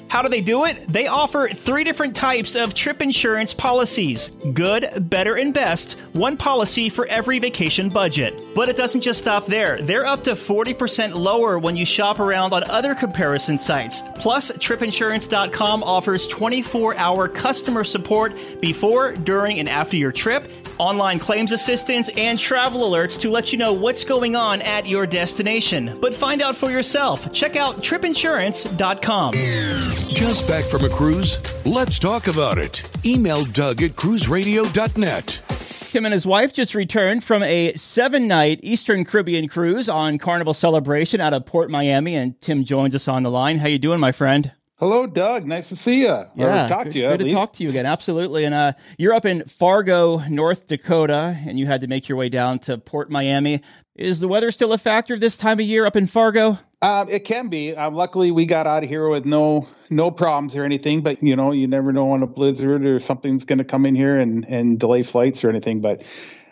How 0.11 0.21
do 0.21 0.27
they 0.27 0.41
do 0.41 0.65
it? 0.65 0.87
They 0.89 1.07
offer 1.07 1.47
three 1.47 1.85
different 1.85 2.17
types 2.17 2.57
of 2.57 2.73
trip 2.73 3.01
insurance 3.01 3.53
policies 3.53 4.27
good, 4.53 5.09
better, 5.09 5.35
and 5.37 5.53
best. 5.53 5.93
One 6.11 6.35
policy 6.35 6.89
for 6.89 7.05
every 7.05 7.39
vacation 7.39 7.87
budget. 7.87 8.33
But 8.53 8.67
it 8.67 8.75
doesn't 8.75 8.99
just 8.99 9.21
stop 9.21 9.45
there. 9.45 9.81
They're 9.81 10.05
up 10.05 10.25
to 10.25 10.31
40% 10.31 11.13
lower 11.13 11.57
when 11.57 11.77
you 11.77 11.85
shop 11.85 12.19
around 12.19 12.51
on 12.51 12.69
other 12.69 12.93
comparison 12.93 13.57
sites. 13.57 14.01
Plus, 14.17 14.51
tripinsurance.com 14.51 15.81
offers 15.81 16.27
24 16.27 16.97
hour 16.97 17.29
customer 17.29 17.85
support 17.85 18.33
before, 18.59 19.15
during, 19.15 19.59
and 19.59 19.69
after 19.69 19.95
your 19.95 20.11
trip, 20.11 20.51
online 20.81 21.19
claims 21.19 21.51
assistance, 21.51 22.09
and 22.17 22.39
travel 22.39 22.89
alerts 22.89 23.19
to 23.21 23.29
let 23.29 23.51
you 23.51 23.57
know 23.57 23.73
what's 23.73 24.03
going 24.03 24.35
on 24.35 24.61
at 24.63 24.87
your 24.87 25.05
destination. 25.05 25.97
But 26.01 26.15
find 26.15 26.41
out 26.41 26.55
for 26.55 26.71
yourself. 26.71 27.31
Check 27.31 27.55
out 27.55 27.81
tripinsurance.com. 27.83 29.33
Just 29.33 30.47
back 30.47 30.65
from 30.65 30.83
a 30.83 30.89
cruise? 30.89 31.39
Let's 31.65 31.99
talk 31.99 32.27
about 32.27 32.57
it. 32.57 32.83
Email 33.05 33.45
Doug 33.45 33.81
at 33.83 33.91
cruiseradio.net. 33.91 35.43
Tim 35.91 36.05
and 36.05 36.13
his 36.13 36.25
wife 36.25 36.53
just 36.53 36.73
returned 36.73 37.21
from 37.21 37.43
a 37.43 37.73
seven 37.75 38.25
night 38.25 38.61
Eastern 38.63 39.03
Caribbean 39.03 39.49
cruise 39.49 39.89
on 39.89 40.17
Carnival 40.17 40.53
Celebration 40.53 41.19
out 41.19 41.33
of 41.33 41.45
Port 41.45 41.69
Miami, 41.69 42.15
and 42.15 42.39
Tim 42.39 42.63
joins 42.63 42.95
us 42.95 43.09
on 43.09 43.23
the 43.23 43.29
line. 43.29 43.57
How 43.57 43.67
you 43.67 43.77
doing, 43.77 43.99
my 43.99 44.13
friend? 44.13 44.53
Hello, 44.81 45.05
Doug. 45.05 45.45
Nice 45.45 45.69
to 45.69 45.75
see 45.75 45.97
you. 45.97 46.25
Yeah, 46.33 46.67
talk 46.67 46.85
good, 46.85 46.93
to 46.93 46.99
you. 46.99 47.09
Good 47.09 47.19
to 47.19 47.23
least. 47.25 47.35
talk 47.35 47.53
to 47.53 47.63
you 47.63 47.69
again. 47.69 47.85
Absolutely. 47.85 48.45
And 48.45 48.55
uh, 48.55 48.73
you're 48.97 49.13
up 49.13 49.25
in 49.25 49.45
Fargo, 49.45 50.17
North 50.27 50.65
Dakota, 50.65 51.37
and 51.45 51.59
you 51.59 51.67
had 51.67 51.81
to 51.81 51.87
make 51.87 52.09
your 52.09 52.17
way 52.17 52.29
down 52.29 52.57
to 52.61 52.79
Port 52.79 53.11
Miami. 53.11 53.61
Is 53.95 54.21
the 54.21 54.27
weather 54.27 54.51
still 54.51 54.73
a 54.73 54.79
factor 54.79 55.19
this 55.19 55.37
time 55.37 55.59
of 55.59 55.67
year 55.67 55.85
up 55.85 55.95
in 55.95 56.07
Fargo? 56.07 56.57
Um, 56.81 57.09
it 57.09 57.25
can 57.25 57.47
be. 57.47 57.75
Um, 57.75 57.93
luckily, 57.93 58.31
we 58.31 58.47
got 58.47 58.65
out 58.65 58.83
of 58.83 58.89
here 58.89 59.07
with 59.07 59.23
no 59.23 59.69
no 59.91 60.09
problems 60.09 60.55
or 60.55 60.63
anything. 60.63 61.03
But 61.03 61.21
you 61.21 61.35
know, 61.35 61.51
you 61.51 61.67
never 61.67 61.93
know 61.93 62.05
when 62.05 62.23
a 62.23 62.27
blizzard 62.27 62.83
or 62.83 62.99
something's 62.99 63.45
going 63.45 63.59
to 63.59 63.63
come 63.63 63.85
in 63.85 63.93
here 63.95 64.19
and 64.19 64.45
and 64.45 64.79
delay 64.79 65.03
flights 65.03 65.43
or 65.43 65.51
anything. 65.51 65.81
But 65.81 66.01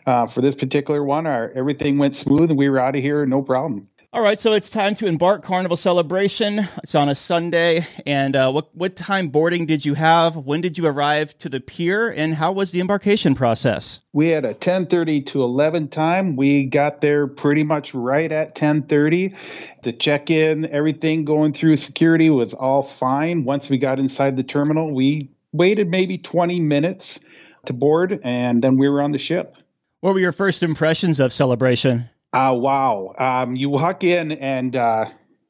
uh, 0.05 0.27
for 0.27 0.41
this 0.41 0.53
particular 0.53 1.03
one, 1.03 1.25
our 1.25 1.51
everything 1.55 1.97
went 1.97 2.15
smooth 2.15 2.51
and 2.51 2.59
we 2.59 2.69
were 2.69 2.79
out 2.79 2.95
of 2.95 3.01
here 3.01 3.25
no 3.25 3.41
problem. 3.41 3.89
All 4.11 4.23
right, 4.23 4.39
so 4.39 4.53
it's 4.53 4.71
time 4.71 4.95
to 4.95 5.05
embark 5.05 5.43
Carnival 5.43 5.77
Celebration. 5.77 6.67
It's 6.81 6.95
on 6.95 7.09
a 7.09 7.13
Sunday, 7.13 7.85
and 8.07 8.35
uh, 8.35 8.51
what 8.51 8.75
what 8.75 8.95
time 8.95 9.27
boarding 9.27 9.67
did 9.67 9.85
you 9.85 9.93
have? 9.93 10.35
When 10.35 10.61
did 10.61 10.79
you 10.79 10.87
arrive 10.87 11.37
to 11.37 11.47
the 11.47 11.59
pier, 11.59 12.09
and 12.09 12.33
how 12.33 12.51
was 12.51 12.71
the 12.71 12.79
embarkation 12.79 13.35
process? 13.35 13.99
We 14.11 14.29
had 14.29 14.45
a 14.45 14.55
10:30 14.55 15.27
to 15.27 15.43
11 15.43 15.89
time. 15.89 16.35
We 16.35 16.65
got 16.65 17.01
there 17.01 17.27
pretty 17.27 17.61
much 17.61 17.93
right 17.93 18.31
at 18.31 18.55
10:30. 18.55 19.35
The 19.83 19.93
check-in, 19.93 20.65
everything 20.65 21.23
going 21.23 21.53
through 21.53 21.77
security 21.77 22.31
was 22.31 22.55
all 22.55 22.81
fine. 22.81 23.45
Once 23.45 23.69
we 23.69 23.77
got 23.77 23.99
inside 23.99 24.37
the 24.37 24.43
terminal, 24.43 24.91
we 24.91 25.29
waited 25.51 25.87
maybe 25.87 26.17
20 26.17 26.59
minutes 26.59 27.19
to 27.67 27.73
board, 27.73 28.19
and 28.23 28.63
then 28.63 28.75
we 28.79 28.89
were 28.89 29.03
on 29.03 29.11
the 29.11 29.19
ship. 29.19 29.53
What 29.99 30.15
were 30.15 30.19
your 30.19 30.31
first 30.31 30.63
impressions 30.63 31.19
of 31.19 31.31
Celebration? 31.31 32.09
Uh, 32.33 32.53
wow. 32.55 33.13
Um, 33.17 33.55
you 33.55 33.69
walk 33.69 34.03
in, 34.03 34.31
and 34.33 34.75
uh, 34.75 35.05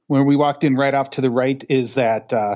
when 0.08 0.26
we 0.26 0.36
walked 0.36 0.64
in, 0.64 0.76
right 0.76 0.94
off 0.94 1.12
to 1.12 1.22
the 1.22 1.30
right 1.30 1.62
is 1.70 1.96
that 1.96 2.32
uh, 2.32 2.56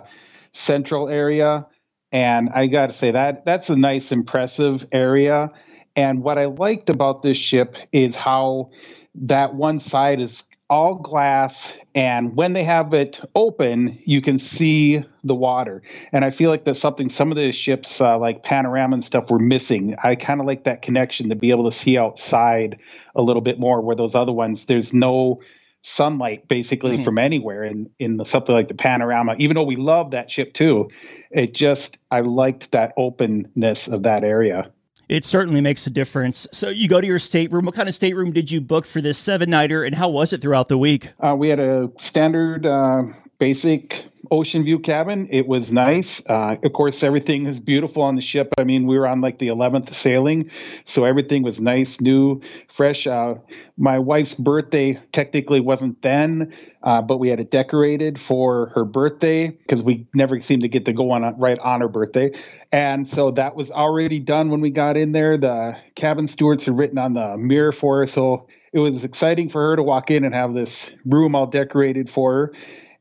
central 0.54 1.10
area. 1.10 1.68
And 2.12 2.50
I 2.50 2.68
got 2.68 2.88
to 2.88 2.94
say 2.94 3.12
that 3.12 3.44
that's 3.46 3.70
a 3.70 3.76
nice, 3.76 4.12
impressive 4.12 4.86
area. 4.92 5.50
And 5.96 6.24
what 6.24 6.38
I 6.38 6.46
liked 6.46 6.90
about 6.90 7.22
this 7.24 7.38
ship 7.38 7.76
is 7.92 8.16
how 8.16 8.72
that 9.16 9.56
one 9.56 9.80
side 9.80 10.22
is 10.22 10.44
all 10.74 10.96
glass 10.96 11.72
and 11.94 12.36
when 12.36 12.54
they 12.54 12.64
have 12.64 12.96
it 12.96 13.20
open 13.36 13.96
you 14.06 14.24
can 14.24 14.40
see 14.40 15.06
the 15.24 15.36
water. 15.36 15.84
And 16.12 16.26
i 16.26 16.32
feel 16.32 16.50
like 16.50 16.66
that's 16.66 16.80
something 16.80 17.12
some 17.12 17.30
of 17.32 17.38
the 17.38 17.52
ships 17.52 18.02
uh, 18.02 18.18
like 18.18 18.42
panorama 18.42 18.96
and 18.96 19.06
stuff 19.06 19.30
were 19.30 19.38
missing. 19.38 19.96
I 20.04 20.16
kind 20.16 20.40
of 20.40 20.48
like 20.48 20.64
that 20.64 20.82
connection 20.82 21.30
to 21.30 21.36
be 21.36 21.52
able 21.52 21.70
to 21.70 21.78
see 21.78 21.96
outside 21.96 22.80
a 23.16 23.22
little 23.22 23.44
bit 23.44 23.60
more 23.60 23.82
where 23.82 23.96
those 23.96 24.16
other 24.16 24.32
ones 24.32 24.66
there's 24.66 24.92
no 24.94 25.42
sunlight 25.84 26.48
basically 26.48 26.96
mm-hmm. 26.96 27.04
from 27.04 27.20
anywhere 27.20 27.64
in 27.64 27.88
in 28.00 28.18
the, 28.18 28.26
something 28.26 28.56
like 28.56 28.68
the 28.68 28.74
panorama. 28.74 29.36
Even 29.38 29.54
though 29.54 29.64
we 29.64 29.76
love 29.76 30.10
that 30.10 30.32
ship 30.32 30.56
too 30.56 30.90
it 31.30 31.54
just 31.54 31.98
i 32.10 32.20
liked 32.22 32.72
that 32.72 32.94
openness 32.98 33.88
of 33.88 34.04
that 34.04 34.24
area 34.24 34.72
it 35.10 35.26
certainly 35.26 35.62
makes 35.62 35.86
a 35.88 35.90
difference. 35.90 36.48
So 36.52 36.70
you 36.70 36.88
go 36.88 37.02
to 37.02 37.08
your 37.08 37.20
stateroom. 37.20 37.66
What 37.66 37.76
kind 37.76 37.90
of 37.90 37.96
stateroom 37.96 38.32
did 38.32 38.52
you 38.52 38.62
book 38.62 38.86
for 38.86 39.02
this 39.02 39.18
seven 39.18 39.50
nighter, 39.50 39.84
and 39.84 39.96
how 39.96 40.10
was 40.10 40.34
it 40.34 40.42
throughout 40.42 40.70
the 40.70 40.78
week? 40.78 41.12
Uh, 41.20 41.36
we 41.36 41.50
had 41.50 41.60
a 41.60 41.90
standard, 42.00 42.66
uh, 42.66 43.04
basic 43.44 44.06
ocean 44.32 44.64
view 44.64 44.80
cabin. 44.80 45.28
It 45.30 45.50
was 45.50 45.70
nice. 45.70 46.22
Uh, 46.30 46.56
of 46.64 46.72
course, 46.72 47.04
everything 47.04 47.46
is 47.46 47.60
beautiful 47.60 48.02
on 48.02 48.16
the 48.16 48.22
ship. 48.22 48.54
I 48.58 48.64
mean, 48.64 48.88
we 48.88 48.98
were 48.98 49.06
on 49.06 49.20
like 49.20 49.40
the 49.40 49.50
11th 49.50 49.94
sailing, 49.94 50.50
so 50.86 51.04
everything 51.04 51.44
was 51.44 51.60
nice, 51.60 52.00
new, 52.00 52.42
fresh. 52.74 53.06
Uh, 53.06 53.34
my 53.76 54.00
wife's 54.00 54.34
birthday 54.34 54.98
technically 55.12 55.60
wasn't 55.60 56.02
then, 56.02 56.54
uh, 56.84 57.02
but 57.02 57.18
we 57.18 57.28
had 57.28 57.42
it 57.42 57.52
decorated 57.52 58.18
for 58.18 58.72
her 58.76 58.86
birthday 58.86 59.50
because 59.50 59.84
we 59.84 60.08
never 60.14 60.42
seemed 60.42 60.62
to 60.62 60.70
get 60.70 60.86
to 60.86 60.94
go 60.94 61.12
on 61.12 61.38
right 61.38 61.60
on 61.60 61.82
her 61.82 61.90
birthday. 61.90 62.32
And 62.72 63.10
so 63.10 63.32
that 63.32 63.58
was 63.58 63.70
already 63.72 64.20
done 64.20 64.52
when 64.52 64.62
we 64.62 64.70
got 64.70 64.96
in 64.96 65.12
there. 65.12 65.38
The 65.38 65.76
cabin 65.96 66.30
stewards 66.30 66.64
had 66.64 66.78
written 66.78 66.98
on 66.98 67.14
the 67.14 67.36
mirror 67.36 67.74
for 67.74 68.00
her. 68.00 68.08
So 68.08 68.48
it 68.72 68.80
was 68.80 69.04
exciting 69.04 69.50
for 69.50 69.62
her 69.70 69.76
to 69.76 69.84
walk 69.84 70.10
in 70.10 70.24
and 70.24 70.34
have 70.34 70.54
this 70.54 70.90
room 71.06 71.36
all 71.36 71.46
decorated 71.46 72.10
for 72.10 72.34
her. 72.34 72.54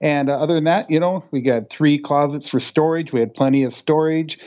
And 0.02 0.28
uh, 0.28 0.34
other 0.34 0.54
than 0.54 0.64
that, 0.64 0.90
you 0.90 0.98
know, 0.98 1.24
we 1.30 1.40
got 1.40 1.70
three 1.70 1.98
closets 1.98 2.48
for 2.48 2.60
storage. 2.60 3.12
We 3.12 3.20
had 3.20 3.32
plenty 3.32 3.62
of 3.62 3.74
storage. 3.74 4.38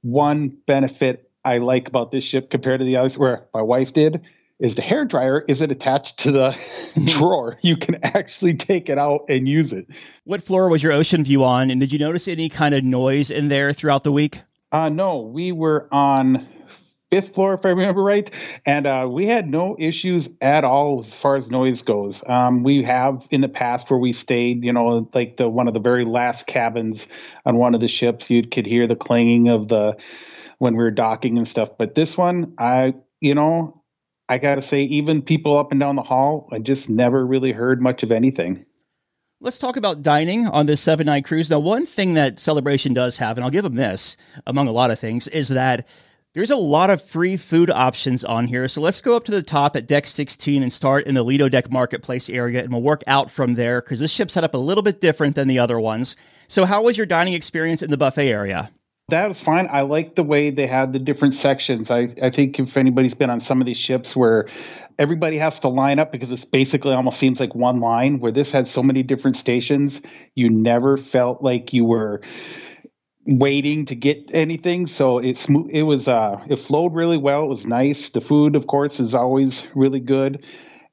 One 0.00 0.56
benefit 0.66 1.30
I 1.44 1.58
like 1.58 1.86
about 1.86 2.10
this 2.10 2.24
ship 2.24 2.50
compared 2.50 2.80
to 2.80 2.86
the 2.86 2.96
others, 2.96 3.18
where 3.18 3.44
my 3.52 3.60
wife 3.60 3.92
did, 3.92 4.22
is 4.58 4.74
the 4.74 4.82
hair 4.82 5.04
dryer 5.04 5.44
isn't 5.48 5.70
attached 5.70 6.18
to 6.20 6.32
the 6.32 6.56
drawer. 7.04 7.58
You 7.62 7.76
can 7.76 8.02
actually 8.02 8.54
take 8.54 8.88
it 8.88 8.96
out 8.96 9.26
and 9.28 9.46
use 9.46 9.72
it. 9.72 9.86
What 10.24 10.42
floor 10.42 10.68
was 10.70 10.82
your 10.82 10.92
ocean 10.92 11.24
view 11.24 11.44
on? 11.44 11.70
And 11.70 11.78
did 11.78 11.92
you 11.92 11.98
notice 11.98 12.26
any 12.26 12.48
kind 12.48 12.74
of 12.74 12.82
noise 12.82 13.30
in 13.30 13.48
there 13.48 13.72
throughout 13.74 14.04
the 14.04 14.12
week? 14.12 14.40
Uh, 14.70 14.88
no, 14.88 15.20
we 15.20 15.52
were 15.52 15.88
on 15.92 16.48
fifth 17.12 17.34
floor, 17.34 17.52
if 17.52 17.66
I 17.66 17.68
remember 17.68 18.02
right, 18.02 18.30
and 18.64 18.86
uh, 18.86 19.06
we 19.10 19.26
had 19.26 19.50
no 19.50 19.76
issues 19.78 20.28
at 20.40 20.64
all 20.64 21.04
as 21.06 21.12
far 21.12 21.36
as 21.36 21.46
noise 21.48 21.82
goes. 21.82 22.22
Um, 22.26 22.62
we 22.62 22.82
have 22.84 23.26
in 23.30 23.42
the 23.42 23.48
past 23.48 23.90
where 23.90 23.98
we 23.98 24.14
stayed, 24.14 24.64
you 24.64 24.72
know, 24.72 25.10
like 25.12 25.36
the 25.36 25.46
one 25.46 25.68
of 25.68 25.74
the 25.74 25.80
very 25.80 26.06
last 26.06 26.46
cabins 26.46 27.06
on 27.44 27.56
one 27.56 27.74
of 27.74 27.82
the 27.82 27.88
ships, 27.88 28.30
you 28.30 28.46
could 28.46 28.64
hear 28.64 28.86
the 28.86 28.96
clanging 28.96 29.48
of 29.48 29.68
the 29.68 29.92
when 30.58 30.74
we 30.74 30.82
were 30.82 30.90
docking 30.90 31.36
and 31.36 31.46
stuff. 31.46 31.68
But 31.78 31.94
this 31.94 32.16
one, 32.16 32.54
I, 32.56 32.94
you 33.20 33.34
know, 33.34 33.82
I 34.28 34.38
got 34.38 34.54
to 34.54 34.62
say, 34.62 34.84
even 34.84 35.20
people 35.20 35.58
up 35.58 35.70
and 35.70 35.80
down 35.80 35.96
the 35.96 36.02
hall, 36.02 36.48
I 36.50 36.60
just 36.60 36.88
never 36.88 37.26
really 37.26 37.52
heard 37.52 37.82
much 37.82 38.02
of 38.02 38.10
anything. 38.10 38.64
Let's 39.38 39.58
talk 39.58 39.76
about 39.76 40.02
dining 40.02 40.46
on 40.46 40.66
this 40.66 40.80
seven 40.80 41.06
night 41.06 41.24
cruise. 41.24 41.50
Now, 41.50 41.58
one 41.58 41.84
thing 41.84 42.14
that 42.14 42.38
Celebration 42.38 42.94
does 42.94 43.18
have, 43.18 43.36
and 43.36 43.44
I'll 43.44 43.50
give 43.50 43.64
them 43.64 43.74
this 43.74 44.16
among 44.46 44.68
a 44.68 44.72
lot 44.72 44.92
of 44.92 45.00
things, 45.00 45.26
is 45.28 45.48
that 45.48 45.86
there's 46.34 46.50
a 46.50 46.56
lot 46.56 46.88
of 46.88 47.02
free 47.02 47.36
food 47.36 47.68
options 47.68 48.24
on 48.24 48.46
here. 48.46 48.66
So 48.66 48.80
let's 48.80 49.02
go 49.02 49.16
up 49.16 49.24
to 49.24 49.32
the 49.32 49.42
top 49.42 49.76
at 49.76 49.86
deck 49.86 50.06
16 50.06 50.62
and 50.62 50.72
start 50.72 51.06
in 51.06 51.14
the 51.14 51.22
Lido 51.22 51.48
Deck 51.48 51.70
Marketplace 51.70 52.30
area, 52.30 52.62
and 52.62 52.72
we'll 52.72 52.82
work 52.82 53.02
out 53.06 53.30
from 53.30 53.54
there 53.54 53.82
because 53.82 54.00
this 54.00 54.10
ship's 54.10 54.32
set 54.32 54.44
up 54.44 54.54
a 54.54 54.58
little 54.58 54.82
bit 54.82 55.00
different 55.00 55.34
than 55.34 55.46
the 55.46 55.58
other 55.58 55.78
ones. 55.78 56.16
So, 56.48 56.64
how 56.64 56.82
was 56.82 56.96
your 56.96 57.06
dining 57.06 57.34
experience 57.34 57.82
in 57.82 57.90
the 57.90 57.96
buffet 57.96 58.28
area? 58.28 58.70
That 59.08 59.28
was 59.28 59.38
fine. 59.38 59.68
I 59.70 59.82
like 59.82 60.14
the 60.14 60.22
way 60.22 60.50
they 60.50 60.66
had 60.66 60.94
the 60.94 60.98
different 60.98 61.34
sections. 61.34 61.90
I, 61.90 62.14
I 62.22 62.30
think 62.30 62.58
if 62.58 62.76
anybody's 62.76 63.14
been 63.14 63.30
on 63.30 63.40
some 63.40 63.60
of 63.60 63.66
these 63.66 63.76
ships 63.76 64.16
where 64.16 64.48
everybody 64.98 65.36
has 65.36 65.58
to 65.60 65.68
line 65.68 65.98
up 65.98 66.12
because 66.12 66.30
it's 66.30 66.44
basically 66.44 66.94
almost 66.94 67.18
seems 67.18 67.40
like 67.40 67.54
one 67.54 67.80
line 67.80 68.20
where 68.20 68.32
this 68.32 68.50
had 68.50 68.68
so 68.68 68.82
many 68.82 69.02
different 69.02 69.36
stations 69.36 70.00
you 70.34 70.48
never 70.48 70.96
felt 70.96 71.42
like 71.42 71.72
you 71.72 71.84
were 71.84 72.20
waiting 73.26 73.86
to 73.86 73.94
get 73.94 74.30
anything 74.32 74.86
so 74.86 75.18
it 75.18 75.38
smooth 75.38 75.70
it 75.72 75.82
was 75.84 76.08
uh 76.08 76.42
it 76.48 76.56
flowed 76.58 76.92
really 76.94 77.18
well 77.18 77.44
it 77.44 77.48
was 77.48 77.64
nice. 77.64 78.08
The 78.08 78.20
food 78.20 78.56
of 78.56 78.66
course 78.66 79.00
is 79.00 79.14
always 79.14 79.62
really 79.74 80.00
good. 80.00 80.44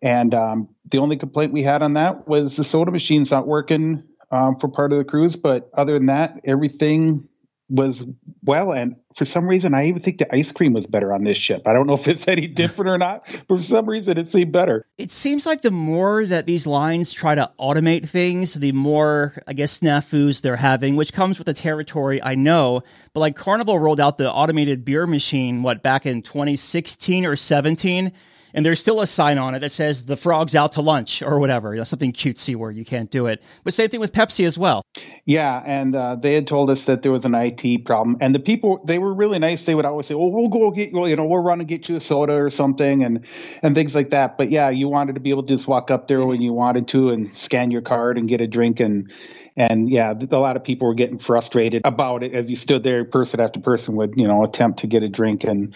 And 0.02 0.34
um, 0.34 0.70
the 0.90 1.00
only 1.00 1.18
complaint 1.18 1.54
we 1.54 1.64
had 1.64 1.82
on 1.82 1.94
that 1.94 2.28
was 2.28 2.56
the 2.56 2.64
soda 2.64 2.92
machine's 2.92 3.32
not 3.32 3.48
working 3.48 4.04
um, 4.32 4.58
for 4.60 4.68
part 4.68 4.92
of 4.92 5.00
the 5.00 5.06
cruise 5.06 5.36
but 5.36 5.70
other 5.78 5.94
than 5.94 6.08
that 6.08 6.40
everything 6.44 7.29
was 7.70 8.02
well 8.44 8.72
and 8.72 8.96
for 9.16 9.26
some 9.26 9.46
reason 9.46 9.74
i 9.74 9.86
even 9.86 10.02
think 10.02 10.18
the 10.18 10.36
ice 10.36 10.52
cream 10.52 10.74
was 10.74 10.88
better 10.88 11.14
on 11.14 11.24
this 11.24 11.38
ship. 11.38 11.62
I 11.68 11.74
don't 11.74 11.86
know 11.86 11.94
if 11.94 12.08
it's 12.08 12.28
any 12.28 12.48
different 12.62 12.90
or 12.90 12.98
not 12.98 13.24
but 13.48 13.60
for 13.60 13.62
some 13.62 13.88
reason 13.88 14.18
it 14.18 14.32
seemed 14.32 14.52
better. 14.52 14.86
It 14.98 15.12
seems 15.12 15.46
like 15.46 15.62
the 15.62 15.72
more 15.72 16.26
that 16.26 16.46
these 16.46 16.66
lines 16.66 17.14
try 17.14 17.36
to 17.36 17.52
automate 17.60 18.08
things 18.08 18.56
the 18.56 18.72
more 18.72 19.42
i 19.48 19.54
guess 19.54 19.80
snafus 19.80 20.42
they're 20.42 20.56
having 20.56 20.96
which 20.96 21.14
comes 21.14 21.38
with 21.38 21.46
the 21.46 21.54
territory 21.54 22.22
i 22.24 22.36
know. 22.36 22.82
But 23.14 23.20
like 23.22 23.36
carnival 23.36 23.80
rolled 23.80 24.00
out 24.00 24.18
the 24.18 24.32
automated 24.32 24.84
beer 24.84 25.06
machine 25.06 25.64
what 25.64 25.84
back 25.84 26.06
in 26.06 26.22
2016 26.22 27.26
or 27.26 27.36
17 27.36 28.12
and 28.54 28.66
there's 28.66 28.80
still 28.80 29.02
a 29.02 29.08
sign 29.08 29.38
on 29.38 29.56
it 29.56 29.60
that 29.60 29.72
says 29.72 30.06
the 30.06 30.18
frog's 30.18 30.56
out 30.56 30.74
to 30.74 30.82
lunch 30.82 31.22
or 31.22 31.40
whatever, 31.40 31.74
you 31.74 31.80
know, 31.80 31.84
something 31.84 32.14
cutesy 32.14 32.56
where 32.56 32.72
you 32.72 32.86
can't 32.86 33.12
do 33.12 33.28
it. 33.28 33.42
But 33.64 33.74
same 33.74 33.90
thing 33.90 34.00
with 34.00 34.14
Pepsi 34.14 34.46
as 34.46 34.58
well. 34.58 34.84
Yeah, 35.26 35.62
and 35.66 35.96
uh, 35.96 36.16
they 36.22 36.34
had 36.34 36.48
told 36.48 36.70
us 36.70 36.86
that 36.86 37.04
there 37.04 37.12
was 37.12 37.26
an 37.26 37.36
IT 37.36 37.86
problem, 37.86 38.18
and 38.20 38.34
the 38.34 38.40
people 38.40 38.82
they 38.86 38.98
were 38.98 39.14
really 39.14 39.40
nice. 39.40 39.66
They 39.66 39.76
would 39.76 39.86
always 39.86 40.08
say, 40.08 40.16
"Well, 40.16 40.32
we'll 40.32 40.50
go 40.50 40.72
get 40.72 40.92
you, 40.92 41.06
you 41.06 41.16
know, 41.16 41.26
we'll 41.26 41.44
run 41.44 41.60
and 41.60 41.70
get 41.70 41.88
you 41.88 41.98
a 41.98 42.02
soda 42.02 42.34
or 42.34 42.50
something," 42.50 43.04
and 43.04 43.26
and 43.62 43.76
things 43.76 43.94
like 43.94 44.10
that. 44.10 44.38
But 44.38 44.52
yeah, 44.52 44.70
you 44.70 44.88
wanted 44.88 45.14
to 45.14 45.22
be 45.22 45.30
able 45.30 45.44
to 45.44 45.56
just 45.56 45.68
walk 45.68 45.92
up 45.92 46.08
there 46.08 46.26
when 46.26 46.42
you 46.42 46.54
wanted 46.54 46.88
to 46.90 47.10
and 47.10 47.38
scan 47.38 47.72
your 47.72 47.82
card 47.82 48.18
and 48.18 48.28
get 48.28 48.42
a 48.42 48.48
drink 48.48 48.80
and. 48.80 49.12
And 49.58 49.90
yeah, 49.90 50.14
a 50.32 50.38
lot 50.38 50.56
of 50.56 50.64
people 50.64 50.88
were 50.88 50.94
getting 50.94 51.20
frustrated 51.20 51.82
about 51.84 52.24
it 52.24 52.34
as 52.34 52.50
you 52.50 52.56
stood 52.56 52.82
there, 52.84 53.04
person 53.04 53.42
after 53.42 53.60
person 53.60 53.98
would, 53.98 54.14
you 54.16 54.26
know, 54.26 54.46
attempt 54.46 54.80
to 54.80 54.88
get 54.88 55.04
a 55.04 55.10
drink 55.10 55.44
and 55.44 55.74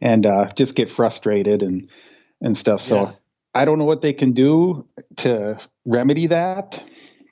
and 0.00 0.24
uh, 0.24 0.50
just 0.56 0.74
get 0.74 0.90
frustrated 0.90 1.62
and 1.62 1.86
and 2.40 2.56
stuff. 2.56 2.82
So 2.82 3.02
yeah. 3.02 3.12
I 3.54 3.64
don't 3.64 3.78
know 3.78 3.84
what 3.84 4.02
they 4.02 4.12
can 4.12 4.32
do 4.32 4.86
to 5.18 5.58
remedy 5.84 6.26
that, 6.26 6.82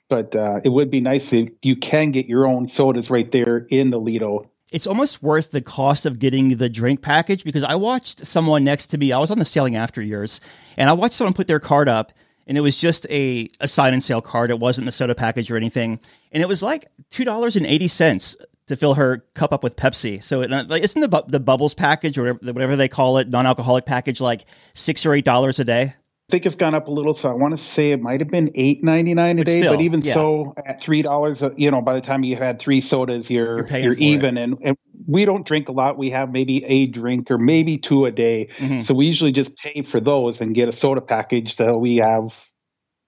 but 0.09 0.35
uh, 0.35 0.59
it 0.63 0.69
would 0.69 0.89
be 0.89 1.01
nice 1.01 1.31
if 1.33 1.49
you 1.61 1.75
can 1.75 2.11
get 2.11 2.25
your 2.25 2.47
own 2.47 2.67
sodas 2.67 3.09
right 3.09 3.31
there 3.31 3.57
in 3.57 3.91
the 3.91 3.99
Lido. 3.99 4.49
It's 4.71 4.87
almost 4.87 5.21
worth 5.21 5.51
the 5.51 5.61
cost 5.61 6.05
of 6.05 6.17
getting 6.17 6.57
the 6.57 6.69
drink 6.69 7.01
package 7.01 7.43
because 7.43 7.63
I 7.63 7.75
watched 7.75 8.25
someone 8.25 8.63
next 8.63 8.87
to 8.87 8.97
me. 8.97 9.11
I 9.11 9.19
was 9.19 9.29
on 9.29 9.39
the 9.39 9.45
sailing 9.45 9.75
after 9.75 10.01
years, 10.01 10.41
and 10.75 10.89
I 10.89 10.93
watched 10.93 11.13
someone 11.13 11.33
put 11.33 11.47
their 11.47 11.59
card 11.59 11.87
up, 11.87 12.11
and 12.47 12.57
it 12.57 12.61
was 12.61 12.75
just 12.75 13.05
a, 13.11 13.49
a 13.59 13.67
sign 13.67 13.93
and 13.93 14.03
sail 14.03 14.21
card. 14.21 14.49
It 14.49 14.59
wasn't 14.59 14.85
the 14.85 14.91
soda 14.91 15.13
package 15.13 15.51
or 15.51 15.57
anything, 15.57 15.99
and 16.31 16.41
it 16.41 16.47
was 16.47 16.63
like 16.63 16.87
two 17.11 17.23
dollars 17.23 17.55
and 17.55 17.65
eighty 17.65 17.87
cents 17.87 18.35
to 18.67 18.75
fill 18.75 18.95
her 18.95 19.23
cup 19.33 19.53
up 19.53 19.63
with 19.63 19.75
Pepsi. 19.75 20.23
So 20.23 20.41
it, 20.41 20.49
like, 20.49 20.83
isn't 20.83 20.99
the 20.99 21.23
the 21.27 21.39
bubbles 21.39 21.73
package 21.73 22.17
or 22.17 22.33
whatever 22.33 22.75
they 22.75 22.87
call 22.87 23.17
it, 23.17 23.29
non 23.29 23.45
alcoholic 23.45 23.85
package, 23.85 24.19
like 24.21 24.45
six 24.73 25.05
or 25.05 25.13
eight 25.13 25.25
dollars 25.25 25.59
a 25.59 25.63
day? 25.65 25.93
I 26.27 26.31
think 26.31 26.47
it's 26.47 26.55
gone 26.55 26.73
up 26.73 26.87
a 26.87 26.91
little, 26.91 27.13
so 27.13 27.29
I 27.29 27.33
want 27.33 27.55
to 27.55 27.63
say 27.63 27.91
it 27.91 28.01
might 28.01 28.19
have 28.19 28.31
been 28.31 28.49
eight 28.55 28.83
ninety 28.83 29.13
nine 29.13 29.37
a 29.37 29.41
but 29.41 29.45
day. 29.45 29.59
Still, 29.59 29.73
but 29.73 29.81
even 29.81 30.01
yeah. 30.01 30.15
so, 30.15 30.55
at 30.65 30.81
three 30.81 31.03
dollars, 31.03 31.43
uh, 31.43 31.51
you 31.55 31.69
know, 31.69 31.81
by 31.81 31.93
the 31.93 32.01
time 32.01 32.23
you 32.23 32.35
had 32.35 32.59
three 32.59 32.81
sodas, 32.81 33.29
you're 33.29 33.67
you're, 33.67 33.79
you're 33.79 33.93
even. 33.93 34.37
And, 34.37 34.57
and, 34.63 34.77
we 35.07 35.25
don't 35.25 35.45
drink 35.45 35.69
a 35.69 35.71
lot. 35.71 35.99
We 35.99 36.09
have 36.09 36.31
maybe 36.31 36.63
a 36.65 36.87
drink 36.87 37.29
or 37.29 37.37
maybe 37.37 37.77
two 37.77 38.05
a 38.05 38.11
day. 38.11 38.49
Mm-hmm. 38.57 38.81
So 38.81 38.95
we 38.95 39.05
usually 39.05 39.31
just 39.31 39.55
pay 39.55 39.83
for 39.83 39.99
those 39.99 40.41
and 40.41 40.55
get 40.55 40.67
a 40.67 40.71
soda 40.71 41.01
package 41.01 41.55
so 41.55 41.77
we 41.77 41.97
have 41.97 42.33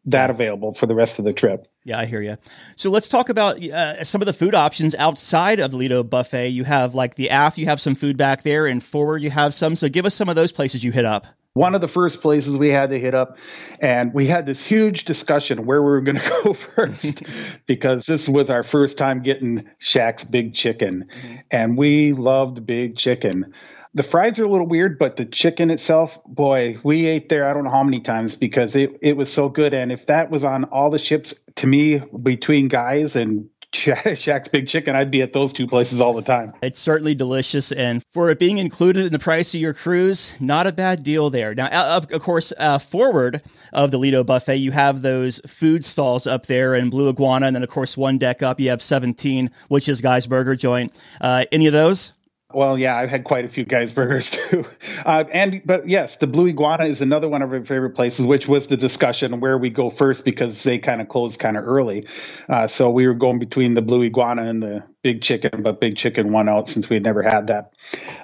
that 0.06 0.30
available 0.30 0.74
for 0.74 0.86
the 0.86 0.96
rest 0.96 1.18
of 1.18 1.26
the 1.26 1.34
trip. 1.34 1.68
Yeah, 1.88 2.00
I 2.00 2.06
hear 2.06 2.22
you. 2.22 2.36
So 2.76 2.90
let's 2.90 3.08
talk 3.08 3.30
about 3.30 3.64
uh, 3.64 4.04
some 4.04 4.22
of 4.22 4.26
the 4.26 4.34
food 4.34 4.54
options 4.54 4.94
outside 4.96 5.62
of 5.62 5.72
the 5.72 5.78
Lido 5.78 6.04
buffet. 6.04 6.50
You 6.50 6.66
have 6.66 6.94
like 6.94 7.16
the 7.16 7.30
aft, 7.30 7.58
you 7.58 7.66
have 7.68 7.80
some 7.80 7.96
food 7.96 8.18
back 8.18 8.44
there, 8.44 8.68
and 8.68 8.84
forward 8.84 9.24
you 9.24 9.30
have 9.30 9.54
some. 9.54 9.78
So 9.78 9.88
give 9.88 10.06
us 10.06 10.14
some 10.14 10.28
of 10.28 10.36
those 10.36 10.52
places 10.52 10.84
you 10.84 10.92
hit 10.92 11.06
up. 11.06 11.28
One 11.54 11.76
of 11.76 11.80
the 11.80 11.88
first 11.88 12.22
places 12.22 12.58
we 12.58 12.72
had 12.72 12.90
to 12.90 13.00
hit 13.00 13.16
up, 13.16 13.38
and 13.80 14.14
we 14.14 14.28
had 14.28 14.46
this 14.46 14.62
huge 14.62 15.06
discussion 15.06 15.66
where 15.66 15.82
we 15.82 15.88
were 15.88 16.02
going 16.02 16.18
to 16.22 16.42
go 16.44 16.54
first 16.54 17.24
because 17.68 18.06
this 18.06 18.28
was 18.28 18.50
our 18.50 18.64
first 18.64 18.98
time 18.98 19.24
getting 19.24 19.64
Shaq's 19.82 20.26
Big 20.26 20.54
Chicken, 20.54 21.08
mm-hmm. 21.10 21.36
and 21.52 21.78
we 21.78 22.12
loved 22.12 22.66
Big 22.66 22.98
Chicken 22.98 23.54
the 23.94 24.04
fries 24.04 24.40
are 24.40 24.46
a 24.46 24.50
little 24.50 24.68
weird, 24.68 25.00
but 25.00 25.18
the 25.18 25.26
chicken 25.26 25.70
itself, 25.70 26.18
boy, 26.26 26.78
we 26.84 27.08
ate 27.08 27.30
there 27.30 27.48
I 27.48 27.54
don't 27.54 27.64
know 27.64 27.72
how 27.72 27.84
many 27.84 28.02
times 28.02 28.36
because 28.36 28.76
it, 28.76 28.92
it 29.02 29.14
was 29.14 29.32
so 29.32 29.50
good. 29.50 29.74
And 29.74 29.92
if 29.92 30.06
that 30.08 30.30
was 30.30 30.44
on 30.44 30.66
all 30.66 30.90
the 30.90 31.00
ships, 31.00 31.34
to 31.58 31.68
me, 31.68 32.02
between 32.22 32.68
guys 32.68 33.16
and 33.16 33.50
Shaq's 33.74 34.48
Big 34.50 34.68
Chicken, 34.68 34.96
I'd 34.96 35.12
be 35.12 35.22
at 35.22 35.34
those 35.34 35.52
two 35.52 35.68
places 35.68 36.00
all 36.00 36.14
the 36.14 36.22
time. 36.22 36.54
It's 36.62 36.80
certainly 36.80 37.14
delicious, 37.14 37.72
and 37.72 38.02
for 38.12 38.30
it 38.30 38.40
being 38.40 38.58
included 38.58 39.06
in 39.06 39.12
the 39.12 39.20
price 39.20 39.54
of 39.54 39.60
your 39.60 39.74
cruise, 39.74 40.34
not 40.40 40.68
a 40.68 40.72
bad 40.72 41.04
deal 41.04 41.30
there. 41.30 41.54
Now, 41.54 41.68
of 41.98 42.10
course, 42.22 42.54
uh, 42.58 42.80
forward 42.80 43.42
of 43.74 43.92
the 43.92 43.98
Lido 43.98 44.24
buffet, 44.24 44.56
you 44.56 44.72
have 44.72 45.02
those 45.02 45.42
food 45.46 45.84
stalls 45.84 46.26
up 46.26 46.46
there 46.46 46.76
in 46.76 46.90
Blue 46.90 47.10
Iguana, 47.10 47.48
and 47.48 47.56
then 47.56 47.64
of 47.64 47.70
course 47.70 47.98
one 47.98 48.18
deck 48.18 48.42
up, 48.42 48.60
you 48.60 48.70
have 48.70 48.82
17, 48.82 49.52
which 49.68 49.90
is 49.90 50.02
Guy's 50.02 50.28
Burger 50.28 50.56
Joint. 50.56 50.94
Uh, 51.20 51.46
any 51.52 51.68
of 51.68 51.74
those? 51.74 52.14
Well, 52.58 52.76
yeah, 52.76 52.98
I've 52.98 53.12
had 53.12 53.24
quite 53.24 53.46
a 53.46 53.50
few 53.50 53.66
guys 53.66 53.94
burgers 53.94 54.32
too, 54.32 54.66
uh, 55.06 55.26
and 55.32 55.62
but 55.64 55.88
yes, 55.88 56.18
the 56.18 56.26
Blue 56.26 56.48
Iguana 56.48 56.86
is 56.86 57.02
another 57.02 57.30
one 57.30 57.44
of 57.44 57.54
our 57.54 57.64
favorite 57.64 57.92
places, 57.92 58.26
which 58.26 58.48
was 58.48 58.66
the 58.66 58.76
discussion 58.76 59.40
where 59.40 59.60
we 59.60 59.70
go 59.70 59.92
first 59.92 60.26
because 60.26 60.64
they 60.64 60.80
kind 60.80 61.00
of 61.00 61.08
closed 61.08 61.40
kind 61.40 61.56
of 61.56 61.68
early. 61.68 62.08
Uh, 62.50 62.68
so 62.68 62.90
we 62.90 63.06
were 63.06 63.14
going 63.14 63.38
between 63.38 63.76
the 63.76 63.84
Blue 63.84 64.02
Iguana 64.02 64.50
and 64.50 64.64
the 64.64 64.84
Big 65.04 65.22
Chicken, 65.22 65.62
but 65.62 65.80
Big 65.80 65.98
Chicken 65.98 66.32
won 66.32 66.50
out 66.50 66.68
since 66.68 66.90
we 66.90 66.96
had 66.96 67.04
never 67.04 67.22
had 67.22 67.46
that. 67.46 67.74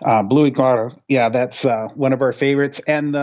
Uh, 0.03 0.23
Blue 0.23 0.47
Iguana, 0.47 0.95
yeah, 1.07 1.29
that's 1.29 1.63
uh, 1.63 1.89
one 1.93 2.11
of 2.11 2.23
our 2.23 2.33
favorites, 2.33 2.81
and 2.87 3.15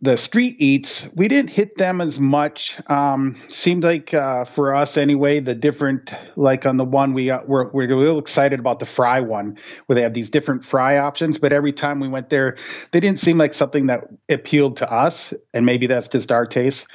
the 0.00 0.16
street 0.16 0.56
eats, 0.60 1.06
we 1.14 1.26
didn't 1.26 1.50
hit 1.50 1.76
them 1.76 2.00
as 2.00 2.20
much. 2.20 2.80
Um, 2.88 3.40
seemed 3.48 3.82
like 3.82 4.14
uh, 4.14 4.44
for 4.44 4.74
us 4.74 4.96
anyway, 4.96 5.40
the 5.40 5.54
different, 5.54 6.10
like 6.36 6.66
on 6.66 6.76
the 6.76 6.84
one 6.84 7.14
we 7.14 7.26
got, 7.26 7.48
we're, 7.48 7.68
we're 7.70 7.88
real 7.88 8.18
excited 8.18 8.60
about 8.60 8.78
the 8.78 8.86
fry 8.86 9.20
one, 9.20 9.58
where 9.86 9.96
they 9.96 10.02
have 10.02 10.14
these 10.14 10.30
different 10.30 10.64
fry 10.64 10.98
options. 10.98 11.38
But 11.38 11.52
every 11.52 11.72
time 11.72 11.98
we 11.98 12.08
went 12.08 12.30
there, 12.30 12.56
they 12.92 13.00
didn't 13.00 13.18
seem 13.18 13.38
like 13.38 13.54
something 13.54 13.86
that 13.86 14.04
appealed 14.28 14.76
to 14.78 14.92
us, 14.92 15.34
and 15.52 15.66
maybe 15.66 15.88
that's 15.88 16.08
just 16.08 16.30
our 16.30 16.46
taste. 16.46 16.86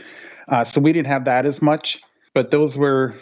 Uh, 0.48 0.64
so 0.64 0.80
we 0.80 0.94
didn't 0.94 1.08
have 1.08 1.26
that 1.26 1.46
as 1.46 1.62
much. 1.62 2.00
But 2.34 2.52
those 2.52 2.78
were 2.78 3.16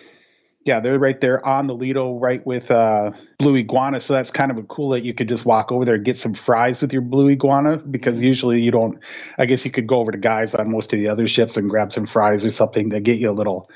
yeah, 0.63 0.79
they're 0.79 0.99
right 0.99 1.19
there 1.19 1.43
on 1.45 1.65
the 1.65 1.73
Lido, 1.73 2.19
right 2.19 2.45
with 2.45 2.69
uh, 2.69 3.11
Blue 3.39 3.57
Iguana. 3.57 3.99
So 3.99 4.13
that's 4.13 4.29
kind 4.29 4.51
of 4.51 4.57
a 4.57 4.63
cool 4.63 4.89
that 4.91 5.03
you 5.03 5.13
could 5.13 5.27
just 5.27 5.43
walk 5.43 5.71
over 5.71 5.85
there 5.85 5.95
and 5.95 6.05
get 6.05 6.19
some 6.19 6.35
fries 6.35 6.81
with 6.81 6.93
your 6.93 7.01
Blue 7.01 7.29
Iguana 7.29 7.77
because 7.77 8.13
mm-hmm. 8.15 8.25
usually 8.25 8.61
you 8.61 8.69
don't. 8.69 8.99
I 9.39 9.45
guess 9.45 9.65
you 9.65 9.71
could 9.71 9.87
go 9.87 9.99
over 9.99 10.11
to 10.11 10.19
guys 10.19 10.53
on 10.53 10.71
most 10.71 10.93
of 10.93 10.99
the 10.99 11.07
other 11.07 11.27
ships 11.27 11.57
and 11.57 11.69
grab 11.69 11.91
some 11.91 12.05
fries 12.05 12.45
or 12.45 12.51
something 12.51 12.91
to 12.91 12.99
get 12.99 13.17
you 13.17 13.31
a 13.31 13.33
little 13.33 13.69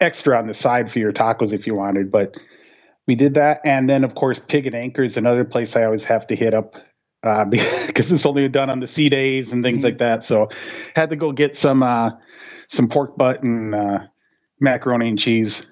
extra 0.00 0.36
on 0.36 0.48
the 0.48 0.54
side 0.54 0.90
for 0.90 0.98
your 0.98 1.12
tacos 1.12 1.52
if 1.52 1.66
you 1.66 1.76
wanted. 1.76 2.10
But 2.10 2.36
we 3.06 3.14
did 3.14 3.34
that, 3.34 3.60
and 3.64 3.88
then 3.88 4.02
of 4.02 4.16
course 4.16 4.40
Pig 4.48 4.66
and 4.66 4.74
Anchor 4.74 5.04
is 5.04 5.16
another 5.16 5.44
place 5.44 5.76
I 5.76 5.84
always 5.84 6.04
have 6.04 6.26
to 6.26 6.34
hit 6.36 6.54
up 6.54 6.74
uh, 7.22 7.44
because 7.86 8.10
it's 8.10 8.26
only 8.26 8.48
done 8.48 8.68
on 8.68 8.80
the 8.80 8.88
sea 8.88 9.08
days 9.08 9.52
and 9.52 9.62
things 9.62 9.78
mm-hmm. 9.78 9.84
like 9.84 9.98
that. 9.98 10.24
So 10.24 10.48
had 10.96 11.10
to 11.10 11.16
go 11.16 11.30
get 11.30 11.56
some 11.56 11.84
uh, 11.84 12.10
some 12.68 12.88
pork 12.88 13.16
butt 13.16 13.44
and 13.44 13.76
uh, 13.76 13.98
macaroni 14.60 15.08
and 15.08 15.18
cheese. 15.18 15.62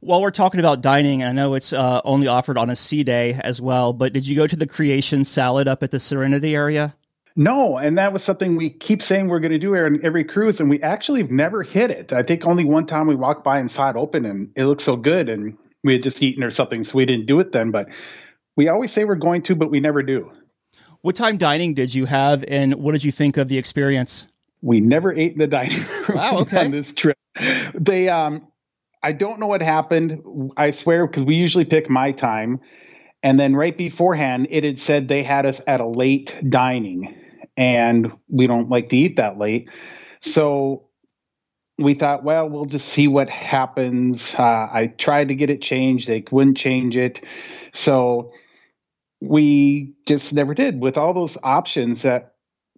While 0.00 0.22
we're 0.22 0.30
talking 0.30 0.60
about 0.60 0.80
dining, 0.80 1.22
I 1.22 1.32
know 1.32 1.52
it's 1.52 1.74
uh, 1.74 2.00
only 2.04 2.26
offered 2.26 2.56
on 2.56 2.70
a 2.70 2.76
sea 2.76 3.02
day 3.02 3.34
as 3.34 3.60
well, 3.60 3.92
but 3.92 4.14
did 4.14 4.26
you 4.26 4.34
go 4.34 4.46
to 4.46 4.56
the 4.56 4.66
creation 4.66 5.26
salad 5.26 5.68
up 5.68 5.82
at 5.82 5.90
the 5.90 6.00
Serenity 6.00 6.56
area? 6.56 6.96
No, 7.36 7.76
and 7.76 7.98
that 7.98 8.12
was 8.12 8.24
something 8.24 8.56
we 8.56 8.70
keep 8.70 9.02
saying 9.02 9.28
we're 9.28 9.40
going 9.40 9.52
to 9.52 9.58
do 9.58 9.74
in 9.74 10.04
every 10.04 10.24
cruise, 10.24 10.58
and 10.58 10.70
we 10.70 10.82
actually 10.82 11.20
have 11.20 11.30
never 11.30 11.62
hit 11.62 11.90
it. 11.90 12.14
I 12.14 12.22
think 12.22 12.46
only 12.46 12.64
one 12.64 12.86
time 12.86 13.08
we 13.08 13.14
walked 13.14 13.44
by 13.44 13.58
and 13.58 13.70
saw 13.70 13.90
it 13.90 13.96
open, 13.96 14.24
and 14.24 14.50
it 14.56 14.64
looked 14.64 14.82
so 14.82 14.96
good, 14.96 15.28
and 15.28 15.58
we 15.84 15.92
had 15.92 16.02
just 16.02 16.22
eaten 16.22 16.42
or 16.42 16.50
something, 16.50 16.82
so 16.82 16.92
we 16.94 17.04
didn't 17.04 17.26
do 17.26 17.38
it 17.40 17.52
then. 17.52 17.70
But 17.70 17.88
we 18.56 18.68
always 18.68 18.92
say 18.92 19.04
we're 19.04 19.16
going 19.16 19.42
to, 19.42 19.54
but 19.54 19.70
we 19.70 19.80
never 19.80 20.02
do. 20.02 20.32
What 21.02 21.14
time 21.14 21.36
dining 21.36 21.74
did 21.74 21.94
you 21.94 22.06
have, 22.06 22.42
and 22.48 22.74
what 22.76 22.92
did 22.92 23.04
you 23.04 23.12
think 23.12 23.36
of 23.36 23.48
the 23.48 23.58
experience? 23.58 24.26
We 24.62 24.80
never 24.80 25.12
ate 25.12 25.32
in 25.32 25.38
the 25.38 25.46
dining 25.46 25.80
room 26.08 26.16
wow, 26.18 26.38
okay. 26.38 26.64
on 26.64 26.70
this 26.70 26.92
trip. 26.92 27.18
They, 27.74 28.08
um, 28.08 28.48
I 29.02 29.12
don't 29.12 29.40
know 29.40 29.46
what 29.46 29.62
happened. 29.62 30.52
I 30.56 30.72
swear, 30.72 31.06
because 31.06 31.24
we 31.24 31.34
usually 31.34 31.64
pick 31.64 31.88
my 31.88 32.12
time. 32.12 32.60
And 33.22 33.38
then 33.38 33.54
right 33.54 33.76
beforehand, 33.76 34.48
it 34.50 34.64
had 34.64 34.78
said 34.78 35.08
they 35.08 35.22
had 35.22 35.46
us 35.46 35.60
at 35.66 35.80
a 35.80 35.86
late 35.86 36.34
dining, 36.48 37.14
and 37.56 38.12
we 38.28 38.46
don't 38.46 38.70
like 38.70 38.88
to 38.90 38.96
eat 38.96 39.16
that 39.16 39.38
late. 39.38 39.68
So 40.22 40.88
we 41.78 41.94
thought, 41.94 42.24
well, 42.24 42.48
we'll 42.48 42.66
just 42.66 42.88
see 42.88 43.08
what 43.08 43.28
happens. 43.30 44.34
Uh, 44.38 44.42
I 44.42 44.92
tried 44.98 45.28
to 45.28 45.34
get 45.34 45.50
it 45.50 45.62
changed, 45.62 46.08
they 46.08 46.24
wouldn't 46.30 46.56
change 46.56 46.96
it. 46.96 47.22
So 47.74 48.32
we 49.20 49.94
just 50.06 50.32
never 50.32 50.54
did. 50.54 50.80
With 50.80 50.96
all 50.96 51.14
those 51.14 51.36
options 51.42 52.02
that 52.02 52.34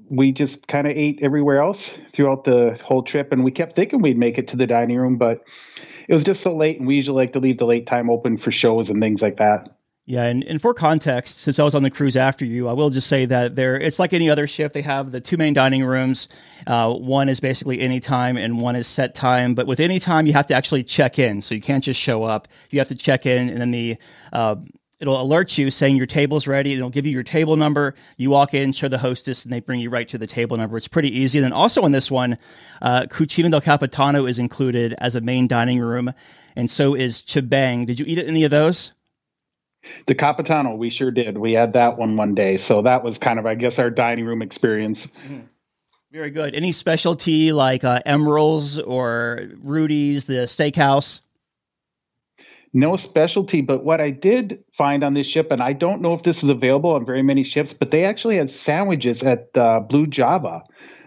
we 0.09 0.33
just 0.33 0.67
kind 0.67 0.87
of 0.87 0.97
ate 0.97 1.21
everywhere 1.23 1.63
else 1.63 1.93
throughout 2.13 2.45
the 2.45 2.79
whole 2.85 3.03
trip, 3.03 3.33
and 3.33 3.45
we 3.45 3.51
kept 3.51 3.77
thinking 3.77 4.03
we'd 4.03 4.19
make 4.19 4.39
it 4.39 4.49
to 4.49 4.57
the 4.57 4.67
dining 4.67 4.99
room, 4.99 5.19
but 5.19 5.43
it 6.09 6.15
was 6.15 6.25
just 6.25 6.43
so 6.43 6.57
late, 6.57 6.79
and 6.79 6.87
we 6.87 6.97
usually 6.97 7.17
like 7.17 7.33
to 7.33 7.41
leave 7.41 7.59
the 7.59 7.67
late 7.67 7.87
time 7.87 8.11
open 8.11 8.39
for 8.39 8.51
shows 8.51 8.91
and 8.91 9.01
things 9.01 9.23
like 9.23 9.39
that. 9.39 9.77
Yeah, 10.05 10.25
and, 10.25 10.43
and 10.45 10.61
for 10.61 10.75
context, 10.75 11.39
since 11.39 11.61
I 11.61 11.63
was 11.63 11.77
on 11.77 11.85
the 11.85 11.91
cruise 11.91 12.17
after 12.17 12.45
you, 12.45 12.67
I 12.69 12.73
will 12.73 12.91
just 12.91 13.07
say 13.07 13.25
that 13.27 13.55
there 13.55 13.79
it's 13.79 14.01
like 14.01 14.13
any 14.13 14.29
other 14.29 14.49
ship. 14.49 14.73
They 14.73 14.83
have 14.83 15.13
the 15.13 15.21
two 15.21 15.37
main 15.37 15.55
dining 15.55 15.85
rooms. 15.85 16.29
Uh, 16.67 16.93
one 16.93 17.29
is 17.29 17.39
basically 17.39 17.81
any 17.81 18.01
time, 18.01 18.37
and 18.37 18.61
one 18.61 18.75
is 18.75 18.89
set 18.89 19.15
time. 19.15 19.55
But 19.55 19.69
with 19.69 19.79
any 19.79 20.01
time, 20.01 20.27
you 20.27 20.33
have 20.33 20.49
to 20.49 20.55
actually 20.55 20.83
check 20.83 21.21
in, 21.21 21.41
so 21.41 21.55
you 21.55 21.61
can't 21.61 21.85
just 21.85 22.01
show 22.01 22.25
up. 22.25 22.49
You 22.71 22.81
have 22.81 22.89
to 22.89 22.97
check 22.97 23.27
in, 23.27 23.49
and 23.49 23.61
then 23.61 23.71
the 23.71 23.97
uh, 24.33 24.57
it'll 25.03 25.21
alert 25.21 25.59
you 25.59 25.71
saying 25.71 25.97
your 25.97 26.07
table's 26.07 26.47
ready. 26.47 26.75
It'll 26.75 26.89
give 26.89 27.05
you 27.05 27.13
your 27.13 27.25
table 27.25 27.57
number. 27.57 27.95
You 28.17 28.31
walk 28.31 28.55
in, 28.55 28.73
show 28.73 28.87
the 28.87 28.99
hostess, 28.99 29.45
and 29.45 29.53
they 29.53 29.59
bring 29.59 29.81
you 29.81 29.91
right 29.91 30.09
to 30.09 30.17
the 30.17 30.29
table 30.29 30.57
number. 30.57 30.77
It's 30.77 30.87
pretty 30.87 31.11
easy. 31.19 31.39
And 31.39 31.45
then 31.45 31.53
also 31.53 31.83
on 31.83 31.91
this 31.91 32.09
one, 32.09 32.39
uh, 32.81 33.07
Cucina 33.11 33.51
del 33.51 33.61
Capitano 33.61 34.27
is 34.27 34.39
included 34.39 34.95
as 34.99 35.17
a 35.17 35.21
main 35.21 35.49
dining 35.49 35.81
room, 35.81 36.13
and 36.55 36.71
so 36.71 36.95
is 36.95 37.21
Chibang. 37.21 37.85
Did 37.85 37.99
you 37.99 38.07
eat 38.07 38.19
at 38.19 38.29
any 38.29 38.45
of 38.45 38.53
those? 38.53 38.93
The 40.07 40.15
Capitano, 40.15 40.77
we 40.77 40.89
sure 40.89 41.11
did. 41.11 41.37
We 41.37 41.55
had 41.55 41.73
that 41.73 41.99
one 41.99 42.17
one 42.17 42.37
day, 42.37 42.57
so 42.57 42.83
that 42.83 43.03
was 43.03 43.19
kind 43.19 43.41
of, 43.41 43.47
I 43.47 43.57
guess, 43.57 43.81
our 43.81 43.91
dining 43.91 44.25
room 44.25 44.41
experience. 44.41 45.09
Mm-hmm. 45.25 45.41
Very 46.13 46.31
good. 46.31 46.55
Any 46.55 46.71
specialty 46.71 47.53
like 47.53 47.83
uh, 47.83 48.01
Emeril's 48.07 48.79
or 48.79 49.49
Rudi's, 49.65 50.27
the 50.27 50.45
steakhouse? 50.45 51.23
No 52.73 52.97
specialty. 52.97 53.61
But 53.61 53.85
what 53.85 54.01
I 54.01 54.11
did 54.11 54.63
find 54.77 55.05
on 55.05 55.15
this 55.15 55.27
ship, 55.27 55.51
and 55.51 55.63
I 55.63 55.73
don't 55.73 56.01
know 56.01 56.15
if 56.15 56.23
this 56.23 56.43
is 56.43 56.51
available 56.51 56.91
on 56.91 57.05
very 57.05 57.23
many 57.23 57.45
ships, 57.45 57.73
but 57.73 57.91
they 57.91 58.05
actually 58.05 58.37
had 58.37 58.51
sandwiches 58.51 59.23
at 59.23 59.49
uh, 59.57 59.81
Blue 59.81 60.07
Java 60.07 60.63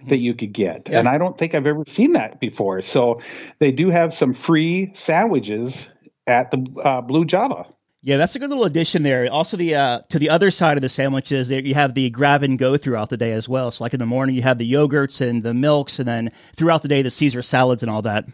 that 0.07 0.19
you 0.19 0.33
could 0.35 0.53
get. 0.53 0.87
Yeah. 0.89 0.99
And 0.99 1.09
I 1.09 1.17
don't 1.17 1.37
think 1.37 1.55
I've 1.55 1.65
ever 1.65 1.83
seen 1.87 2.13
that 2.13 2.39
before. 2.39 2.81
So 2.81 3.21
they 3.59 3.71
do 3.71 3.89
have 3.89 4.13
some 4.13 4.33
free 4.33 4.93
sandwiches 4.95 5.87
at 6.27 6.51
the 6.51 6.81
uh, 6.83 7.01
Blue 7.01 7.25
Java. 7.25 7.65
Yeah, 8.01 8.17
that's 8.17 8.35
a 8.35 8.39
good 8.39 8.49
little 8.49 8.65
addition 8.65 9.01
there. 9.01 9.27
Also, 9.31 9.57
the 9.57 9.73
uh, 9.73 10.01
to 10.09 10.19
the 10.19 10.29
other 10.29 10.51
side 10.51 10.77
of 10.77 10.83
the 10.83 10.89
sandwiches, 10.89 11.49
you 11.49 11.73
have 11.73 11.95
the 11.95 12.11
grab 12.11 12.43
and 12.43 12.59
go 12.59 12.77
throughout 12.77 13.09
the 13.09 13.17
day 13.17 13.31
as 13.31 13.49
well. 13.49 13.71
So, 13.71 13.83
like 13.83 13.95
in 13.95 13.99
the 13.99 14.05
morning, 14.05 14.35
you 14.35 14.43
have 14.43 14.59
the 14.59 14.71
yogurts 14.71 15.27
and 15.27 15.41
the 15.41 15.55
milks, 15.55 15.97
and 15.97 16.07
then 16.07 16.31
throughout 16.55 16.83
the 16.83 16.87
day, 16.87 17.01
the 17.01 17.09
Caesar 17.09 17.41
salads 17.41 17.81
and 17.81 17.89
all 17.89 18.03
that. 18.03 18.25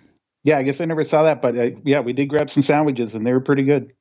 Yeah, 0.43 0.57
I 0.57 0.63
guess 0.63 0.81
I 0.81 0.85
never 0.85 1.05
saw 1.05 1.23
that, 1.23 1.41
but 1.41 1.57
uh, 1.57 1.69
yeah, 1.83 1.99
we 1.99 2.13
did 2.13 2.27
grab 2.27 2.49
some 2.49 2.63
sandwiches 2.63 3.13
and 3.13 3.25
they 3.25 3.31
were 3.31 3.41
pretty 3.41 3.63
good. 3.63 3.93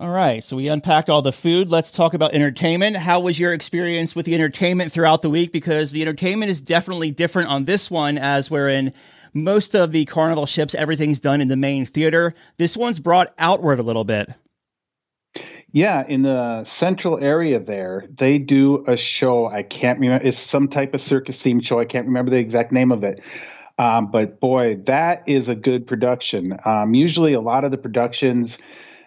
All 0.00 0.10
right, 0.10 0.44
so 0.44 0.56
we 0.56 0.68
unpacked 0.68 1.10
all 1.10 1.22
the 1.22 1.32
food. 1.32 1.70
Let's 1.70 1.90
talk 1.90 2.14
about 2.14 2.32
entertainment. 2.32 2.96
How 2.96 3.18
was 3.18 3.40
your 3.40 3.52
experience 3.52 4.14
with 4.14 4.26
the 4.26 4.34
entertainment 4.34 4.92
throughout 4.92 5.22
the 5.22 5.28
week? 5.30 5.50
Because 5.50 5.90
the 5.90 6.02
entertainment 6.02 6.52
is 6.52 6.60
definitely 6.60 7.10
different 7.10 7.48
on 7.48 7.64
this 7.64 7.90
one, 7.90 8.16
as 8.16 8.48
we're 8.48 8.68
in 8.68 8.92
most 9.34 9.74
of 9.74 9.90
the 9.90 10.04
carnival 10.04 10.46
ships, 10.46 10.76
everything's 10.76 11.18
done 11.18 11.40
in 11.40 11.48
the 11.48 11.56
main 11.56 11.84
theater. 11.84 12.34
This 12.58 12.76
one's 12.76 13.00
brought 13.00 13.34
outward 13.38 13.80
a 13.80 13.82
little 13.82 14.04
bit. 14.04 14.30
Yeah, 15.72 16.04
in 16.06 16.22
the 16.22 16.64
central 16.64 17.18
area 17.22 17.58
there, 17.58 18.06
they 18.16 18.38
do 18.38 18.84
a 18.86 18.96
show. 18.96 19.46
I 19.46 19.64
can't 19.64 19.98
remember. 19.98 20.24
It's 20.24 20.38
some 20.38 20.68
type 20.68 20.94
of 20.94 21.02
circus 21.02 21.36
theme 21.36 21.60
show. 21.60 21.78
I 21.80 21.84
can't 21.84 22.06
remember 22.06 22.30
the 22.30 22.38
exact 22.38 22.70
name 22.70 22.92
of 22.92 23.02
it. 23.02 23.20
Um, 23.78 24.10
but 24.10 24.40
boy, 24.40 24.76
that 24.86 25.22
is 25.26 25.48
a 25.48 25.54
good 25.54 25.86
production. 25.86 26.58
Um, 26.64 26.94
usually, 26.94 27.32
a 27.32 27.40
lot 27.40 27.64
of 27.64 27.70
the 27.70 27.76
productions, 27.76 28.58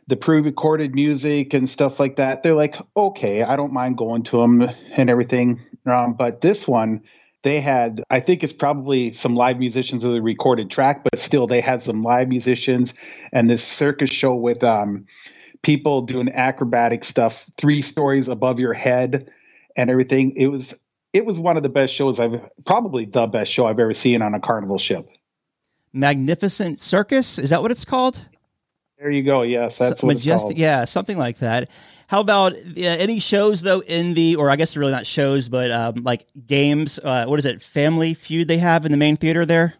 the 0.07 0.15
pre-recorded 0.15 0.95
music 0.95 1.53
and 1.53 1.69
stuff 1.69 1.99
like 1.99 2.15
that, 2.15 2.41
they're 2.41 2.55
like, 2.55 2.75
okay, 2.95 3.43
I 3.43 3.55
don't 3.55 3.73
mind 3.73 3.97
going 3.97 4.23
to 4.23 4.37
them 4.37 4.61
and 4.95 5.09
everything. 5.09 5.61
Um, 5.85 6.13
but 6.13 6.41
this 6.41 6.67
one, 6.67 7.01
they 7.43 7.59
had, 7.59 8.03
I 8.09 8.19
think 8.19 8.43
it's 8.43 8.53
probably 8.53 9.13
some 9.13 9.35
live 9.35 9.57
musicians 9.57 10.03
of 10.03 10.13
the 10.13 10.21
recorded 10.21 10.69
track, 10.69 11.03
but 11.03 11.19
still, 11.19 11.47
they 11.47 11.59
had 11.59 11.83
some 11.83 12.01
live 12.01 12.29
musicians 12.29 12.93
and 13.33 13.49
this 13.49 13.63
circus 13.63 14.09
show 14.09 14.35
with 14.35 14.63
um, 14.63 15.05
people 15.63 16.03
doing 16.03 16.29
acrobatic 16.29 17.03
stuff, 17.03 17.45
three 17.57 17.81
stories 17.81 18.27
above 18.27 18.59
your 18.59 18.73
head 18.73 19.29
and 19.75 19.89
everything. 19.89 20.33
It 20.37 20.47
was 20.47 20.73
it 21.13 21.25
was 21.25 21.37
one 21.37 21.57
of 21.57 21.63
the 21.63 21.69
best 21.69 21.93
shows 21.93 22.19
I've 22.19 22.41
probably 22.65 23.05
the 23.05 23.27
best 23.27 23.51
show 23.51 23.65
I've 23.65 23.79
ever 23.79 23.93
seen 23.93 24.21
on 24.21 24.33
a 24.33 24.39
carnival 24.39 24.77
ship. 24.77 25.09
Magnificent 25.93 26.81
Circus, 26.81 27.37
is 27.37 27.49
that 27.49 27.61
what 27.61 27.71
it's 27.71 27.85
called? 27.85 28.25
There 28.97 29.09
you 29.11 29.23
go. 29.23 29.41
Yes, 29.41 29.77
that's 29.77 30.01
so, 30.01 30.07
majestic. 30.07 30.57
Yeah, 30.57 30.85
something 30.85 31.17
like 31.17 31.39
that. 31.39 31.69
How 32.07 32.21
about 32.21 32.53
uh, 32.53 32.59
any 32.75 33.19
shows 33.19 33.61
though 33.61 33.81
in 33.81 34.13
the, 34.13 34.35
or 34.35 34.49
I 34.49 34.55
guess 34.55 34.77
really 34.77 34.91
not 34.91 35.07
shows, 35.07 35.49
but 35.49 35.71
um, 35.71 36.03
like 36.03 36.27
games? 36.45 36.99
Uh, 37.03 37.25
what 37.25 37.39
is 37.39 37.45
it? 37.45 37.61
Family 37.61 38.13
Feud 38.13 38.47
they 38.47 38.59
have 38.59 38.85
in 38.85 38.91
the 38.91 38.97
main 38.97 39.17
theater 39.17 39.45
there. 39.45 39.75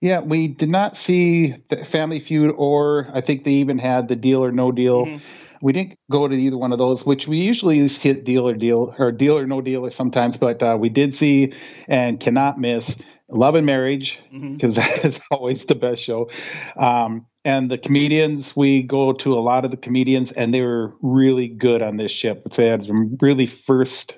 Yeah, 0.00 0.20
we 0.20 0.46
did 0.46 0.68
not 0.68 0.96
see 0.96 1.56
the 1.70 1.84
Family 1.84 2.20
Feud, 2.20 2.54
or 2.56 3.08
I 3.12 3.20
think 3.20 3.44
they 3.44 3.52
even 3.52 3.78
had 3.78 4.08
the 4.08 4.14
Deal 4.14 4.44
or 4.44 4.52
No 4.52 4.70
Deal. 4.70 5.06
Mm-hmm. 5.06 5.24
We 5.60 5.72
didn't 5.72 5.98
go 6.10 6.28
to 6.28 6.34
either 6.34 6.56
one 6.56 6.72
of 6.72 6.78
those, 6.78 7.04
which 7.04 7.26
we 7.26 7.38
usually 7.38 7.86
hit 7.88 8.24
deal 8.24 8.46
or 8.46 8.54
deal 8.54 8.94
or 8.98 9.12
deal 9.12 9.36
or 9.38 9.46
no 9.46 9.60
deal 9.60 9.90
sometimes, 9.90 10.36
but 10.36 10.62
uh, 10.62 10.76
we 10.78 10.88
did 10.88 11.14
see 11.14 11.52
and 11.88 12.20
cannot 12.20 12.60
miss 12.60 12.90
Love 13.30 13.54
and 13.56 13.66
Marriage 13.66 14.18
because 14.32 14.76
mm-hmm. 14.76 14.80
that 15.04 15.04
is 15.04 15.20
always 15.30 15.64
the 15.66 15.74
best 15.74 16.02
show. 16.02 16.30
Um, 16.76 17.26
and 17.44 17.70
the 17.70 17.78
comedians, 17.78 18.54
we 18.56 18.82
go 18.82 19.12
to 19.12 19.34
a 19.34 19.40
lot 19.40 19.64
of 19.64 19.70
the 19.70 19.76
comedians, 19.76 20.32
and 20.32 20.52
they 20.52 20.60
were 20.60 20.94
really 21.00 21.48
good 21.48 21.82
on 21.82 21.96
this 21.96 22.12
ship. 22.12 22.46
They 22.54 22.66
had 22.66 22.86
some 22.86 23.16
really 23.20 23.46
first 23.46 24.14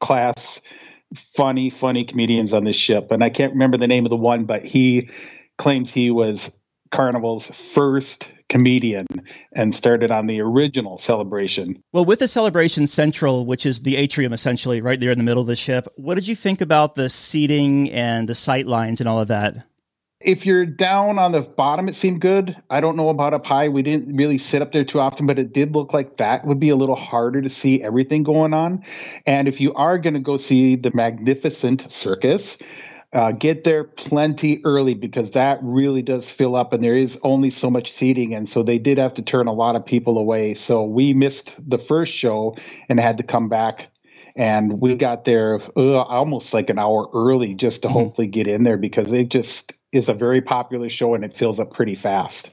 class, 0.00 0.60
funny, 1.36 1.70
funny 1.70 2.04
comedians 2.04 2.52
on 2.52 2.64
this 2.64 2.76
ship. 2.76 3.10
And 3.10 3.22
I 3.22 3.30
can't 3.30 3.52
remember 3.52 3.78
the 3.78 3.86
name 3.86 4.04
of 4.04 4.10
the 4.10 4.16
one, 4.16 4.44
but 4.44 4.64
he 4.64 5.10
claims 5.58 5.90
he 5.92 6.10
was 6.10 6.50
Carnival's 6.90 7.46
first 7.72 8.26
comedian 8.48 9.06
and 9.52 9.74
started 9.74 10.10
on 10.10 10.26
the 10.26 10.40
original 10.40 10.98
celebration. 10.98 11.82
Well, 11.92 12.04
with 12.04 12.18
the 12.18 12.28
celebration 12.28 12.86
central, 12.86 13.46
which 13.46 13.64
is 13.66 13.80
the 13.82 13.96
atrium 13.96 14.32
essentially 14.32 14.80
right 14.80 15.00
there 15.00 15.10
in 15.10 15.18
the 15.18 15.24
middle 15.24 15.40
of 15.40 15.46
the 15.46 15.56
ship, 15.56 15.86
what 15.96 16.14
did 16.16 16.28
you 16.28 16.36
think 16.36 16.60
about 16.60 16.94
the 16.94 17.08
seating 17.08 17.90
and 17.90 18.28
the 18.28 18.34
sight 18.34 18.66
lines 18.66 19.00
and 19.00 19.08
all 19.08 19.20
of 19.20 19.28
that? 19.28 19.66
If 20.20 20.46
you're 20.46 20.64
down 20.64 21.18
on 21.18 21.32
the 21.32 21.42
bottom, 21.42 21.86
it 21.86 21.96
seemed 21.96 22.22
good. 22.22 22.56
I 22.70 22.80
don't 22.80 22.96
know 22.96 23.10
about 23.10 23.34
up 23.34 23.44
high. 23.44 23.68
We 23.68 23.82
didn't 23.82 24.16
really 24.16 24.38
sit 24.38 24.62
up 24.62 24.72
there 24.72 24.84
too 24.84 24.98
often, 24.98 25.26
but 25.26 25.38
it 25.38 25.52
did 25.52 25.72
look 25.72 25.92
like 25.92 26.16
that 26.16 26.46
would 26.46 26.58
be 26.58 26.70
a 26.70 26.76
little 26.76 26.96
harder 26.96 27.42
to 27.42 27.50
see 27.50 27.82
everything 27.82 28.22
going 28.22 28.54
on. 28.54 28.84
And 29.26 29.48
if 29.48 29.60
you 29.60 29.74
are 29.74 29.98
going 29.98 30.14
to 30.14 30.20
go 30.20 30.38
see 30.38 30.76
the 30.76 30.90
magnificent 30.94 31.92
circus, 31.92 32.56
uh, 33.14 33.30
get 33.30 33.62
there 33.62 33.84
plenty 33.84 34.60
early 34.64 34.94
because 34.94 35.30
that 35.30 35.58
really 35.62 36.02
does 36.02 36.28
fill 36.28 36.56
up 36.56 36.72
and 36.72 36.82
there 36.82 36.96
is 36.96 37.16
only 37.22 37.50
so 37.50 37.70
much 37.70 37.92
seating. 37.92 38.34
And 38.34 38.48
so 38.48 38.64
they 38.64 38.78
did 38.78 38.98
have 38.98 39.14
to 39.14 39.22
turn 39.22 39.46
a 39.46 39.52
lot 39.52 39.76
of 39.76 39.86
people 39.86 40.18
away. 40.18 40.54
So 40.54 40.82
we 40.82 41.14
missed 41.14 41.52
the 41.58 41.78
first 41.78 42.12
show 42.12 42.56
and 42.88 42.98
had 42.98 43.18
to 43.18 43.22
come 43.22 43.48
back. 43.48 43.88
And 44.36 44.80
we 44.80 44.96
got 44.96 45.24
there 45.24 45.60
uh, 45.76 46.02
almost 46.02 46.52
like 46.52 46.68
an 46.70 46.78
hour 46.80 47.08
early 47.14 47.54
just 47.54 47.82
to 47.82 47.88
mm-hmm. 47.88 47.96
hopefully 47.96 48.26
get 48.26 48.48
in 48.48 48.64
there 48.64 48.76
because 48.76 49.06
it 49.08 49.28
just 49.28 49.72
is 49.92 50.08
a 50.08 50.14
very 50.14 50.40
popular 50.40 50.90
show 50.90 51.14
and 51.14 51.24
it 51.24 51.36
fills 51.36 51.60
up 51.60 51.72
pretty 51.72 51.94
fast. 51.94 52.50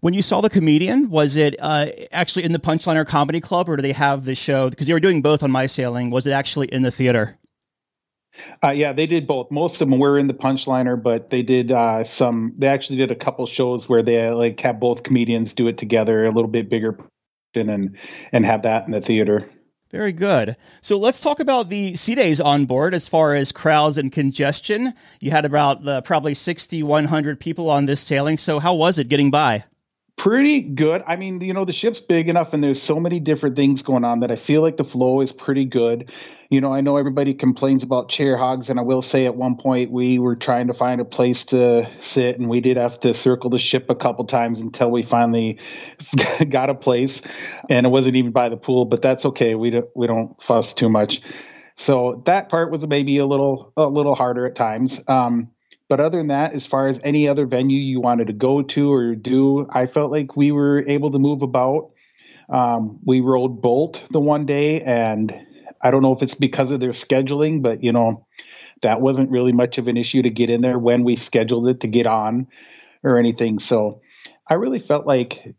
When 0.00 0.12
you 0.12 0.20
saw 0.20 0.42
the 0.42 0.50
comedian, 0.50 1.08
was 1.08 1.36
it 1.36 1.56
uh, 1.58 1.86
actually 2.12 2.44
in 2.44 2.52
the 2.52 2.58
Punchliner 2.58 3.06
Comedy 3.06 3.40
Club, 3.40 3.68
or 3.68 3.76
do 3.76 3.82
they 3.82 3.92
have 3.92 4.24
the 4.24 4.34
show? 4.34 4.70
Because 4.70 4.86
they 4.86 4.94
were 4.94 5.00
doing 5.00 5.20
both 5.20 5.42
on 5.42 5.50
my 5.50 5.66
sailing. 5.66 6.10
Was 6.10 6.26
it 6.26 6.32
actually 6.32 6.68
in 6.68 6.82
the 6.82 6.90
theater? 6.90 7.38
Uh, 8.64 8.70
yeah, 8.70 8.92
they 8.92 9.06
did 9.06 9.26
both. 9.26 9.50
Most 9.50 9.74
of 9.74 9.88
them 9.90 9.98
were 9.98 10.18
in 10.18 10.26
the 10.26 10.34
Punchliner, 10.34 11.00
but 11.00 11.30
they 11.30 11.42
did 11.42 11.72
uh, 11.72 12.04
some. 12.04 12.54
They 12.58 12.66
actually 12.66 12.96
did 12.96 13.10
a 13.10 13.16
couple 13.16 13.46
shows 13.46 13.88
where 13.88 14.02
they 14.02 14.28
like 14.30 14.60
have 14.60 14.80
both 14.80 15.02
comedians 15.02 15.54
do 15.54 15.68
it 15.68 15.78
together, 15.78 16.26
a 16.26 16.32
little 16.32 16.50
bit 16.50 16.68
bigger, 16.68 16.98
and 17.54 17.96
and 18.32 18.46
have 18.46 18.62
that 18.62 18.86
in 18.86 18.92
the 18.92 19.00
theater. 19.00 19.48
Very 19.90 20.12
good. 20.12 20.56
So 20.82 20.96
let's 20.96 21.20
talk 21.20 21.40
about 21.40 21.68
the 21.68 21.96
sea 21.96 22.14
days 22.14 22.40
on 22.40 22.64
board 22.64 22.94
as 22.94 23.08
far 23.08 23.34
as 23.34 23.50
crowds 23.50 23.98
and 23.98 24.12
congestion. 24.12 24.94
You 25.18 25.32
had 25.32 25.44
about 25.44 25.86
uh, 25.86 26.00
probably 26.02 26.34
6,100 26.34 27.40
people 27.40 27.68
on 27.68 27.86
this 27.86 28.00
sailing. 28.00 28.38
So 28.38 28.60
how 28.60 28.74
was 28.74 28.98
it 29.00 29.08
getting 29.08 29.32
by? 29.32 29.64
Pretty 30.20 30.60
good. 30.60 31.02
I 31.06 31.16
mean, 31.16 31.40
you 31.40 31.54
know, 31.54 31.64
the 31.64 31.72
ship's 31.72 32.00
big 32.00 32.28
enough 32.28 32.52
and 32.52 32.62
there's 32.62 32.82
so 32.82 33.00
many 33.00 33.20
different 33.20 33.56
things 33.56 33.80
going 33.80 34.04
on 34.04 34.20
that 34.20 34.30
I 34.30 34.36
feel 34.36 34.60
like 34.60 34.76
the 34.76 34.84
flow 34.84 35.22
is 35.22 35.32
pretty 35.32 35.64
good 35.64 36.10
you 36.50 36.60
know, 36.60 36.74
I 36.74 36.80
know 36.80 36.96
everybody 36.96 37.32
complains 37.32 37.84
about 37.84 38.08
chair 38.08 38.36
hogs, 38.36 38.68
and 38.68 38.80
I 38.80 38.82
will 38.82 39.02
say 39.02 39.24
at 39.24 39.36
one 39.36 39.56
point 39.56 39.92
we 39.92 40.18
were 40.18 40.34
trying 40.34 40.66
to 40.66 40.74
find 40.74 41.00
a 41.00 41.04
place 41.04 41.44
to 41.46 41.88
sit, 42.02 42.40
and 42.40 42.48
we 42.48 42.60
did 42.60 42.76
have 42.76 42.98
to 43.00 43.14
circle 43.14 43.50
the 43.50 43.60
ship 43.60 43.88
a 43.88 43.94
couple 43.94 44.24
times 44.24 44.58
until 44.58 44.90
we 44.90 45.04
finally 45.04 45.60
got 46.50 46.68
a 46.68 46.74
place, 46.74 47.22
and 47.68 47.86
it 47.86 47.88
wasn't 47.90 48.16
even 48.16 48.32
by 48.32 48.48
the 48.48 48.56
pool, 48.56 48.84
but 48.84 49.00
that's 49.00 49.24
okay. 49.24 49.54
We 49.54 49.70
don't 49.70 49.88
we 49.94 50.08
don't 50.08 50.42
fuss 50.42 50.74
too 50.74 50.88
much. 50.88 51.22
So 51.78 52.24
that 52.26 52.48
part 52.48 52.72
was 52.72 52.84
maybe 52.84 53.16
a 53.18 53.26
little 53.26 53.72
a 53.76 53.84
little 53.84 54.16
harder 54.16 54.44
at 54.44 54.56
times. 54.56 54.98
Um, 55.06 55.50
but 55.90 55.98
other 55.98 56.18
than 56.18 56.28
that, 56.28 56.54
as 56.54 56.64
far 56.64 56.86
as 56.86 57.00
any 57.02 57.26
other 57.26 57.46
venue 57.46 57.80
you 57.80 58.00
wanted 58.00 58.28
to 58.28 58.32
go 58.32 58.62
to 58.62 58.92
or 58.92 59.16
do, 59.16 59.66
I 59.70 59.86
felt 59.86 60.12
like 60.12 60.36
we 60.36 60.52
were 60.52 60.88
able 60.88 61.10
to 61.10 61.18
move 61.18 61.42
about. 61.42 61.90
Um, 62.48 63.00
we 63.04 63.20
rode 63.20 63.60
Bolt 63.60 64.00
the 64.12 64.20
one 64.20 64.46
day, 64.46 64.82
and 64.82 65.34
I 65.82 65.90
don't 65.90 66.02
know 66.02 66.14
if 66.14 66.22
it's 66.22 66.34
because 66.34 66.70
of 66.70 66.78
their 66.78 66.92
scheduling, 66.92 67.60
but 67.60 67.82
you 67.82 67.90
know, 67.90 68.24
that 68.82 69.00
wasn't 69.00 69.30
really 69.30 69.50
much 69.50 69.78
of 69.78 69.88
an 69.88 69.96
issue 69.96 70.22
to 70.22 70.30
get 70.30 70.48
in 70.48 70.60
there 70.60 70.78
when 70.78 71.02
we 71.02 71.16
scheduled 71.16 71.66
it 71.66 71.80
to 71.80 71.88
get 71.88 72.06
on 72.06 72.46
or 73.02 73.18
anything. 73.18 73.58
So 73.58 74.00
I 74.48 74.54
really 74.54 74.78
felt 74.78 75.08
like 75.08 75.56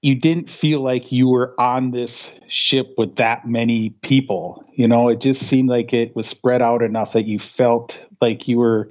you 0.00 0.14
didn't 0.14 0.48
feel 0.48 0.80
like 0.80 1.10
you 1.10 1.28
were 1.28 1.60
on 1.60 1.90
this 1.90 2.30
ship 2.48 2.94
with 2.96 3.16
that 3.16 3.48
many 3.48 3.90
people. 4.02 4.64
You 4.74 4.86
know, 4.86 5.08
it 5.08 5.20
just 5.20 5.42
seemed 5.48 5.70
like 5.70 5.92
it 5.92 6.14
was 6.14 6.28
spread 6.28 6.62
out 6.62 6.82
enough 6.82 7.14
that 7.14 7.26
you 7.26 7.40
felt 7.40 7.98
like 8.20 8.46
you 8.46 8.58
were 8.58 8.88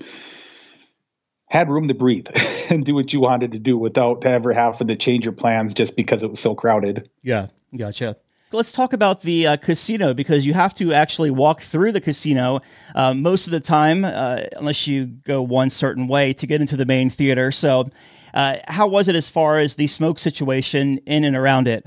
had 1.52 1.70
room 1.70 1.90
to 1.90 1.94
breathe 1.94 2.28
and 2.70 2.86
do 2.86 2.96
what 2.96 3.12
you 3.12 3.20
wanted 3.20 3.52
to 3.52 3.60
do 3.60 3.78
without 3.78 4.26
ever 4.26 4.54
having 4.54 4.88
to 4.88 4.96
change 4.96 5.26
your 5.26 5.34
plans 5.34 5.74
just 5.74 5.96
because 5.98 6.24
it 6.24 6.32
was 6.32 6.40
so 6.40 6.56
crowded. 6.56 7.10
Yeah, 7.22 7.48
gotcha. 7.78 8.16
Let's 8.54 8.72
talk 8.72 8.94
about 8.94 9.22
the 9.22 9.48
uh, 9.48 9.58
casino 9.58 10.14
because 10.14 10.46
you 10.46 10.54
have 10.54 10.74
to 10.76 10.94
actually 10.94 11.30
walk 11.30 11.62
through 11.62 11.92
the 11.92 12.02
casino 12.02 12.62
uh, 12.96 13.14
most 13.14 13.48
of 13.48 13.52
the 13.52 13.60
time, 13.60 14.04
uh, 14.04 14.44
unless 14.56 14.88
you 14.88 15.06
go 15.06 15.42
one 15.42 15.70
certain 15.70 16.08
way 16.08 16.34
to 16.34 16.48
get 16.48 16.62
into 16.62 16.78
the 16.78 16.86
main 16.86 17.10
theater. 17.10 17.52
So, 17.52 17.90
uh, 18.34 18.58
how 18.68 18.88
was 18.88 19.10
it 19.10 19.16
as 19.16 19.30
far 19.30 19.58
as 19.58 19.76
the 19.76 19.88
smoke 19.88 20.20
situation 20.20 21.00
in 21.06 21.26
and 21.26 21.36
around 21.36 21.68
it? 21.68 21.86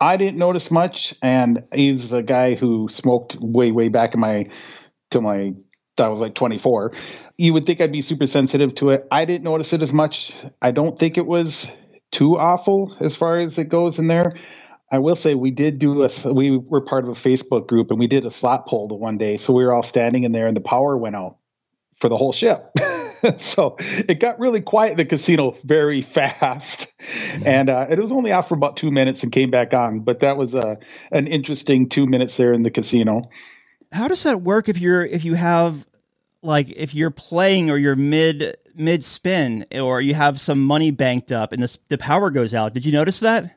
I 0.00 0.16
didn't 0.16 0.38
notice 0.38 0.70
much, 0.70 1.14
and 1.22 1.62
he's 1.72 2.12
a 2.12 2.22
guy 2.22 2.54
who 2.54 2.88
smoked 2.90 3.36
way, 3.40 3.70
way 3.70 3.88
back 3.88 4.14
in 4.14 4.20
my 4.20 4.46
till 5.10 5.22
my 5.22 5.52
I 6.00 6.08
was 6.08 6.20
like 6.20 6.34
24. 6.34 6.92
You 7.38 7.52
would 7.54 7.66
think 7.66 7.80
I'd 7.80 7.92
be 7.92 8.02
super 8.02 8.26
sensitive 8.26 8.74
to 8.76 8.90
it. 8.90 9.06
I 9.10 9.24
didn't 9.24 9.44
notice 9.44 9.72
it 9.72 9.82
as 9.82 9.92
much. 9.92 10.32
I 10.62 10.70
don't 10.70 10.98
think 10.98 11.18
it 11.18 11.26
was 11.26 11.66
too 12.12 12.38
awful 12.38 12.96
as 13.00 13.16
far 13.16 13.40
as 13.40 13.58
it 13.58 13.68
goes 13.68 13.98
in 13.98 14.08
there. 14.08 14.34
I 14.90 15.00
will 15.00 15.16
say 15.16 15.34
we 15.34 15.50
did 15.50 15.78
do 15.78 16.04
a 16.04 16.32
we 16.32 16.56
were 16.56 16.80
part 16.80 17.04
of 17.04 17.10
a 17.10 17.14
Facebook 17.20 17.66
group 17.66 17.90
and 17.90 17.98
we 17.98 18.06
did 18.06 18.24
a 18.24 18.30
slot 18.30 18.66
pull 18.66 18.88
the 18.88 18.94
one 18.94 19.18
day. 19.18 19.36
So 19.36 19.52
we 19.52 19.64
were 19.64 19.74
all 19.74 19.82
standing 19.82 20.24
in 20.24 20.32
there 20.32 20.46
and 20.46 20.56
the 20.56 20.60
power 20.60 20.96
went 20.96 21.16
out 21.16 21.36
for 22.00 22.08
the 22.08 22.16
whole 22.16 22.32
ship. 22.32 22.70
so 23.40 23.76
it 23.80 24.20
got 24.20 24.38
really 24.38 24.60
quiet 24.60 24.92
in 24.92 24.96
the 24.98 25.04
casino 25.04 25.56
very 25.64 26.02
fast, 26.14 26.86
and 27.44 27.68
uh, 27.70 27.86
it 27.90 27.98
was 27.98 28.12
only 28.12 28.32
off 28.32 28.48
for 28.48 28.54
about 28.54 28.76
two 28.76 28.90
minutes 28.90 29.22
and 29.22 29.32
came 29.32 29.50
back 29.50 29.74
on. 29.74 30.00
But 30.00 30.20
that 30.20 30.36
was 30.36 30.54
uh, 30.54 30.76
an 31.10 31.26
interesting 31.26 31.88
two 31.88 32.06
minutes 32.06 32.36
there 32.36 32.52
in 32.52 32.62
the 32.62 32.70
casino. 32.70 33.30
How 33.92 34.08
does 34.08 34.22
that 34.24 34.42
work 34.42 34.68
if 34.68 34.78
you're 34.78 35.04
if 35.04 35.24
you 35.24 35.34
have 35.34 35.86
like 36.42 36.70
if 36.70 36.94
you're 36.94 37.10
playing 37.10 37.70
or 37.70 37.76
you're 37.76 37.96
mid 37.96 38.56
mid 38.74 39.04
spin 39.04 39.64
or 39.72 40.00
you 40.00 40.14
have 40.14 40.40
some 40.40 40.62
money 40.62 40.90
banked 40.90 41.32
up 41.32 41.52
and 41.52 41.62
the 41.62 41.78
the 41.88 41.98
power 41.98 42.30
goes 42.30 42.54
out? 42.54 42.74
Did 42.74 42.84
you 42.84 42.92
notice 42.92 43.20
that? 43.20 43.56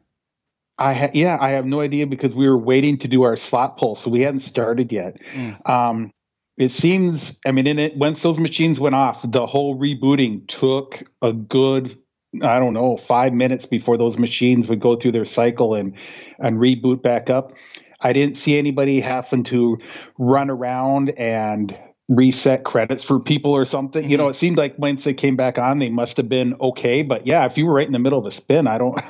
I 0.80 0.94
ha- 0.94 1.12
yeah, 1.14 1.38
I 1.40 1.52
have 1.52 1.66
no 1.66 1.82
idea 1.82 2.08
because 2.08 2.34
we 2.34 2.48
were 2.48 2.58
waiting 2.58 2.98
to 3.00 3.08
do 3.10 3.24
our 3.24 3.36
slot 3.36 3.78
pull, 3.78 3.98
so 3.98 4.10
we 4.10 4.22
hadn't 4.22 4.40
started 4.42 4.92
yet. 4.92 5.18
Mm. 5.34 5.70
Um, 5.70 6.12
it 6.58 6.72
seems, 6.72 7.34
I 7.46 7.52
mean, 7.52 7.68
in 7.68 7.80
it 7.80 7.98
once 7.98 8.22
those 8.22 8.40
machines 8.40 8.80
went 8.80 8.96
off, 8.96 9.20
the 9.24 9.46
whole 9.46 9.78
rebooting 9.78 10.48
took 10.48 11.04
a 11.22 11.34
good, 11.34 11.98
I 12.42 12.60
don't 12.60 12.74
know, 12.74 12.98
five 12.98 13.34
minutes 13.34 13.66
before 13.66 13.98
those 13.98 14.18
machines 14.18 14.70
would 14.70 14.80
go 14.80 14.96
through 14.96 15.12
their 15.12 15.26
cycle 15.26 15.76
and 15.76 15.96
and 16.40 16.58
reboot 16.58 17.02
back 17.02 17.30
up. 17.30 17.54
I 18.02 18.14
didn't 18.14 18.38
see 18.38 18.58
anybody 18.58 19.02
having 19.02 19.44
to 19.46 19.78
run 20.18 20.50
around 20.50 21.10
and 21.12 21.78
reset 22.08 22.64
credits 22.64 23.04
for 23.04 23.20
people 23.20 23.52
or 23.52 23.66
something. 23.66 24.02
Mm-hmm. 24.02 24.12
You 24.12 24.18
know, 24.18 24.24
mm-hmm. 24.26 24.36
it 24.36 24.40
seemed 24.40 24.58
like 24.58 24.78
once 24.78 25.04
they 25.04 25.14
came 25.14 25.36
back 25.36 25.58
on, 25.58 25.80
they 25.80 25.90
must 25.90 26.18
have 26.18 26.28
been 26.28 26.56
okay. 26.60 27.04
But 27.04 27.28
yeah, 27.28 27.46
if 27.46 27.58
you 27.58 27.66
were 27.66 27.74
right 27.74 27.88
in 27.88 27.94
the 27.94 28.00
middle 28.00 28.20
of 28.20 28.26
a 28.26 28.32
spin, 28.32 28.68
I 28.68 28.78
don't. 28.78 29.00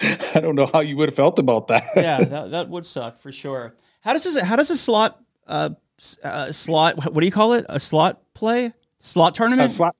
I 0.00 0.40
don't 0.40 0.56
know 0.56 0.68
how 0.70 0.80
you 0.80 0.96
would 0.96 1.08
have 1.08 1.16
felt 1.16 1.38
about 1.38 1.68
that. 1.68 1.84
yeah, 1.94 2.24
that, 2.24 2.50
that 2.50 2.68
would 2.68 2.84
suck 2.84 3.18
for 3.20 3.30
sure. 3.30 3.74
How 4.00 4.12
does 4.12 4.24
this? 4.24 4.40
How 4.42 4.56
does 4.56 4.70
a 4.70 4.76
slot 4.76 5.22
uh, 5.46 5.70
uh, 6.24 6.50
slot? 6.52 6.96
What 6.96 7.20
do 7.20 7.26
you 7.26 7.32
call 7.32 7.52
it? 7.52 7.64
A 7.68 7.78
slot 7.78 8.20
play? 8.34 8.72
Slot 9.00 9.34
tournament? 9.34 9.74
slot 9.74 9.96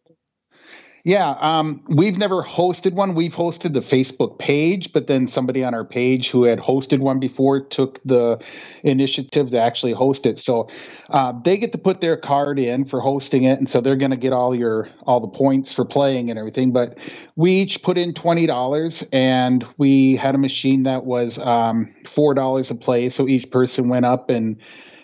yeah, 1.05 1.35
um, 1.41 1.83
we've 1.89 2.17
never 2.17 2.45
hosted 2.45 2.93
one. 2.93 3.17
We've 3.17 3.35
hosted 3.35 3.73
the 3.73 3.81
Facebook 3.81 4.39
page, 4.39 4.93
but 4.93 5.09
then 5.09 5.27
somebody 5.27 5.65
on 5.65 5.75
our 5.75 5.85
page 5.85 6.31
who 6.31 6.45
had 6.45 6.61
hosted 6.61 7.01
one 7.01 7.19
before 7.19 7.61
took 7.61 8.01
the 8.05 8.39
initiative 8.85 9.51
to 9.51 9.59
actually 9.59 9.95
host 9.95 10.27
it. 10.27 10.39
So 10.39 10.69
uh, 11.11 11.33
they 11.45 11.57
get 11.57 11.73
to 11.73 11.79
put 11.79 12.01
their 12.01 12.17
card 12.17 12.61
in 12.61 12.85
for 12.85 13.01
hosting 13.01 13.43
it, 13.43 13.59
and 13.59 13.69
so 13.69 13.81
they're 13.81 13.97
going 13.97 14.13
to 14.13 14.17
get 14.17 14.33
all 14.33 14.55
your 14.55 14.89
all 15.03 15.19
the 15.19 15.27
points 15.27 15.73
for 15.73 15.85
playing 15.85 16.31
and 16.31 16.39
everything. 16.39 16.73
But 16.73 16.97
we 17.35 17.51
each 17.63 17.83
put 17.83 17.99
in 17.99 18.15
twenty 18.15 18.47
dollars, 18.47 19.03
and 19.13 19.65
we 19.79 20.15
had 20.15 20.37
a 20.37 20.39
machine 20.39 20.85
that 20.85 21.05
was 21.05 21.37
um, 21.39 21.93
four 22.09 22.33
dollars 22.33 22.71
a 22.71 22.77
play. 22.77 23.11
So 23.11 23.27
each 23.27 23.51
person 23.51 23.89
went 23.89 24.07
up 24.07 24.31
and 24.31 24.57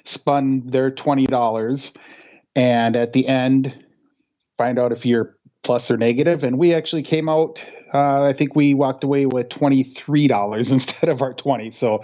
spun 0.04 0.62
their 0.64 0.92
twenty 0.92 1.26
dollars, 1.26 1.90
and 2.54 2.94
at 2.94 3.14
the 3.14 3.26
end, 3.26 3.74
find 4.58 4.78
out 4.78 4.92
if 4.92 5.04
you're 5.04 5.37
plus 5.68 5.90
or 5.90 5.98
negative, 5.98 6.44
and 6.44 6.56
we 6.56 6.72
actually 6.72 7.02
came 7.02 7.28
out. 7.28 7.62
Uh, 7.92 8.22
I 8.22 8.32
think 8.32 8.56
we 8.56 8.72
walked 8.72 9.04
away 9.04 9.26
with 9.26 9.50
twenty 9.50 9.82
three 9.82 10.26
dollars 10.26 10.70
instead 10.78 11.10
of 11.10 11.20
our 11.20 11.34
twenty. 11.34 11.72
So 11.72 12.02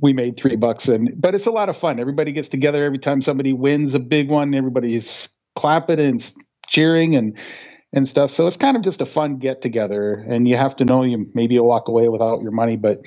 we 0.00 0.12
made 0.12 0.36
three 0.36 0.56
bucks, 0.56 0.88
and 0.88 1.08
but 1.14 1.32
it's 1.32 1.46
a 1.46 1.52
lot 1.52 1.68
of 1.68 1.76
fun. 1.76 2.00
Everybody 2.00 2.32
gets 2.32 2.48
together 2.48 2.84
every 2.84 2.98
time 2.98 3.22
somebody 3.22 3.52
wins 3.52 3.94
a 3.94 4.00
big 4.00 4.28
one. 4.28 4.52
Everybody's 4.52 5.28
clapping 5.54 6.00
and 6.00 6.32
cheering 6.66 7.14
and 7.14 7.38
and 7.92 8.08
stuff. 8.08 8.32
So 8.34 8.48
it's 8.48 8.56
kind 8.56 8.76
of 8.76 8.82
just 8.82 9.00
a 9.00 9.06
fun 9.06 9.38
get 9.38 9.62
together, 9.62 10.14
and 10.14 10.48
you 10.48 10.56
have 10.56 10.74
to 10.78 10.84
know 10.84 11.04
you 11.04 11.30
maybe 11.34 11.54
you'll 11.54 11.68
walk 11.68 11.86
away 11.86 12.08
without 12.08 12.42
your 12.42 12.50
money, 12.50 12.76
but 12.76 13.00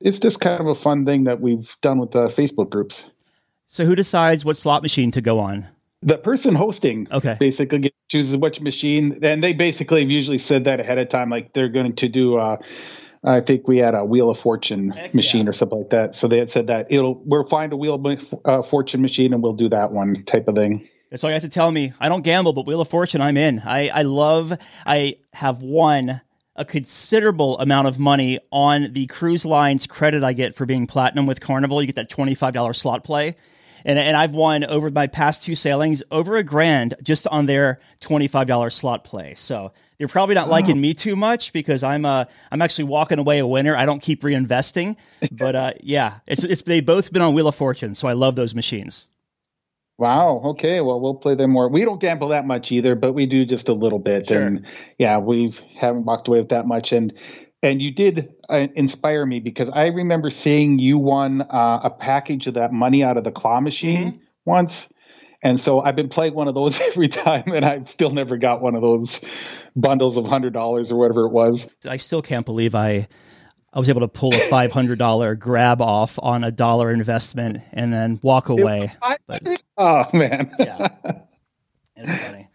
it's 0.00 0.18
just 0.18 0.40
kind 0.40 0.60
of 0.60 0.66
a 0.66 0.74
fun 0.74 1.04
thing 1.04 1.22
that 1.22 1.40
we've 1.40 1.68
done 1.82 1.98
with 1.98 2.10
the 2.10 2.30
Facebook 2.30 2.68
groups. 2.68 3.04
So 3.68 3.84
who 3.84 3.94
decides 3.94 4.44
what 4.44 4.56
slot 4.56 4.82
machine 4.82 5.12
to 5.12 5.20
go 5.20 5.38
on? 5.38 5.68
The 6.02 6.16
person 6.16 6.54
hosting 6.54 7.06
okay 7.12 7.36
basically 7.38 7.92
chooses 8.08 8.36
which 8.36 8.60
machine 8.60 9.18
and 9.22 9.42
they 9.42 9.52
basically 9.52 10.00
have 10.00 10.10
usually 10.10 10.38
said 10.38 10.64
that 10.64 10.80
ahead 10.80 10.98
of 10.98 11.08
time 11.08 11.30
like 11.30 11.52
they're 11.52 11.68
going 11.68 11.94
to 11.94 12.08
do 12.08 12.38
uh 12.38 12.56
I 13.22 13.40
think 13.40 13.68
we 13.68 13.76
had 13.76 13.94
a 13.94 14.02
Wheel 14.02 14.30
of 14.30 14.38
Fortune 14.38 14.90
Heck 14.90 15.14
machine 15.14 15.44
yeah. 15.44 15.50
or 15.50 15.52
something 15.52 15.76
like 15.76 15.90
that. 15.90 16.16
So 16.16 16.26
they 16.26 16.38
had 16.38 16.50
said 16.50 16.68
that 16.68 16.86
it'll 16.88 17.22
we'll 17.26 17.46
find 17.48 17.70
a 17.70 17.76
Wheel 17.76 17.94
of 17.96 18.34
uh, 18.46 18.62
Fortune 18.62 19.02
machine 19.02 19.34
and 19.34 19.42
we'll 19.42 19.52
do 19.52 19.68
that 19.68 19.92
one 19.92 20.24
type 20.24 20.48
of 20.48 20.54
thing. 20.54 20.88
That's 21.10 21.22
all 21.22 21.28
you 21.28 21.34
have 21.34 21.42
to 21.42 21.50
tell 21.50 21.70
me. 21.70 21.92
I 22.00 22.08
don't 22.08 22.22
gamble, 22.22 22.54
but 22.54 22.66
Wheel 22.66 22.80
of 22.80 22.88
Fortune, 22.88 23.20
I'm 23.20 23.36
in. 23.36 23.60
I 23.60 23.88
I 23.88 24.02
love. 24.02 24.56
I 24.86 25.16
have 25.34 25.60
won 25.60 26.22
a 26.56 26.64
considerable 26.64 27.58
amount 27.58 27.88
of 27.88 27.98
money 27.98 28.38
on 28.50 28.94
the 28.94 29.06
cruise 29.06 29.44
lines 29.44 29.86
credit 29.86 30.22
I 30.22 30.32
get 30.32 30.54
for 30.54 30.64
being 30.64 30.86
platinum 30.86 31.26
with 31.26 31.40
Carnival. 31.40 31.82
You 31.82 31.88
get 31.88 31.96
that 31.96 32.08
twenty 32.08 32.34
five 32.34 32.54
dollar 32.54 32.72
slot 32.72 33.04
play 33.04 33.36
and, 33.84 33.98
and 33.98 34.16
I've 34.16 34.32
won 34.32 34.64
over 34.64 34.90
my 34.90 35.06
past 35.06 35.44
two 35.44 35.54
sailings 35.54 36.02
over 36.10 36.36
a 36.36 36.42
grand 36.42 36.94
just 37.02 37.26
on 37.28 37.46
their 37.46 37.80
$25 38.00 38.72
slot 38.72 39.04
play. 39.04 39.34
So 39.34 39.72
you're 39.98 40.08
probably 40.08 40.34
not 40.34 40.48
liking 40.48 40.78
oh. 40.78 40.80
me 40.80 40.94
too 40.94 41.16
much 41.16 41.52
because 41.52 41.82
I'm 41.82 42.04
uh 42.04 42.24
I'm 42.50 42.62
actually 42.62 42.84
walking 42.84 43.18
away 43.18 43.38
a 43.38 43.46
winner. 43.46 43.76
I 43.76 43.86
don't 43.86 44.00
keep 44.00 44.22
reinvesting, 44.22 44.96
but 45.32 45.54
uh 45.54 45.72
yeah, 45.80 46.20
it's 46.26 46.42
it's 46.42 46.62
they 46.62 46.80
both 46.80 47.12
been 47.12 47.22
on 47.22 47.34
Wheel 47.34 47.48
of 47.48 47.54
Fortune, 47.54 47.94
so 47.94 48.08
I 48.08 48.14
love 48.14 48.34
those 48.34 48.54
machines. 48.54 49.06
Wow. 49.98 50.40
Okay. 50.46 50.80
Well, 50.80 50.98
we'll 50.98 51.16
play 51.16 51.34
them 51.34 51.50
more. 51.50 51.68
We 51.68 51.84
don't 51.84 52.00
gamble 52.00 52.28
that 52.28 52.46
much 52.46 52.72
either, 52.72 52.94
but 52.94 53.12
we 53.12 53.26
do 53.26 53.44
just 53.44 53.68
a 53.68 53.74
little 53.74 53.98
bit. 53.98 54.28
Sure. 54.28 54.40
And 54.40 54.64
yeah, 54.96 55.18
we 55.18 55.54
haven't 55.78 56.06
walked 56.06 56.26
away 56.26 56.38
with 56.38 56.48
that 56.48 56.66
much. 56.66 56.92
And 56.92 57.12
and 57.62 57.80
you 57.82 57.90
did 57.92 58.34
uh, 58.48 58.66
inspire 58.74 59.24
me 59.26 59.40
because 59.40 59.68
I 59.72 59.86
remember 59.86 60.30
seeing 60.30 60.78
you 60.78 60.98
won 60.98 61.42
uh, 61.42 61.80
a 61.84 61.90
package 61.90 62.46
of 62.46 62.54
that 62.54 62.72
money 62.72 63.02
out 63.02 63.16
of 63.16 63.24
the 63.24 63.30
claw 63.30 63.60
machine 63.60 64.20
once. 64.44 64.86
And 65.42 65.58
so 65.58 65.80
I've 65.80 65.96
been 65.96 66.08
playing 66.08 66.34
one 66.34 66.48
of 66.48 66.54
those 66.54 66.80
every 66.92 67.08
time, 67.08 67.44
and 67.48 67.64
I've 67.64 67.90
still 67.90 68.10
never 68.10 68.36
got 68.36 68.60
one 68.60 68.74
of 68.74 68.82
those 68.82 69.20
bundles 69.76 70.16
of 70.16 70.24
hundred 70.26 70.52
dollars 70.52 70.90
or 70.90 70.96
whatever 70.96 71.26
it 71.26 71.32
was. 71.32 71.66
I 71.88 71.96
still 71.96 72.22
can't 72.22 72.44
believe 72.44 72.74
I 72.74 73.08
I 73.72 73.78
was 73.78 73.88
able 73.88 74.00
to 74.00 74.08
pull 74.08 74.34
a 74.34 74.40
five 74.48 74.72
hundred 74.72 74.98
dollar 74.98 75.34
grab 75.36 75.80
off 75.80 76.18
on 76.22 76.44
a 76.44 76.50
dollar 76.50 76.90
investment 76.90 77.62
and 77.72 77.92
then 77.92 78.20
walk 78.22 78.48
away. 78.48 78.92
But 79.26 79.42
Oh 79.78 80.04
man. 80.12 80.50
yeah, 80.58 80.88
it's 81.96 82.14
funny. 82.22 82.48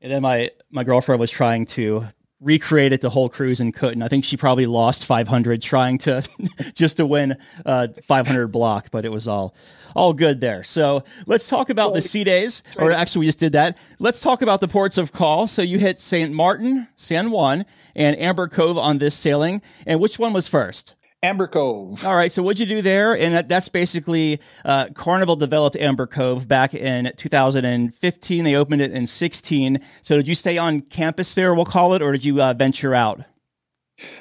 And 0.00 0.10
then 0.10 0.22
my 0.22 0.50
my 0.70 0.84
girlfriend 0.84 1.20
was 1.20 1.30
trying 1.30 1.66
to 1.66 2.06
recreate 2.42 2.92
it 2.92 3.00
the 3.00 3.10
whole 3.10 3.28
cruise 3.28 3.60
and 3.60 3.72
couldn't. 3.72 4.02
I 4.02 4.08
think 4.08 4.24
she 4.24 4.36
probably 4.36 4.66
lost 4.66 5.06
five 5.06 5.28
hundred 5.28 5.62
trying 5.62 5.98
to 5.98 6.22
just 6.74 6.98
to 6.98 7.06
win 7.06 7.36
uh 7.64 7.88
five 8.02 8.26
hundred 8.26 8.48
block, 8.48 8.90
but 8.90 9.04
it 9.04 9.12
was 9.12 9.28
all 9.28 9.54
all 9.94 10.12
good 10.12 10.40
there. 10.40 10.64
So 10.64 11.04
let's 11.26 11.46
talk 11.46 11.70
about 11.70 11.94
the 11.94 12.02
sea 12.02 12.24
days, 12.24 12.62
or 12.76 12.92
actually 12.92 13.20
we 13.20 13.26
just 13.26 13.38
did 13.38 13.52
that. 13.52 13.76
Let's 13.98 14.20
talk 14.20 14.42
about 14.42 14.60
the 14.60 14.68
ports 14.68 14.98
of 14.98 15.12
call. 15.12 15.46
So 15.46 15.62
you 15.62 15.78
hit 15.78 16.00
Saint 16.00 16.32
Martin, 16.32 16.88
San 16.96 17.30
Juan, 17.30 17.64
and 17.94 18.18
Amber 18.18 18.48
Cove 18.48 18.78
on 18.78 18.98
this 18.98 19.14
sailing. 19.14 19.62
And 19.86 20.00
which 20.00 20.18
one 20.18 20.32
was 20.32 20.48
first? 20.48 20.94
Amber 21.22 21.46
Cove. 21.46 22.04
All 22.04 22.16
right. 22.16 22.32
So 22.32 22.42
what'd 22.42 22.58
you 22.58 22.66
do 22.66 22.82
there? 22.82 23.16
And 23.16 23.34
that, 23.34 23.48
that's 23.48 23.68
basically 23.68 24.40
uh, 24.64 24.88
Carnival 24.94 25.36
developed 25.36 25.76
Amber 25.76 26.06
Cove 26.06 26.48
back 26.48 26.74
in 26.74 27.12
2015. 27.16 28.44
They 28.44 28.54
opened 28.56 28.82
it 28.82 28.90
in 28.90 29.06
16. 29.06 29.80
So 30.02 30.16
did 30.16 30.26
you 30.26 30.34
stay 30.34 30.58
on 30.58 30.80
campus 30.80 31.34
there? 31.34 31.54
We'll 31.54 31.64
call 31.64 31.94
it, 31.94 32.02
or 32.02 32.12
did 32.12 32.24
you 32.24 32.42
uh, 32.42 32.54
venture 32.54 32.94
out? 32.94 33.22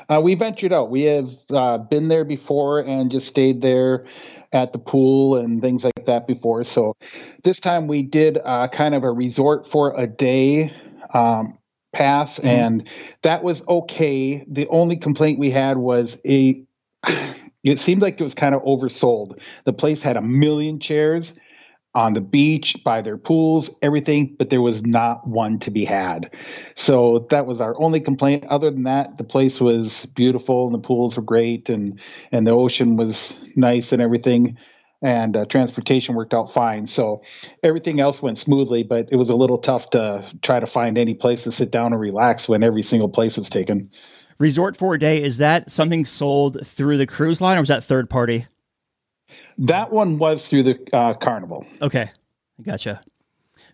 Uh, 0.09 0.21
we 0.21 0.35
ventured 0.35 0.73
out. 0.73 0.91
We 0.91 1.03
have 1.03 1.29
uh, 1.49 1.77
been 1.79 2.07
there 2.07 2.23
before 2.23 2.81
and 2.81 3.09
just 3.09 3.27
stayed 3.27 3.61
there 3.61 4.05
at 4.53 4.73
the 4.73 4.79
pool 4.79 5.37
and 5.37 5.61
things 5.61 5.83
like 5.83 6.05
that 6.05 6.27
before. 6.27 6.63
So 6.63 6.95
this 7.43 7.59
time 7.59 7.87
we 7.87 8.03
did 8.03 8.37
uh, 8.37 8.67
kind 8.67 8.93
of 8.93 9.03
a 9.03 9.11
resort 9.11 9.69
for 9.69 9.97
a 9.97 10.07
day 10.07 10.73
um, 11.13 11.57
pass, 11.93 12.39
and 12.39 12.87
that 13.23 13.43
was 13.43 13.61
okay. 13.67 14.45
The 14.47 14.67
only 14.67 14.97
complaint 14.97 15.39
we 15.39 15.51
had 15.51 15.77
was 15.77 16.17
a. 16.25 16.63
It 17.63 17.79
seemed 17.79 18.01
like 18.01 18.19
it 18.19 18.23
was 18.23 18.33
kind 18.33 18.55
of 18.55 18.63
oversold. 18.63 19.39
The 19.65 19.73
place 19.73 20.01
had 20.01 20.17
a 20.17 20.21
million 20.21 20.79
chairs 20.79 21.31
on 21.93 22.13
the 22.13 22.21
beach, 22.21 22.77
by 22.85 23.01
their 23.01 23.17
pools, 23.17 23.69
everything, 23.81 24.35
but 24.39 24.49
there 24.49 24.61
was 24.61 24.81
not 24.83 25.27
one 25.27 25.59
to 25.59 25.71
be 25.71 25.83
had. 25.83 26.31
So 26.77 27.27
that 27.31 27.45
was 27.45 27.59
our 27.59 27.79
only 27.81 27.99
complaint. 27.99 28.45
Other 28.45 28.71
than 28.71 28.83
that, 28.83 29.17
the 29.17 29.25
place 29.25 29.59
was 29.59 30.05
beautiful 30.15 30.65
and 30.65 30.73
the 30.73 30.87
pools 30.87 31.17
were 31.17 31.23
great 31.23 31.69
and 31.69 31.99
and 32.31 32.47
the 32.47 32.51
ocean 32.51 32.95
was 32.95 33.33
nice 33.55 33.91
and 33.91 34.01
everything. 34.01 34.57
And 35.03 35.35
uh, 35.35 35.45
transportation 35.45 36.15
worked 36.15 36.33
out 36.33 36.53
fine. 36.53 36.85
So 36.87 37.23
everything 37.63 37.99
else 37.99 38.21
went 38.21 38.37
smoothly, 38.37 38.83
but 38.83 39.09
it 39.11 39.15
was 39.15 39.29
a 39.29 39.35
little 39.35 39.57
tough 39.57 39.89
to 39.89 40.23
try 40.43 40.59
to 40.59 40.67
find 40.67 40.97
any 40.97 41.15
place 41.15 41.43
to 41.43 41.51
sit 41.51 41.71
down 41.71 41.91
and 41.91 41.99
relax 41.99 42.47
when 42.47 42.63
every 42.63 42.83
single 42.83 43.09
place 43.09 43.35
was 43.35 43.49
taken. 43.49 43.89
Resort 44.41 44.75
for 44.75 44.95
a 44.95 44.99
day 44.99 45.21
is 45.21 45.37
that 45.37 45.69
something 45.69 46.03
sold 46.03 46.65
through 46.65 46.97
the 46.97 47.05
cruise 47.05 47.41
line, 47.41 47.59
or 47.59 47.61
was 47.61 47.69
that 47.69 47.83
third 47.83 48.09
party? 48.09 48.47
That 49.59 49.93
one 49.93 50.17
was 50.17 50.43
through 50.47 50.63
the 50.63 50.79
uh, 50.91 51.13
carnival. 51.13 51.63
Okay, 51.79 52.09
gotcha. 52.63 53.01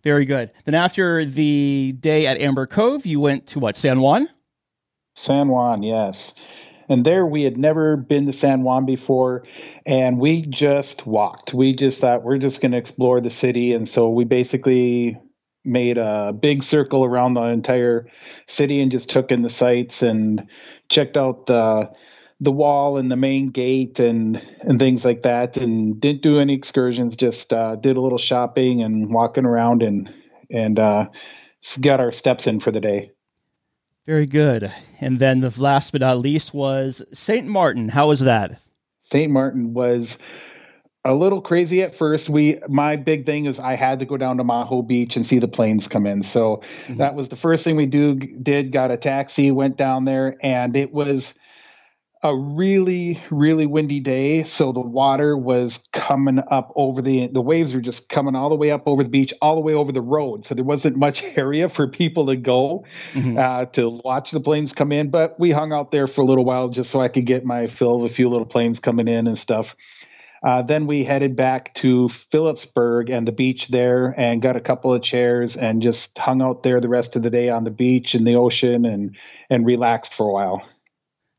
Very 0.03 0.25
good. 0.25 0.51
Then 0.65 0.75
after 0.75 1.23
the 1.23 1.95
day 1.97 2.27
at 2.27 2.41
Amber 2.41 2.67
Cove, 2.67 3.05
you 3.05 3.21
went 3.21 3.47
to 3.47 3.59
what 3.59 3.77
San 3.77 4.01
Juan? 4.01 4.27
San 5.15 5.47
Juan, 5.47 5.83
yes. 5.83 6.33
And 6.89 7.05
there 7.05 7.25
we 7.25 7.43
had 7.43 7.57
never 7.57 7.95
been 7.95 8.25
to 8.25 8.33
San 8.33 8.63
Juan 8.63 8.85
before, 8.85 9.45
and 9.85 10.19
we 10.19 10.41
just 10.41 11.07
walked. 11.07 11.53
We 11.53 11.77
just 11.77 11.99
thought 11.99 12.23
we're 12.23 12.39
just 12.39 12.59
going 12.59 12.73
to 12.73 12.77
explore 12.77 13.21
the 13.21 13.29
city. 13.29 13.71
And 13.71 13.87
so 13.87 14.09
we 14.09 14.25
basically 14.25 15.17
made 15.67 15.97
a 15.97 16.33
big 16.33 16.63
circle 16.63 17.03
around 17.03 17.33
the 17.33 17.43
entire 17.43 18.07
city 18.47 18.81
and 18.81 18.91
just 18.91 19.09
took 19.09 19.31
in 19.31 19.41
the 19.41 19.49
sights 19.49 20.01
and 20.01 20.47
checked 20.89 21.17
out 21.17 21.47
the 21.47 21.89
the 22.39 22.51
wall 22.51 22.97
and 22.97 23.09
the 23.11 23.15
main 23.15 23.49
gate 23.49 23.99
and 23.99 24.41
and 24.61 24.79
things 24.79 25.03
like 25.03 25.23
that 25.23 25.57
and 25.57 25.99
didn't 25.99 26.21
do 26.21 26.39
any 26.39 26.53
excursions 26.53 27.15
just 27.15 27.51
uh, 27.51 27.75
did 27.75 27.97
a 27.97 28.01
little 28.01 28.17
shopping 28.17 28.81
and 28.81 29.11
walking 29.11 29.45
around 29.45 29.81
and 29.81 30.09
and 30.49 30.79
uh, 30.79 31.05
got 31.81 31.99
our 31.99 32.11
steps 32.11 32.47
in 32.47 32.59
for 32.59 32.71
the 32.71 32.79
day 32.79 33.11
Very 34.05 34.25
good. 34.25 34.71
And 35.01 35.19
then 35.19 35.41
the 35.41 35.53
last 35.57 35.91
but 35.91 36.01
not 36.01 36.19
least 36.19 36.53
was 36.53 37.03
Saint 37.11 37.47
Martin. 37.47 37.89
How 37.89 38.07
was 38.07 38.21
that? 38.21 38.61
St. 39.11 39.31
Martin 39.31 39.73
was 39.73 40.17
a 41.07 41.13
little 41.13 41.41
crazy 41.41 41.81
at 41.81 41.97
first. 41.97 42.27
We 42.27 42.59
my 42.67 42.97
big 42.97 43.25
thing 43.25 43.45
is 43.45 43.59
I 43.59 43.75
had 43.75 43.99
to 43.99 44.05
go 44.05 44.17
down 44.17 44.37
to 44.37 44.43
Maho 44.43 44.85
Beach 44.85 45.15
and 45.15 45.25
see 45.25 45.39
the 45.39 45.47
planes 45.47 45.87
come 45.87 46.05
in. 46.05 46.23
So 46.23 46.61
that 46.97 47.15
was 47.15 47.29
the 47.29 47.37
first 47.37 47.63
thing 47.63 47.77
we 47.77 47.85
do 47.85 48.15
did 48.15 48.73
got 48.73 48.91
a 48.91 48.97
taxi, 48.97 49.49
went 49.51 49.77
down 49.77 50.03
there 50.05 50.35
and 50.43 50.75
it 50.75 50.91
was 50.91 51.33
a 52.23 52.35
really 52.35 53.23
really 53.29 53.65
windy 53.65 54.01
day. 54.01 54.43
So 54.43 54.73
the 54.73 54.81
water 54.81 55.37
was 55.37 55.79
coming 55.93 56.39
up 56.51 56.73
over 56.75 57.01
the 57.01 57.27
the 57.31 57.41
waves 57.41 57.73
were 57.73 57.79
just 57.79 58.09
coming 58.09 58.35
all 58.35 58.49
the 58.49 58.55
way 58.55 58.71
up 58.71 58.83
over 58.85 59.03
the 59.03 59.09
beach 59.09 59.33
all 59.41 59.55
the 59.55 59.61
way 59.61 59.73
over 59.73 59.93
the 59.93 60.01
road. 60.01 60.45
So 60.45 60.55
there 60.55 60.65
wasn't 60.65 60.97
much 60.97 61.23
area 61.37 61.69
for 61.69 61.87
people 61.87 62.25
to 62.25 62.35
go 62.35 62.83
uh, 63.15 63.65
to 63.65 64.01
watch 64.03 64.31
the 64.31 64.41
planes 64.41 64.73
come 64.73 64.91
in. 64.91 65.09
But 65.09 65.39
we 65.39 65.51
hung 65.51 65.71
out 65.71 65.91
there 65.91 66.07
for 66.07 66.19
a 66.19 66.25
little 66.25 66.43
while 66.43 66.67
just 66.67 66.91
so 66.91 66.99
i 66.99 67.07
could 67.07 67.25
get 67.25 67.45
my 67.45 67.67
fill 67.67 68.03
of 68.03 68.11
a 68.11 68.13
few 68.13 68.27
little 68.27 68.47
planes 68.47 68.79
coming 68.79 69.07
in 69.07 69.27
and 69.27 69.37
stuff 69.37 69.73
uh, 70.43 70.61
then 70.61 70.87
we 70.87 71.03
headed 71.03 71.35
back 71.35 71.73
to 71.75 72.09
Philipsburg 72.31 73.09
and 73.09 73.27
the 73.27 73.31
beach 73.31 73.67
there 73.69 74.07
and 74.17 74.41
got 74.41 74.55
a 74.55 74.61
couple 74.61 74.93
of 74.93 75.01
chairs 75.01 75.55
and 75.55 75.81
just 75.81 76.17
hung 76.17 76.41
out 76.41 76.63
there 76.63 76.79
the 76.79 76.89
rest 76.89 77.15
of 77.15 77.23
the 77.23 77.29
day 77.29 77.49
on 77.49 77.63
the 77.63 77.71
beach 77.71 78.13
and 78.15 78.25
the 78.25 78.35
ocean 78.35 78.85
and 78.85 79.15
and 79.49 79.65
relaxed 79.65 80.13
for 80.13 80.29
a 80.29 80.33
while. 80.33 80.61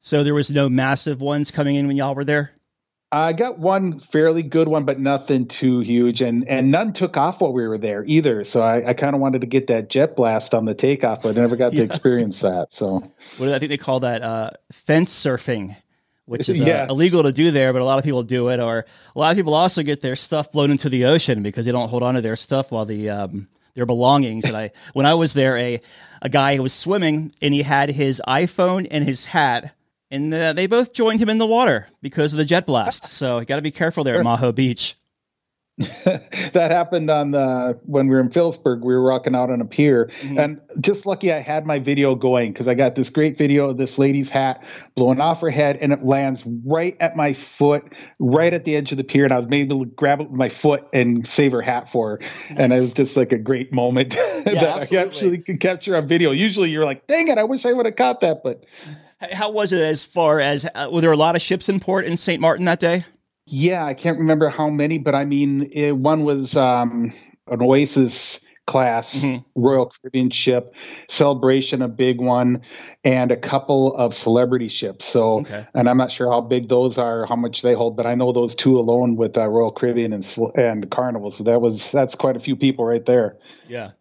So 0.01 0.25
there 0.25 0.35
was 0.35 0.51
no 0.51 0.69
massive 0.69 1.21
ones 1.21 1.51
coming 1.51 1.77
in 1.77 1.87
when 1.87 1.97
y'all 1.97 2.15
were 2.15 2.25
there. 2.25 2.53
I 3.11 3.33
got 3.33 3.59
one 3.59 4.01
fairly 4.01 4.43
good 4.43 4.69
one, 4.69 4.85
but 4.85 5.01
nothing 5.01 5.47
too 5.47 5.81
huge, 5.81 6.21
and 6.21 6.47
and 6.47 6.71
none 6.71 6.93
took 6.93 7.17
off 7.17 7.41
while 7.41 7.55
we 7.55 7.67
were 7.67 7.79
there 7.79 8.05
either. 8.05 8.45
So 8.45 8.61
I, 8.61 8.91
I 8.91 8.93
kind 8.93 9.15
of 9.15 9.21
wanted 9.23 9.41
to 9.41 9.47
get 9.47 9.69
that 9.69 9.89
jet 9.89 10.15
blast 10.15 10.53
on 10.53 10.67
the 10.67 10.75
takeoff, 10.75 11.23
but 11.23 11.37
I 11.37 11.41
never 11.41 11.57
got 11.57 11.73
to 11.73 11.83
experience 11.83 12.41
that. 12.41 12.69
So 12.71 13.11
What 13.39 13.47
do 13.47 13.55
I 13.55 13.59
think 13.59 13.71
they 13.71 13.79
call 13.79 14.01
that? 14.01 14.21
Uh, 14.21 14.51
fence 14.73 15.11
surfing, 15.13 15.77
which 16.29 16.49
is 16.49 16.61
uh, 16.61 16.65
Yeah. 16.65 16.87
illegal 16.89 17.23
to 17.25 17.33
do 17.33 17.51
there, 17.51 17.73
but 17.73 17.83
a 17.83 17.85
lot 17.85 17.99
of 17.99 18.05
people 18.05 18.23
do 18.23 18.49
it. 18.49 18.61
Or 18.61 18.85
a 19.15 19.19
lot 19.19 19.31
of 19.31 19.37
people 19.37 19.55
also 19.55 19.83
get 19.83 20.01
their 20.03 20.17
stuff 20.17 20.53
blown 20.53 20.71
into 20.71 20.89
the 20.89 21.05
ocean 21.07 21.43
because 21.43 21.65
they 21.67 21.73
don't 21.73 21.89
hold 21.89 22.03
on 22.03 22.15
to 22.15 22.21
their 22.21 22.37
stuff 22.37 22.71
while 22.71 22.85
the 22.85 23.11
um, 23.11 23.49
their 23.75 23.87
belongings. 23.87 24.45
And 24.45 24.57
I, 24.57 24.71
when 24.93 25.07
I 25.07 25.15
was 25.15 25.33
there, 25.33 25.57
a 25.57 25.81
a 26.23 26.29
guy 26.29 26.59
was 26.59 26.73
swimming 26.73 27.33
and 27.41 27.55
he 27.55 27.63
had 27.63 27.91
his 27.91 28.21
iPhone 28.29 28.87
and 28.91 29.05
his 29.05 29.25
hat. 29.27 29.75
And 30.11 30.33
uh, 30.33 30.53
they 30.55 30.67
both 30.67 30.95
joined 30.95 31.21
him 31.21 31.29
in 31.29 31.37
the 31.39 31.47
water 31.47 31.87
because 32.01 32.33
of 32.33 32.39
the 32.39 32.45
jet 32.47 32.65
blast. 32.67 33.13
So 33.13 33.39
you 33.41 33.45
got 33.45 33.57
to 33.57 33.63
be 33.63 33.71
careful 33.71 34.05
there 34.05 34.19
at 34.19 34.25
Maho 34.25 34.55
Beach. 34.55 34.97
that 36.05 36.71
happened 36.73 37.09
on 37.09 37.31
the 37.31 37.79
when 37.85 38.09
we 38.09 38.15
were 38.17 38.21
in 38.21 38.31
Philipsburg. 38.31 38.81
We 38.81 38.95
were 38.95 39.09
walking 39.09 39.37
out 39.37 39.49
on 39.49 39.61
a 39.61 39.65
pier, 39.65 40.11
and 40.23 40.61
just 40.81 41.07
lucky 41.07 41.33
I 41.33 41.41
had 41.41 41.67
my 41.67 41.79
video 41.79 42.17
going 42.17 42.53
because 42.53 42.67
I 42.67 42.75
got 42.75 42.97
this 42.97 43.09
great 43.11 43.39
video 43.39 43.71
of 43.71 43.77
this 43.77 43.97
lady's 43.97 44.29
hat 44.29 44.65
blowing 44.97 45.21
off 45.21 45.41
her 45.41 45.51
head, 45.51 45.79
and 45.81 45.93
it 45.93 46.05
lands 46.05 46.43
right 46.65 46.97
at 46.99 47.17
my 47.17 47.33
foot, 47.33 47.93
right 48.19 48.53
at 48.53 48.65
the 48.65 48.75
edge 48.75 48.91
of 48.91 48.99
the 48.99 49.05
pier, 49.05 49.23
and 49.23 49.33
I 49.33 49.39
was 49.39 49.49
able 49.53 49.85
to 49.85 49.91
grab 49.93 50.21
it 50.21 50.31
with 50.31 50.37
my 50.37 50.49
foot 50.49 50.85
and 50.93 51.29
save 51.29 51.53
her 51.53 51.63
hat 51.63 51.93
for 51.93 52.11
her, 52.11 52.21
and 52.49 52.73
it 52.73 52.81
was 52.81 52.93
just 52.93 53.17
like 53.17 53.31
a 53.31 53.39
great 53.39 53.73
moment 53.73 54.11
that 54.15 54.59
I 54.93 54.97
actually 54.97 55.39
could 55.39 55.61
capture 55.61 55.97
on 55.97 56.09
video. 56.09 56.33
Usually, 56.33 56.71
you're 56.71 56.87
like, 56.87 57.07
"Dang 57.07 57.29
it, 57.29 57.39
I 57.39 57.45
wish 57.45 57.65
I 57.65 57.73
would 57.73 57.87
have 57.87 57.95
caught 57.95 58.21
that," 58.23 58.43
but 58.43 58.65
How 59.33 59.51
was 59.51 59.73
it 59.73 59.81
as 59.81 60.03
far 60.03 60.41
as 60.41 60.67
uh, 60.75 60.89
were 60.91 61.01
there 61.01 61.13
a 61.13 61.17
lot 61.17 61.37
of 61.37 61.43
ships 61.43 61.69
in 61.69 61.79
port 61.79 62.05
in 62.05 62.17
St. 62.17 62.41
Martin 62.41 62.65
that 62.65 62.81
day? 62.81 63.05
Yeah, 63.51 63.85
I 63.85 63.95
can't 63.95 64.19
remember 64.19 64.49
how 64.51 64.69
many, 64.69 64.99
but 64.99 65.15
I 65.15 65.25
mean, 65.25 65.71
it, 65.73 65.93
one 65.93 66.25
was 66.25 66.55
um, 66.57 67.13
an 67.47 67.63
Oasis 67.63 68.39
class 68.67 69.17
Royal 69.55 69.91
Caribbean 69.91 70.29
ship, 70.31 70.75
Celebration, 71.09 71.81
a 71.81 71.89
big 71.89 72.21
one, 72.21 72.61
and 73.03 73.33
a 73.33 73.37
couple 73.37 73.97
of 73.97 74.15
celebrity 74.15 74.69
ships. 74.69 75.07
So, 75.07 75.41
Okay. 75.41 75.67
and 75.75 75.89
I'm 75.89 75.97
not 75.97 76.13
sure 76.13 76.31
how 76.31 76.43
big 76.43 76.69
those 76.69 76.99
are, 76.99 77.25
how 77.25 77.37
much 77.37 77.63
they 77.63 77.73
hold, 77.73 77.97
but 77.97 78.07
I 78.07 78.15
know 78.15 78.31
those 78.31 78.55
two 78.55 78.79
alone 78.79 79.17
with 79.17 79.39
uh, 79.39 79.47
Royal 79.47 79.73
Caribbean 79.73 80.13
and 80.13 80.27
and 80.55 80.91
Carnival. 80.91 81.31
So 81.31 81.45
that 81.45 81.63
was 81.63 81.91
that's 81.91 82.15
quite 82.15 82.37
a 82.37 82.41
few 82.41 82.57
people 82.57 82.85
right 82.85 83.07
there. 83.07 83.39
Yeah. 83.67 83.93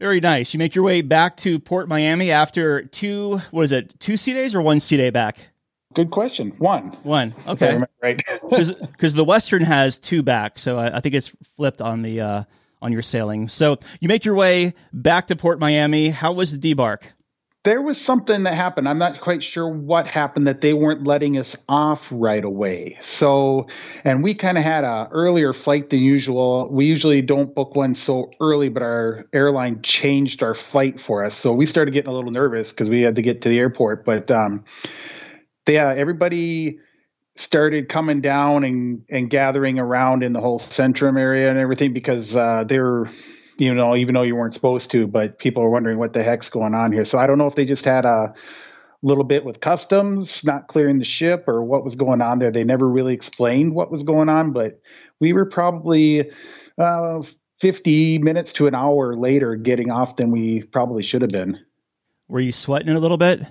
Very 0.00 0.20
nice. 0.20 0.54
You 0.54 0.58
make 0.58 0.74
your 0.74 0.84
way 0.84 1.02
back 1.02 1.36
to 1.38 1.60
Port 1.60 1.86
Miami 1.86 2.30
after 2.30 2.82
two, 2.82 3.40
what 3.50 3.62
is 3.62 3.72
it, 3.72 4.00
two 4.00 4.16
sea 4.16 4.32
days 4.32 4.54
or 4.54 4.62
one 4.62 4.80
sea 4.80 4.96
day 4.96 5.10
back? 5.10 5.50
Good 5.94 6.10
question. 6.10 6.52
One. 6.58 6.88
One. 7.02 7.34
Okay. 7.46 7.82
Right. 8.02 8.22
Because 8.50 9.14
the 9.14 9.24
Western 9.24 9.62
has 9.62 9.98
two 9.98 10.22
back, 10.22 10.58
so 10.58 10.78
I, 10.78 10.96
I 10.96 11.00
think 11.00 11.14
it's 11.14 11.34
flipped 11.56 11.80
on 11.80 12.02
the 12.02 12.20
uh, 12.20 12.44
on 12.80 12.92
your 12.92 13.02
sailing. 13.02 13.48
So 13.48 13.78
you 14.00 14.08
make 14.08 14.24
your 14.24 14.34
way 14.34 14.74
back 14.92 15.26
to 15.28 15.36
Port 15.36 15.58
Miami. 15.58 16.10
How 16.10 16.32
was 16.32 16.56
the 16.56 16.74
debark? 16.74 17.02
There 17.64 17.80
was 17.80 17.98
something 17.98 18.42
that 18.42 18.54
happened. 18.54 18.86
I'm 18.86 18.98
not 18.98 19.22
quite 19.22 19.42
sure 19.42 19.66
what 19.66 20.06
happened 20.06 20.46
that 20.48 20.60
they 20.60 20.74
weren't 20.74 21.06
letting 21.06 21.38
us 21.38 21.56
off 21.66 22.06
right 22.10 22.44
away. 22.44 22.98
So, 23.16 23.68
and 24.04 24.22
we 24.22 24.34
kind 24.34 24.58
of 24.58 24.64
had 24.64 24.84
a 24.84 25.08
earlier 25.10 25.54
flight 25.54 25.88
than 25.88 26.00
usual. 26.00 26.68
We 26.70 26.84
usually 26.84 27.22
don't 27.22 27.54
book 27.54 27.74
one 27.74 27.94
so 27.94 28.30
early, 28.38 28.68
but 28.68 28.82
our 28.82 29.24
airline 29.32 29.80
changed 29.82 30.42
our 30.42 30.54
flight 30.54 31.00
for 31.00 31.24
us. 31.24 31.34
So 31.34 31.54
we 31.54 31.64
started 31.64 31.92
getting 31.92 32.10
a 32.10 32.14
little 32.14 32.30
nervous 32.30 32.68
because 32.68 32.90
we 32.90 33.00
had 33.00 33.14
to 33.14 33.22
get 33.22 33.40
to 33.42 33.48
the 33.48 33.58
airport. 33.58 34.04
But 34.04 34.30
um, 34.30 34.62
yeah, 35.66 35.94
everybody 35.96 36.78
started 37.36 37.88
coming 37.88 38.20
down 38.20 38.64
and, 38.64 39.02
and 39.10 39.28
gathering 39.28 39.78
around 39.78 40.22
in 40.22 40.32
the 40.32 40.40
whole 40.40 40.60
Centrum 40.60 41.18
area 41.18 41.50
and 41.50 41.58
everything 41.58 41.92
because 41.92 42.34
uh, 42.36 42.64
they're, 42.68 43.10
you 43.58 43.74
know, 43.74 43.96
even 43.96 44.14
though 44.14 44.22
you 44.22 44.36
weren't 44.36 44.54
supposed 44.54 44.90
to, 44.92 45.06
but 45.06 45.38
people 45.38 45.62
are 45.62 45.70
wondering 45.70 45.98
what 45.98 46.12
the 46.12 46.22
heck's 46.22 46.48
going 46.48 46.74
on 46.74 46.92
here. 46.92 47.04
So 47.04 47.18
I 47.18 47.26
don't 47.26 47.38
know 47.38 47.46
if 47.46 47.56
they 47.56 47.64
just 47.64 47.84
had 47.84 48.04
a 48.04 48.32
little 49.02 49.24
bit 49.24 49.44
with 49.44 49.60
customs 49.60 50.42
not 50.44 50.68
clearing 50.68 50.98
the 50.98 51.04
ship 51.04 51.44
or 51.46 51.62
what 51.62 51.84
was 51.84 51.94
going 51.94 52.22
on 52.22 52.38
there. 52.38 52.52
They 52.52 52.64
never 52.64 52.88
really 52.88 53.14
explained 53.14 53.74
what 53.74 53.90
was 53.90 54.02
going 54.02 54.28
on, 54.28 54.52
but 54.52 54.80
we 55.20 55.32
were 55.32 55.44
probably 55.44 56.30
uh, 56.78 57.22
50 57.60 58.18
minutes 58.18 58.52
to 58.54 58.66
an 58.66 58.74
hour 58.74 59.16
later 59.16 59.56
getting 59.56 59.90
off 59.90 60.16
than 60.16 60.30
we 60.30 60.62
probably 60.62 61.02
should 61.02 61.22
have 61.22 61.30
been. 61.30 61.58
Were 62.28 62.40
you 62.40 62.52
sweating 62.52 62.94
a 62.94 63.00
little 63.00 63.18
bit? 63.18 63.42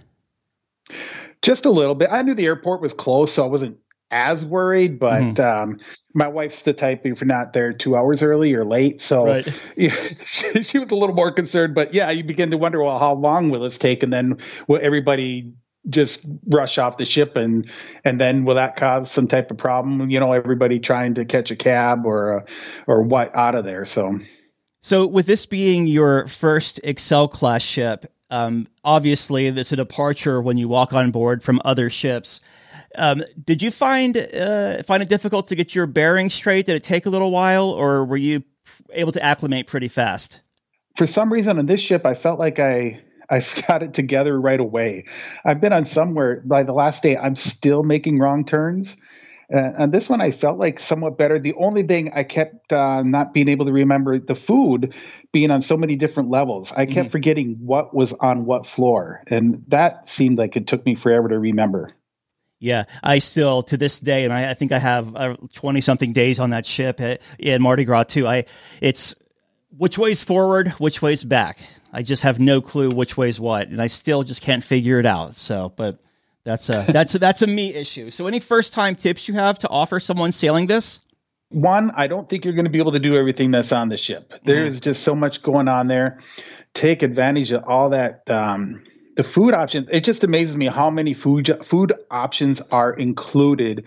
Just 1.43 1.65
a 1.65 1.71
little 1.71 1.95
bit. 1.95 2.09
I 2.11 2.21
knew 2.21 2.33
the 2.33 2.45
airport 2.45 2.81
was 2.81 2.93
close, 2.93 3.33
so 3.33 3.43
I 3.43 3.47
wasn't 3.47 3.77
as 4.11 4.45
worried, 4.45 4.99
but 4.99 5.21
mm-hmm. 5.21 5.41
um, 5.71 5.79
my 6.13 6.27
wife's 6.27 6.61
the 6.61 6.71
type 6.71 7.01
if 7.03 7.19
you're 7.19 7.27
not 7.27 7.53
there 7.53 7.73
two 7.73 7.97
hours 7.97 8.21
early 8.21 8.53
or 8.53 8.63
late. 8.63 9.01
So 9.01 9.25
right. 9.25 9.61
yeah, 9.77 9.95
she, 10.25 10.63
she, 10.63 10.79
was 10.79 10.91
a 10.91 10.95
little 10.95 11.15
more 11.15 11.31
concerned. 11.31 11.73
But 11.73 11.93
yeah, 11.93 12.11
you 12.11 12.23
begin 12.23 12.51
to 12.51 12.57
wonder, 12.57 12.81
well, 12.81 12.99
how 12.99 13.13
long 13.15 13.49
will 13.49 13.61
this 13.61 13.77
take? 13.77 14.03
And 14.03 14.13
then 14.13 14.37
will 14.67 14.79
everybody 14.81 15.51
just 15.89 16.21
rush 16.47 16.77
off 16.77 16.97
the 16.97 17.03
ship 17.03 17.35
and 17.35 17.69
and 18.05 18.21
then 18.21 18.45
will 18.45 18.55
that 18.55 18.77
cause 18.77 19.11
some 19.11 19.27
type 19.27 19.51
of 19.51 19.57
problem? 19.57 20.09
You 20.09 20.19
know, 20.19 20.31
everybody 20.31 20.79
trying 20.79 21.15
to 21.15 21.25
catch 21.25 21.49
a 21.51 21.55
cab 21.55 22.05
or 22.05 22.37
a, 22.37 22.45
or 22.87 23.01
what 23.01 23.35
out 23.35 23.55
of 23.55 23.65
there. 23.65 23.85
So 23.85 24.19
so 24.81 25.07
with 25.07 25.25
this 25.25 25.45
being 25.45 25.87
your 25.87 26.27
first 26.27 26.79
Excel 26.83 27.27
class 27.27 27.63
ship, 27.63 28.12
um, 28.33 28.67
obviously 28.83 29.45
it's 29.45 29.71
a 29.71 29.75
departure 29.75 30.41
when 30.41 30.57
you 30.57 30.67
walk 30.67 30.91
on 30.91 31.11
board 31.11 31.43
from 31.43 31.61
other 31.63 31.91
ships. 31.91 32.41
Um, 32.95 33.23
did 33.43 33.61
you 33.61 33.69
find 33.69 34.17
uh, 34.17 34.81
find 34.81 35.03
it 35.03 35.09
difficult 35.09 35.47
to 35.49 35.55
get 35.55 35.75
your 35.75 35.85
bearings 35.85 36.33
straight? 36.33 36.65
Did 36.65 36.75
it 36.75 36.83
take 36.83 37.05
a 37.05 37.11
little 37.11 37.29
while, 37.29 37.69
or 37.69 38.03
were 38.03 38.17
you 38.17 38.43
able 38.91 39.11
to 39.11 39.23
acclimate 39.23 39.67
pretty 39.67 39.87
fast? 39.87 40.41
For 40.97 41.05
some 41.05 41.31
reason, 41.31 41.59
on 41.59 41.67
this 41.67 41.79
ship, 41.79 42.07
I 42.07 42.15
felt 42.15 42.39
like 42.39 42.57
I 42.57 43.01
I 43.29 43.45
got 43.67 43.83
it 43.83 43.93
together 43.93 44.39
right 44.39 44.59
away. 44.59 45.05
I've 45.45 45.61
been 45.61 45.73
on 45.73 45.85
somewhere 45.85 46.41
by 46.43 46.63
the 46.63 46.73
last 46.73 47.03
day, 47.03 47.15
I'm 47.15 47.35
still 47.35 47.83
making 47.83 48.17
wrong 48.17 48.45
turns. 48.45 48.95
Uh, 49.53 49.71
and 49.77 49.91
this 49.91 50.09
one, 50.09 50.19
I 50.19 50.31
felt 50.31 50.57
like 50.57 50.79
somewhat 50.79 51.17
better. 51.17 51.37
The 51.37 51.53
only 51.53 51.83
thing 51.83 52.11
I 52.15 52.23
kept 52.23 52.73
uh, 52.73 53.03
not 53.03 53.33
being 53.33 53.49
able 53.49 53.65
to 53.67 53.71
remember 53.71 54.17
the 54.19 54.35
food 54.35 54.95
being 55.31 55.51
on 55.51 55.61
so 55.61 55.77
many 55.77 55.95
different 55.95 56.29
levels. 56.29 56.71
I 56.71 56.85
kept 56.85 56.95
mm-hmm. 56.95 57.09
forgetting 57.09 57.57
what 57.59 57.93
was 57.93 58.13
on 58.19 58.45
what 58.45 58.65
floor, 58.65 59.21
and 59.27 59.63
that 59.67 60.09
seemed 60.09 60.39
like 60.39 60.55
it 60.55 60.67
took 60.67 60.85
me 60.85 60.95
forever 60.95 61.29
to 61.29 61.37
remember. 61.37 61.93
Yeah, 62.59 62.85
I 63.03 63.19
still 63.19 63.61
to 63.63 63.77
this 63.77 63.99
day, 63.99 64.23
and 64.23 64.33
I, 64.33 64.51
I 64.51 64.53
think 64.53 64.71
I 64.71 64.79
have 64.79 65.13
twenty 65.53 65.79
uh, 65.79 65.81
something 65.81 66.13
days 66.13 66.39
on 66.39 66.51
that 66.51 66.65
ship 66.65 66.99
at, 67.01 67.21
in 67.37 67.61
Mardi 67.61 67.83
Gras 67.83 68.05
too. 68.05 68.25
I 68.25 68.45
it's 68.81 69.15
which 69.77 69.97
way's 69.97 70.23
forward, 70.23 70.69
which 70.79 71.01
way's 71.01 71.23
back. 71.23 71.59
I 71.91 72.01
just 72.01 72.23
have 72.23 72.39
no 72.39 72.61
clue 72.61 72.89
which 72.89 73.17
way's 73.17 73.39
what, 73.39 73.67
and 73.67 73.81
I 73.81 73.87
still 73.87 74.23
just 74.23 74.41
can't 74.41 74.63
figure 74.63 74.97
it 74.97 75.05
out. 75.05 75.35
So, 75.35 75.73
but 75.75 75.99
that's 76.45 76.69
a 76.69 76.85
that's 76.89 77.15
a, 77.15 77.19
that's 77.19 77.41
a 77.41 77.47
me 77.47 77.73
issue. 77.73 78.11
So, 78.11 78.27
any 78.27 78.39
first 78.39 78.73
time 78.73 78.95
tips 78.95 79.27
you 79.27 79.33
have 79.35 79.57
to 79.59 79.69
offer 79.69 79.99
someone 79.99 80.31
sailing 80.31 80.67
this? 80.67 80.99
One, 81.49 81.91
I 81.95 82.07
don't 82.07 82.29
think 82.29 82.45
you're 82.45 82.55
going 82.55 82.65
to 82.65 82.71
be 82.71 82.79
able 82.79 82.93
to 82.93 82.99
do 82.99 83.15
everything 83.15 83.51
that's 83.51 83.71
on 83.71 83.89
the 83.89 83.97
ship. 83.97 84.33
There's 84.43 84.73
mm-hmm. 84.73 84.83
just 84.83 85.03
so 85.03 85.13
much 85.13 85.43
going 85.43 85.67
on 85.67 85.87
there. 85.87 86.19
Take 86.73 87.03
advantage 87.03 87.51
of 87.51 87.63
all 87.65 87.91
that. 87.91 88.29
Um, 88.29 88.83
the 89.15 89.23
food 89.23 89.53
options 89.53 89.87
it 89.91 90.01
just 90.01 90.23
amazes 90.23 90.55
me 90.55 90.67
how 90.67 90.89
many 90.89 91.13
food 91.13 91.51
food 91.63 91.93
options 92.09 92.61
are 92.71 92.93
included 92.93 93.83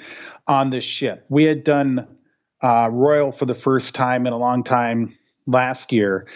on 0.47 0.71
the 0.71 0.81
ship 0.81 1.25
we 1.29 1.43
had 1.43 1.65
done 1.65 2.07
uh, 2.63 2.89
royal 2.91 3.33
for 3.33 3.45
the 3.45 3.55
first 3.55 3.95
time 3.95 4.27
in 4.27 4.33
a 4.33 4.39
long 4.39 4.63
time 4.63 5.17
last 5.47 5.91
year 5.91 6.29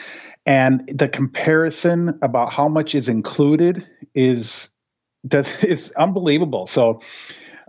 and 0.46 0.90
the 0.92 1.08
comparison 1.08 2.18
about 2.22 2.52
how 2.52 2.66
much 2.66 2.96
is 2.96 3.08
included 3.08 3.86
is 4.14 4.69
that 5.24 5.46
is 5.64 5.90
unbelievable 5.92 6.66
so 6.66 7.00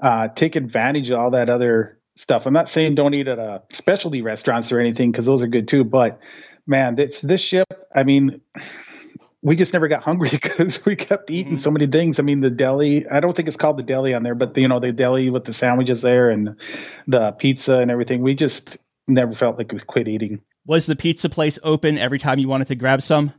uh, 0.02 0.28
take 0.30 0.56
advantage 0.56 1.10
of 1.10 1.20
all 1.20 1.32
that 1.32 1.50
other 1.50 2.00
stuff 2.18 2.46
i'm 2.46 2.54
not 2.54 2.70
saying 2.70 2.96
don't 2.96 3.14
eat 3.14 3.28
at 3.28 3.40
a 3.40 3.62
specialty 3.74 4.22
restaurants 4.22 4.72
or 4.72 4.80
anything 4.80 5.12
because 5.12 5.26
those 5.26 5.42
are 5.42 5.48
good 5.48 5.68
too 5.68 5.84
but 5.84 6.20
man 6.68 6.96
this 6.96 7.22
this 7.22 7.42
ship 7.42 7.68
i 7.96 8.04
mean 8.04 8.42
we 9.44 9.56
just 9.56 9.74
never 9.74 9.88
got 9.88 10.04
hungry 10.04 10.30
because 10.32 10.84
we 10.86 10.96
kept 10.96 11.30
eating 11.30 11.54
mm-hmm. 11.54 11.62
so 11.62 11.72
many 11.72 11.88
things. 11.88 12.20
I 12.20 12.24
mean, 12.24 12.42
the 12.42 12.50
deli, 12.50 13.08
I 13.10 13.20
don't 13.20 13.36
think 13.36 13.48
it's 13.48 13.58
called 13.58 13.78
the 13.78 13.84
deli 13.84 14.14
on 14.14 14.24
there, 14.24 14.36
but 14.36 14.54
the, 14.54 14.62
you 14.62 14.68
know, 14.68 14.80
the 14.80 14.92
deli 14.92 15.30
with 15.30 15.46
the 15.46 15.54
sandwiches 15.54 16.02
there 16.02 16.30
and 16.30 16.56
the 17.08 17.32
pizza 17.32 17.76
and 17.76 17.90
everything. 17.90 18.22
We 18.22 18.36
just 18.36 18.78
never 19.08 19.34
felt 19.34 19.58
like 19.58 19.72
we 19.72 19.80
quit 19.80 20.08
eating. 20.08 20.42
Was 20.66 20.86
the 20.86 20.96
pizza 20.96 21.28
place 21.28 21.58
open 21.64 21.98
every 21.98 22.20
time 22.20 22.38
you 22.38 22.48
wanted 22.48 22.68
to 22.68 22.76
grab 22.76 23.02
some? 23.02 23.34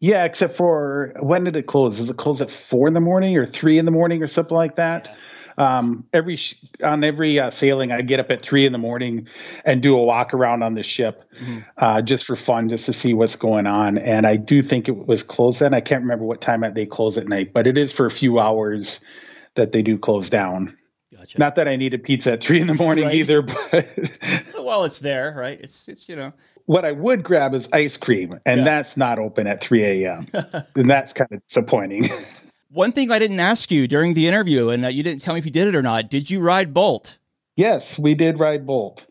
Yeah, 0.00 0.24
except 0.24 0.54
for 0.54 1.14
when 1.20 1.44
did 1.44 1.56
it 1.56 1.66
close? 1.66 1.96
Does 1.96 2.10
it 2.10 2.16
close 2.16 2.40
at 2.40 2.50
four 2.50 2.86
in 2.86 2.94
the 2.94 3.00
morning 3.00 3.36
or 3.36 3.46
three 3.46 3.78
in 3.78 3.86
the 3.86 3.90
morning 3.90 4.22
or 4.22 4.28
something 4.28 4.56
like 4.56 4.76
that? 4.76 5.16
Um, 5.58 6.04
every 6.12 6.38
on 6.84 7.02
every 7.02 7.40
uh, 7.40 7.50
sailing, 7.50 7.90
I 7.90 8.02
get 8.02 8.20
up 8.20 8.30
at 8.30 8.42
three 8.42 8.66
in 8.66 8.72
the 8.72 8.78
morning 8.78 9.26
and 9.64 9.82
do 9.82 9.96
a 9.96 10.02
walk 10.02 10.34
around 10.34 10.62
on 10.62 10.74
the 10.74 10.82
ship, 10.82 11.24
mm-hmm. 11.40 11.60
uh, 11.78 12.02
just 12.02 12.26
for 12.26 12.36
fun, 12.36 12.68
just 12.68 12.84
to 12.86 12.92
see 12.92 13.14
what's 13.14 13.36
going 13.36 13.66
on. 13.66 13.96
And 13.96 14.26
I 14.26 14.36
do 14.36 14.62
think 14.62 14.86
it 14.86 15.06
was 15.06 15.22
closed 15.22 15.60
then. 15.60 15.72
I 15.72 15.80
can't 15.80 16.02
remember 16.02 16.26
what 16.26 16.42
time 16.42 16.62
they 16.74 16.84
close 16.84 17.16
at 17.16 17.26
night, 17.26 17.54
but 17.54 17.66
it 17.66 17.78
is 17.78 17.90
for 17.90 18.04
a 18.04 18.10
few 18.10 18.38
hours 18.38 19.00
that 19.54 19.72
they 19.72 19.80
do 19.80 19.96
close 19.96 20.28
down. 20.28 20.76
Gotcha. 21.26 21.38
Not 21.40 21.56
that 21.56 21.66
I 21.66 21.74
need 21.74 21.92
a 21.92 21.98
pizza 21.98 22.32
at 22.32 22.42
three 22.42 22.60
in 22.60 22.68
the 22.68 22.74
morning 22.74 23.06
right. 23.06 23.14
either, 23.14 23.42
but 23.72 23.88
well, 24.58 24.84
it's 24.84 25.00
there, 25.00 25.34
right? 25.36 25.58
It's 25.60 25.88
it's 25.88 26.08
you 26.08 26.14
know. 26.16 26.32
What 26.66 26.84
I 26.84 26.92
would 26.92 27.22
grab 27.22 27.54
is 27.54 27.68
ice 27.72 27.96
cream, 27.96 28.40
and 28.44 28.60
yeah. 28.60 28.64
that's 28.64 28.96
not 28.96 29.18
open 29.18 29.46
at 29.46 29.60
three 29.60 30.04
a.m. 30.04 30.26
and 30.74 30.90
that's 30.90 31.12
kind 31.12 31.30
of 31.32 31.46
disappointing. 31.48 32.10
One 32.70 32.92
thing 32.92 33.10
I 33.10 33.18
didn't 33.18 33.40
ask 33.40 33.70
you 33.70 33.88
during 33.88 34.14
the 34.14 34.26
interview, 34.26 34.68
and 34.68 34.84
uh, 34.84 34.88
you 34.88 35.02
didn't 35.02 35.22
tell 35.22 35.34
me 35.34 35.38
if 35.38 35.46
you 35.46 35.52
did 35.52 35.68
it 35.68 35.74
or 35.74 35.82
not. 35.82 36.10
Did 36.10 36.30
you 36.30 36.40
ride 36.40 36.74
Bolt? 36.74 37.18
Yes, 37.56 37.98
we 37.98 38.14
did 38.14 38.38
ride 38.38 38.66
Bolt. 38.66 39.04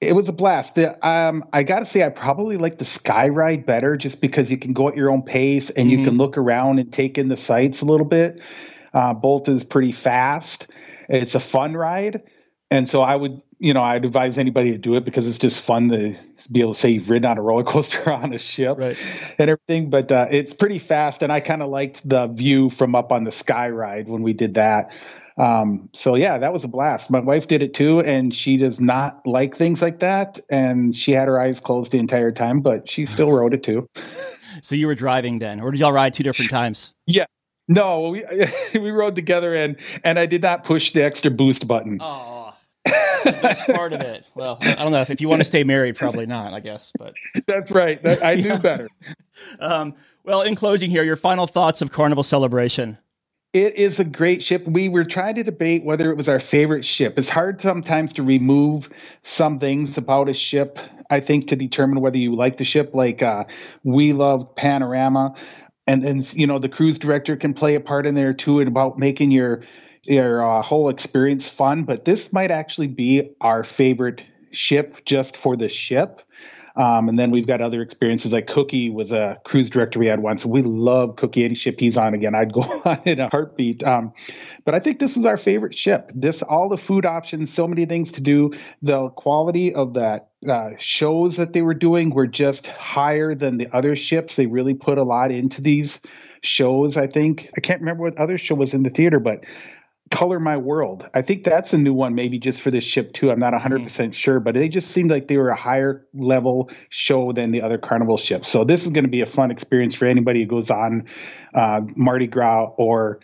It 0.00 0.14
was 0.14 0.28
a 0.28 0.32
blast. 0.32 0.74
The, 0.74 1.06
um, 1.06 1.44
I 1.52 1.62
got 1.62 1.80
to 1.80 1.86
say, 1.86 2.04
I 2.04 2.08
probably 2.08 2.56
like 2.56 2.78
the 2.78 2.84
Sky 2.84 3.28
Ride 3.28 3.64
better, 3.64 3.96
just 3.96 4.20
because 4.20 4.50
you 4.50 4.58
can 4.58 4.72
go 4.72 4.88
at 4.88 4.96
your 4.96 5.10
own 5.10 5.22
pace 5.22 5.70
and 5.70 5.88
mm-hmm. 5.88 6.00
you 6.00 6.04
can 6.04 6.18
look 6.18 6.36
around 6.36 6.80
and 6.80 6.92
take 6.92 7.18
in 7.18 7.28
the 7.28 7.36
sights 7.36 7.80
a 7.80 7.84
little 7.84 8.06
bit. 8.06 8.40
Uh, 8.92 9.14
Bolt 9.14 9.48
is 9.48 9.64
pretty 9.64 9.92
fast. 9.92 10.66
It's 11.12 11.34
a 11.34 11.40
fun 11.40 11.74
ride, 11.76 12.22
and 12.70 12.88
so 12.88 13.02
I 13.02 13.14
would, 13.14 13.40
you 13.58 13.74
know, 13.74 13.82
I'd 13.82 14.04
advise 14.04 14.38
anybody 14.38 14.72
to 14.72 14.78
do 14.78 14.96
it 14.96 15.04
because 15.04 15.26
it's 15.26 15.38
just 15.38 15.60
fun 15.60 15.90
to 15.90 16.16
be 16.50 16.60
able 16.60 16.74
to 16.74 16.80
say 16.80 16.90
you've 16.90 17.08
ridden 17.08 17.30
on 17.30 17.38
a 17.38 17.42
roller 17.42 17.64
coaster 17.70 18.10
on 18.10 18.32
a 18.32 18.38
ship 18.38 18.78
right. 18.78 18.96
and 19.38 19.50
everything. 19.50 19.90
But 19.90 20.10
uh, 20.10 20.26
it's 20.30 20.54
pretty 20.54 20.78
fast, 20.78 21.22
and 21.22 21.30
I 21.30 21.40
kind 21.40 21.62
of 21.62 21.70
liked 21.70 22.08
the 22.08 22.26
view 22.26 22.70
from 22.70 22.94
up 22.94 23.12
on 23.12 23.24
the 23.24 23.30
sky 23.30 23.68
ride 23.68 24.08
when 24.08 24.22
we 24.22 24.32
did 24.32 24.54
that. 24.54 24.90
Um, 25.38 25.88
so 25.94 26.14
yeah, 26.14 26.38
that 26.38 26.52
was 26.52 26.64
a 26.64 26.68
blast. 26.68 27.10
My 27.10 27.20
wife 27.20 27.46
did 27.46 27.62
it 27.62 27.74
too, 27.74 28.00
and 28.00 28.34
she 28.34 28.56
does 28.56 28.80
not 28.80 29.20
like 29.26 29.56
things 29.56 29.80
like 29.80 30.00
that, 30.00 30.40
and 30.50 30.96
she 30.96 31.12
had 31.12 31.28
her 31.28 31.40
eyes 31.40 31.60
closed 31.60 31.92
the 31.92 31.98
entire 31.98 32.32
time, 32.32 32.60
but 32.60 32.90
she 32.90 33.06
still 33.06 33.30
rode 33.32 33.54
it 33.54 33.62
too. 33.62 33.88
So 34.60 34.74
you 34.74 34.86
were 34.86 34.94
driving 34.94 35.38
then, 35.38 35.60
or 35.60 35.70
did 35.70 35.80
y'all 35.80 35.94
ride 35.94 36.12
two 36.12 36.22
different 36.22 36.50
times? 36.50 36.92
Yeah. 37.06 37.24
No, 37.72 38.10
we 38.10 38.24
we 38.74 38.90
rode 38.90 39.16
together, 39.16 39.54
and 39.54 39.76
and 40.04 40.18
I 40.18 40.26
did 40.26 40.42
not 40.42 40.64
push 40.64 40.92
the 40.92 41.02
extra 41.02 41.30
boost 41.30 41.66
button. 41.66 41.98
Oh. 42.00 42.54
That's 42.84 43.24
the 43.24 43.32
best 43.42 43.66
part 43.66 43.92
of 43.92 44.00
it. 44.00 44.24
Well, 44.34 44.58
I 44.60 44.74
don't 44.74 44.90
know 44.90 45.00
if, 45.00 45.10
if 45.10 45.20
you 45.20 45.28
want 45.28 45.40
to 45.40 45.44
stay 45.44 45.62
married, 45.62 45.96
probably 45.96 46.26
not, 46.26 46.52
I 46.52 46.60
guess. 46.60 46.92
But 46.98 47.14
that's 47.46 47.70
right. 47.70 48.02
That, 48.02 48.24
I 48.24 48.34
knew 48.34 48.58
better. 48.58 48.88
Um, 49.58 49.94
well, 50.24 50.42
in 50.42 50.54
closing 50.54 50.90
here, 50.90 51.02
your 51.02 51.16
final 51.16 51.46
thoughts 51.46 51.80
of 51.80 51.90
Carnival 51.90 52.22
Celebration. 52.22 52.98
It 53.54 53.76
is 53.76 53.98
a 53.98 54.04
great 54.04 54.42
ship. 54.42 54.66
We 54.66 54.90
were 54.90 55.04
trying 55.04 55.36
to 55.36 55.42
debate 55.42 55.84
whether 55.84 56.10
it 56.10 56.18
was 56.18 56.28
our 56.28 56.38
favorite 56.38 56.84
ship. 56.84 57.18
It's 57.18 57.30
hard 57.30 57.62
sometimes 57.62 58.12
to 58.14 58.22
remove 58.22 58.90
some 59.24 59.58
things 59.58 59.96
about 59.96 60.28
a 60.28 60.34
ship, 60.34 60.78
I 61.08 61.20
think, 61.20 61.48
to 61.48 61.56
determine 61.56 62.02
whether 62.02 62.18
you 62.18 62.36
like 62.36 62.58
the 62.58 62.64
ship. 62.64 62.94
Like 62.94 63.22
uh, 63.22 63.44
we 63.84 64.12
love 64.12 64.54
Panorama. 64.54 65.34
And 65.92 66.02
then, 66.02 66.26
you 66.32 66.46
know, 66.46 66.58
the 66.58 66.70
cruise 66.70 66.98
director 66.98 67.36
can 67.36 67.52
play 67.52 67.74
a 67.74 67.80
part 67.80 68.06
in 68.06 68.14
there 68.14 68.32
too, 68.32 68.60
and 68.60 68.68
about 68.68 68.98
making 68.98 69.30
your 69.30 69.62
your 70.04 70.42
uh, 70.42 70.62
whole 70.62 70.88
experience 70.88 71.46
fun, 71.46 71.84
but 71.84 72.06
this 72.06 72.32
might 72.32 72.50
actually 72.50 72.86
be 72.86 73.30
our 73.42 73.62
favorite 73.62 74.22
ship 74.52 74.96
just 75.04 75.36
for 75.36 75.54
the 75.54 75.68
ship. 75.68 76.22
Um, 76.76 77.10
and 77.10 77.18
then 77.18 77.30
we've 77.30 77.46
got 77.46 77.60
other 77.60 77.82
experiences 77.82 78.32
like 78.32 78.46
Cookie 78.46 78.88
was 78.88 79.12
a 79.12 79.36
cruise 79.44 79.68
director 79.68 79.98
we 79.98 80.06
had 80.06 80.20
once. 80.20 80.46
We 80.46 80.62
love 80.62 81.16
Cookie. 81.16 81.44
Any 81.44 81.54
ship 81.54 81.76
he's 81.78 81.98
on 81.98 82.14
again, 82.14 82.34
I'd 82.34 82.54
go 82.54 82.62
on 82.86 83.02
in 83.04 83.20
a 83.20 83.28
heartbeat. 83.28 83.84
Um, 83.84 84.14
but 84.64 84.74
I 84.74 84.80
think 84.80 84.98
this 84.98 85.14
is 85.14 85.26
our 85.26 85.36
favorite 85.36 85.76
ship. 85.76 86.10
This 86.14 86.40
all 86.40 86.70
the 86.70 86.78
food 86.78 87.04
options, 87.04 87.52
so 87.52 87.68
many 87.68 87.84
things 87.84 88.10
to 88.12 88.22
do. 88.22 88.54
The 88.80 89.10
quality 89.10 89.74
of 89.74 89.92
that 89.94 90.30
uh, 90.48 90.70
shows 90.78 91.36
that 91.36 91.52
they 91.52 91.62
were 91.62 91.74
doing 91.74 92.10
were 92.10 92.26
just 92.26 92.66
higher 92.66 93.34
than 93.34 93.58
the 93.58 93.68
other 93.72 93.96
ships. 93.96 94.34
They 94.34 94.46
really 94.46 94.74
put 94.74 94.98
a 94.98 95.02
lot 95.02 95.30
into 95.30 95.62
these 95.62 96.00
shows. 96.42 96.96
I 96.96 97.06
think 97.06 97.48
I 97.56 97.60
can't 97.60 97.80
remember 97.80 98.02
what 98.02 98.18
other 98.18 98.38
show 98.38 98.54
was 98.54 98.74
in 98.74 98.82
the 98.82 98.90
theater, 98.90 99.20
but 99.20 99.44
Color 100.12 100.40
My 100.40 100.58
World. 100.58 101.06
I 101.14 101.22
think 101.22 101.44
that's 101.44 101.72
a 101.72 101.78
new 101.78 101.94
one, 101.94 102.14
maybe 102.14 102.38
just 102.38 102.60
for 102.60 102.70
this 102.70 102.84
ship 102.84 103.14
too. 103.14 103.30
I'm 103.30 103.38
not 103.38 103.54
100% 103.54 103.86
mm-hmm. 103.86 104.10
sure, 104.10 104.40
but 104.40 104.54
they 104.54 104.68
just 104.68 104.90
seemed 104.90 105.10
like 105.10 105.26
they 105.26 105.38
were 105.38 105.48
a 105.48 105.56
higher 105.56 106.06
level 106.12 106.70
show 106.90 107.32
than 107.32 107.50
the 107.50 107.62
other 107.62 107.78
Carnival 107.78 108.18
ships. 108.18 108.48
So 108.50 108.64
this 108.64 108.82
is 108.82 108.88
going 108.88 109.04
to 109.04 109.10
be 109.10 109.22
a 109.22 109.26
fun 109.26 109.50
experience 109.50 109.94
for 109.94 110.06
anybody 110.06 110.42
who 110.42 110.46
goes 110.46 110.70
on 110.70 111.08
uh, 111.54 111.80
Mardi 111.96 112.26
Gras 112.26 112.74
or 112.76 113.20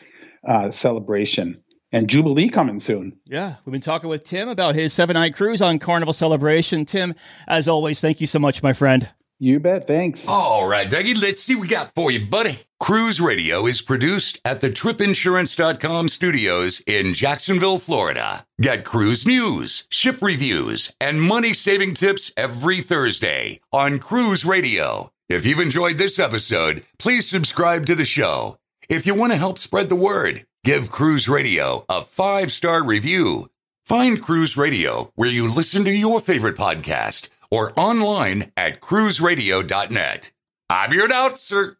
uh, 0.48 0.70
Celebration. 0.70 1.62
And 1.90 2.08
Jubilee 2.08 2.50
coming 2.50 2.80
soon. 2.80 3.18
Yeah, 3.24 3.56
we've 3.64 3.72
been 3.72 3.80
talking 3.80 4.10
with 4.10 4.24
Tim 4.24 4.48
about 4.48 4.74
his 4.74 4.92
seven 4.92 5.14
night 5.14 5.34
cruise 5.34 5.62
on 5.62 5.78
Carnival 5.78 6.12
Celebration. 6.12 6.84
Tim, 6.84 7.14
as 7.46 7.66
always, 7.66 8.00
thank 8.00 8.20
you 8.20 8.26
so 8.26 8.38
much, 8.38 8.62
my 8.62 8.72
friend. 8.74 9.08
You 9.40 9.60
bet. 9.60 9.86
Thanks. 9.86 10.20
All 10.26 10.68
right, 10.68 10.90
Dougie, 10.90 11.18
let's 11.18 11.40
see 11.40 11.54
what 11.54 11.62
we 11.62 11.68
got 11.68 11.94
for 11.94 12.10
you, 12.10 12.26
buddy. 12.26 12.58
Cruise 12.80 13.20
Radio 13.20 13.66
is 13.66 13.82
produced 13.82 14.40
at 14.44 14.60
the 14.60 14.68
tripinsurance.com 14.68 16.08
studios 16.08 16.80
in 16.86 17.14
Jacksonville, 17.14 17.78
Florida. 17.78 18.44
Get 18.60 18.84
cruise 18.84 19.26
news, 19.26 19.86
ship 19.90 20.20
reviews, 20.20 20.94
and 21.00 21.22
money 21.22 21.54
saving 21.54 21.94
tips 21.94 22.32
every 22.36 22.80
Thursday 22.80 23.60
on 23.72 24.00
Cruise 24.00 24.44
Radio. 24.44 25.12
If 25.28 25.46
you've 25.46 25.60
enjoyed 25.60 25.98
this 25.98 26.18
episode, 26.18 26.84
please 26.98 27.28
subscribe 27.28 27.86
to 27.86 27.94
the 27.94 28.04
show. 28.04 28.58
If 28.88 29.06
you 29.06 29.14
want 29.14 29.32
to 29.32 29.38
help 29.38 29.58
spread 29.58 29.88
the 29.88 29.94
word, 29.96 30.46
give 30.64 30.90
Cruise 30.90 31.28
Radio 31.28 31.84
a 31.88 32.02
five 32.02 32.52
star 32.52 32.84
review. 32.84 33.50
Find 33.84 34.20
Cruise 34.20 34.56
Radio 34.56 35.12
where 35.14 35.30
you 35.30 35.48
listen 35.48 35.84
to 35.84 35.90
your 35.90 36.20
favorite 36.20 36.56
podcast 36.56 37.28
or 37.50 37.72
online 37.78 38.52
at 38.56 38.80
cruiseradio.net. 38.80 40.32
I'm 40.70 40.92
your 40.92 41.06
announcer, 41.06 41.78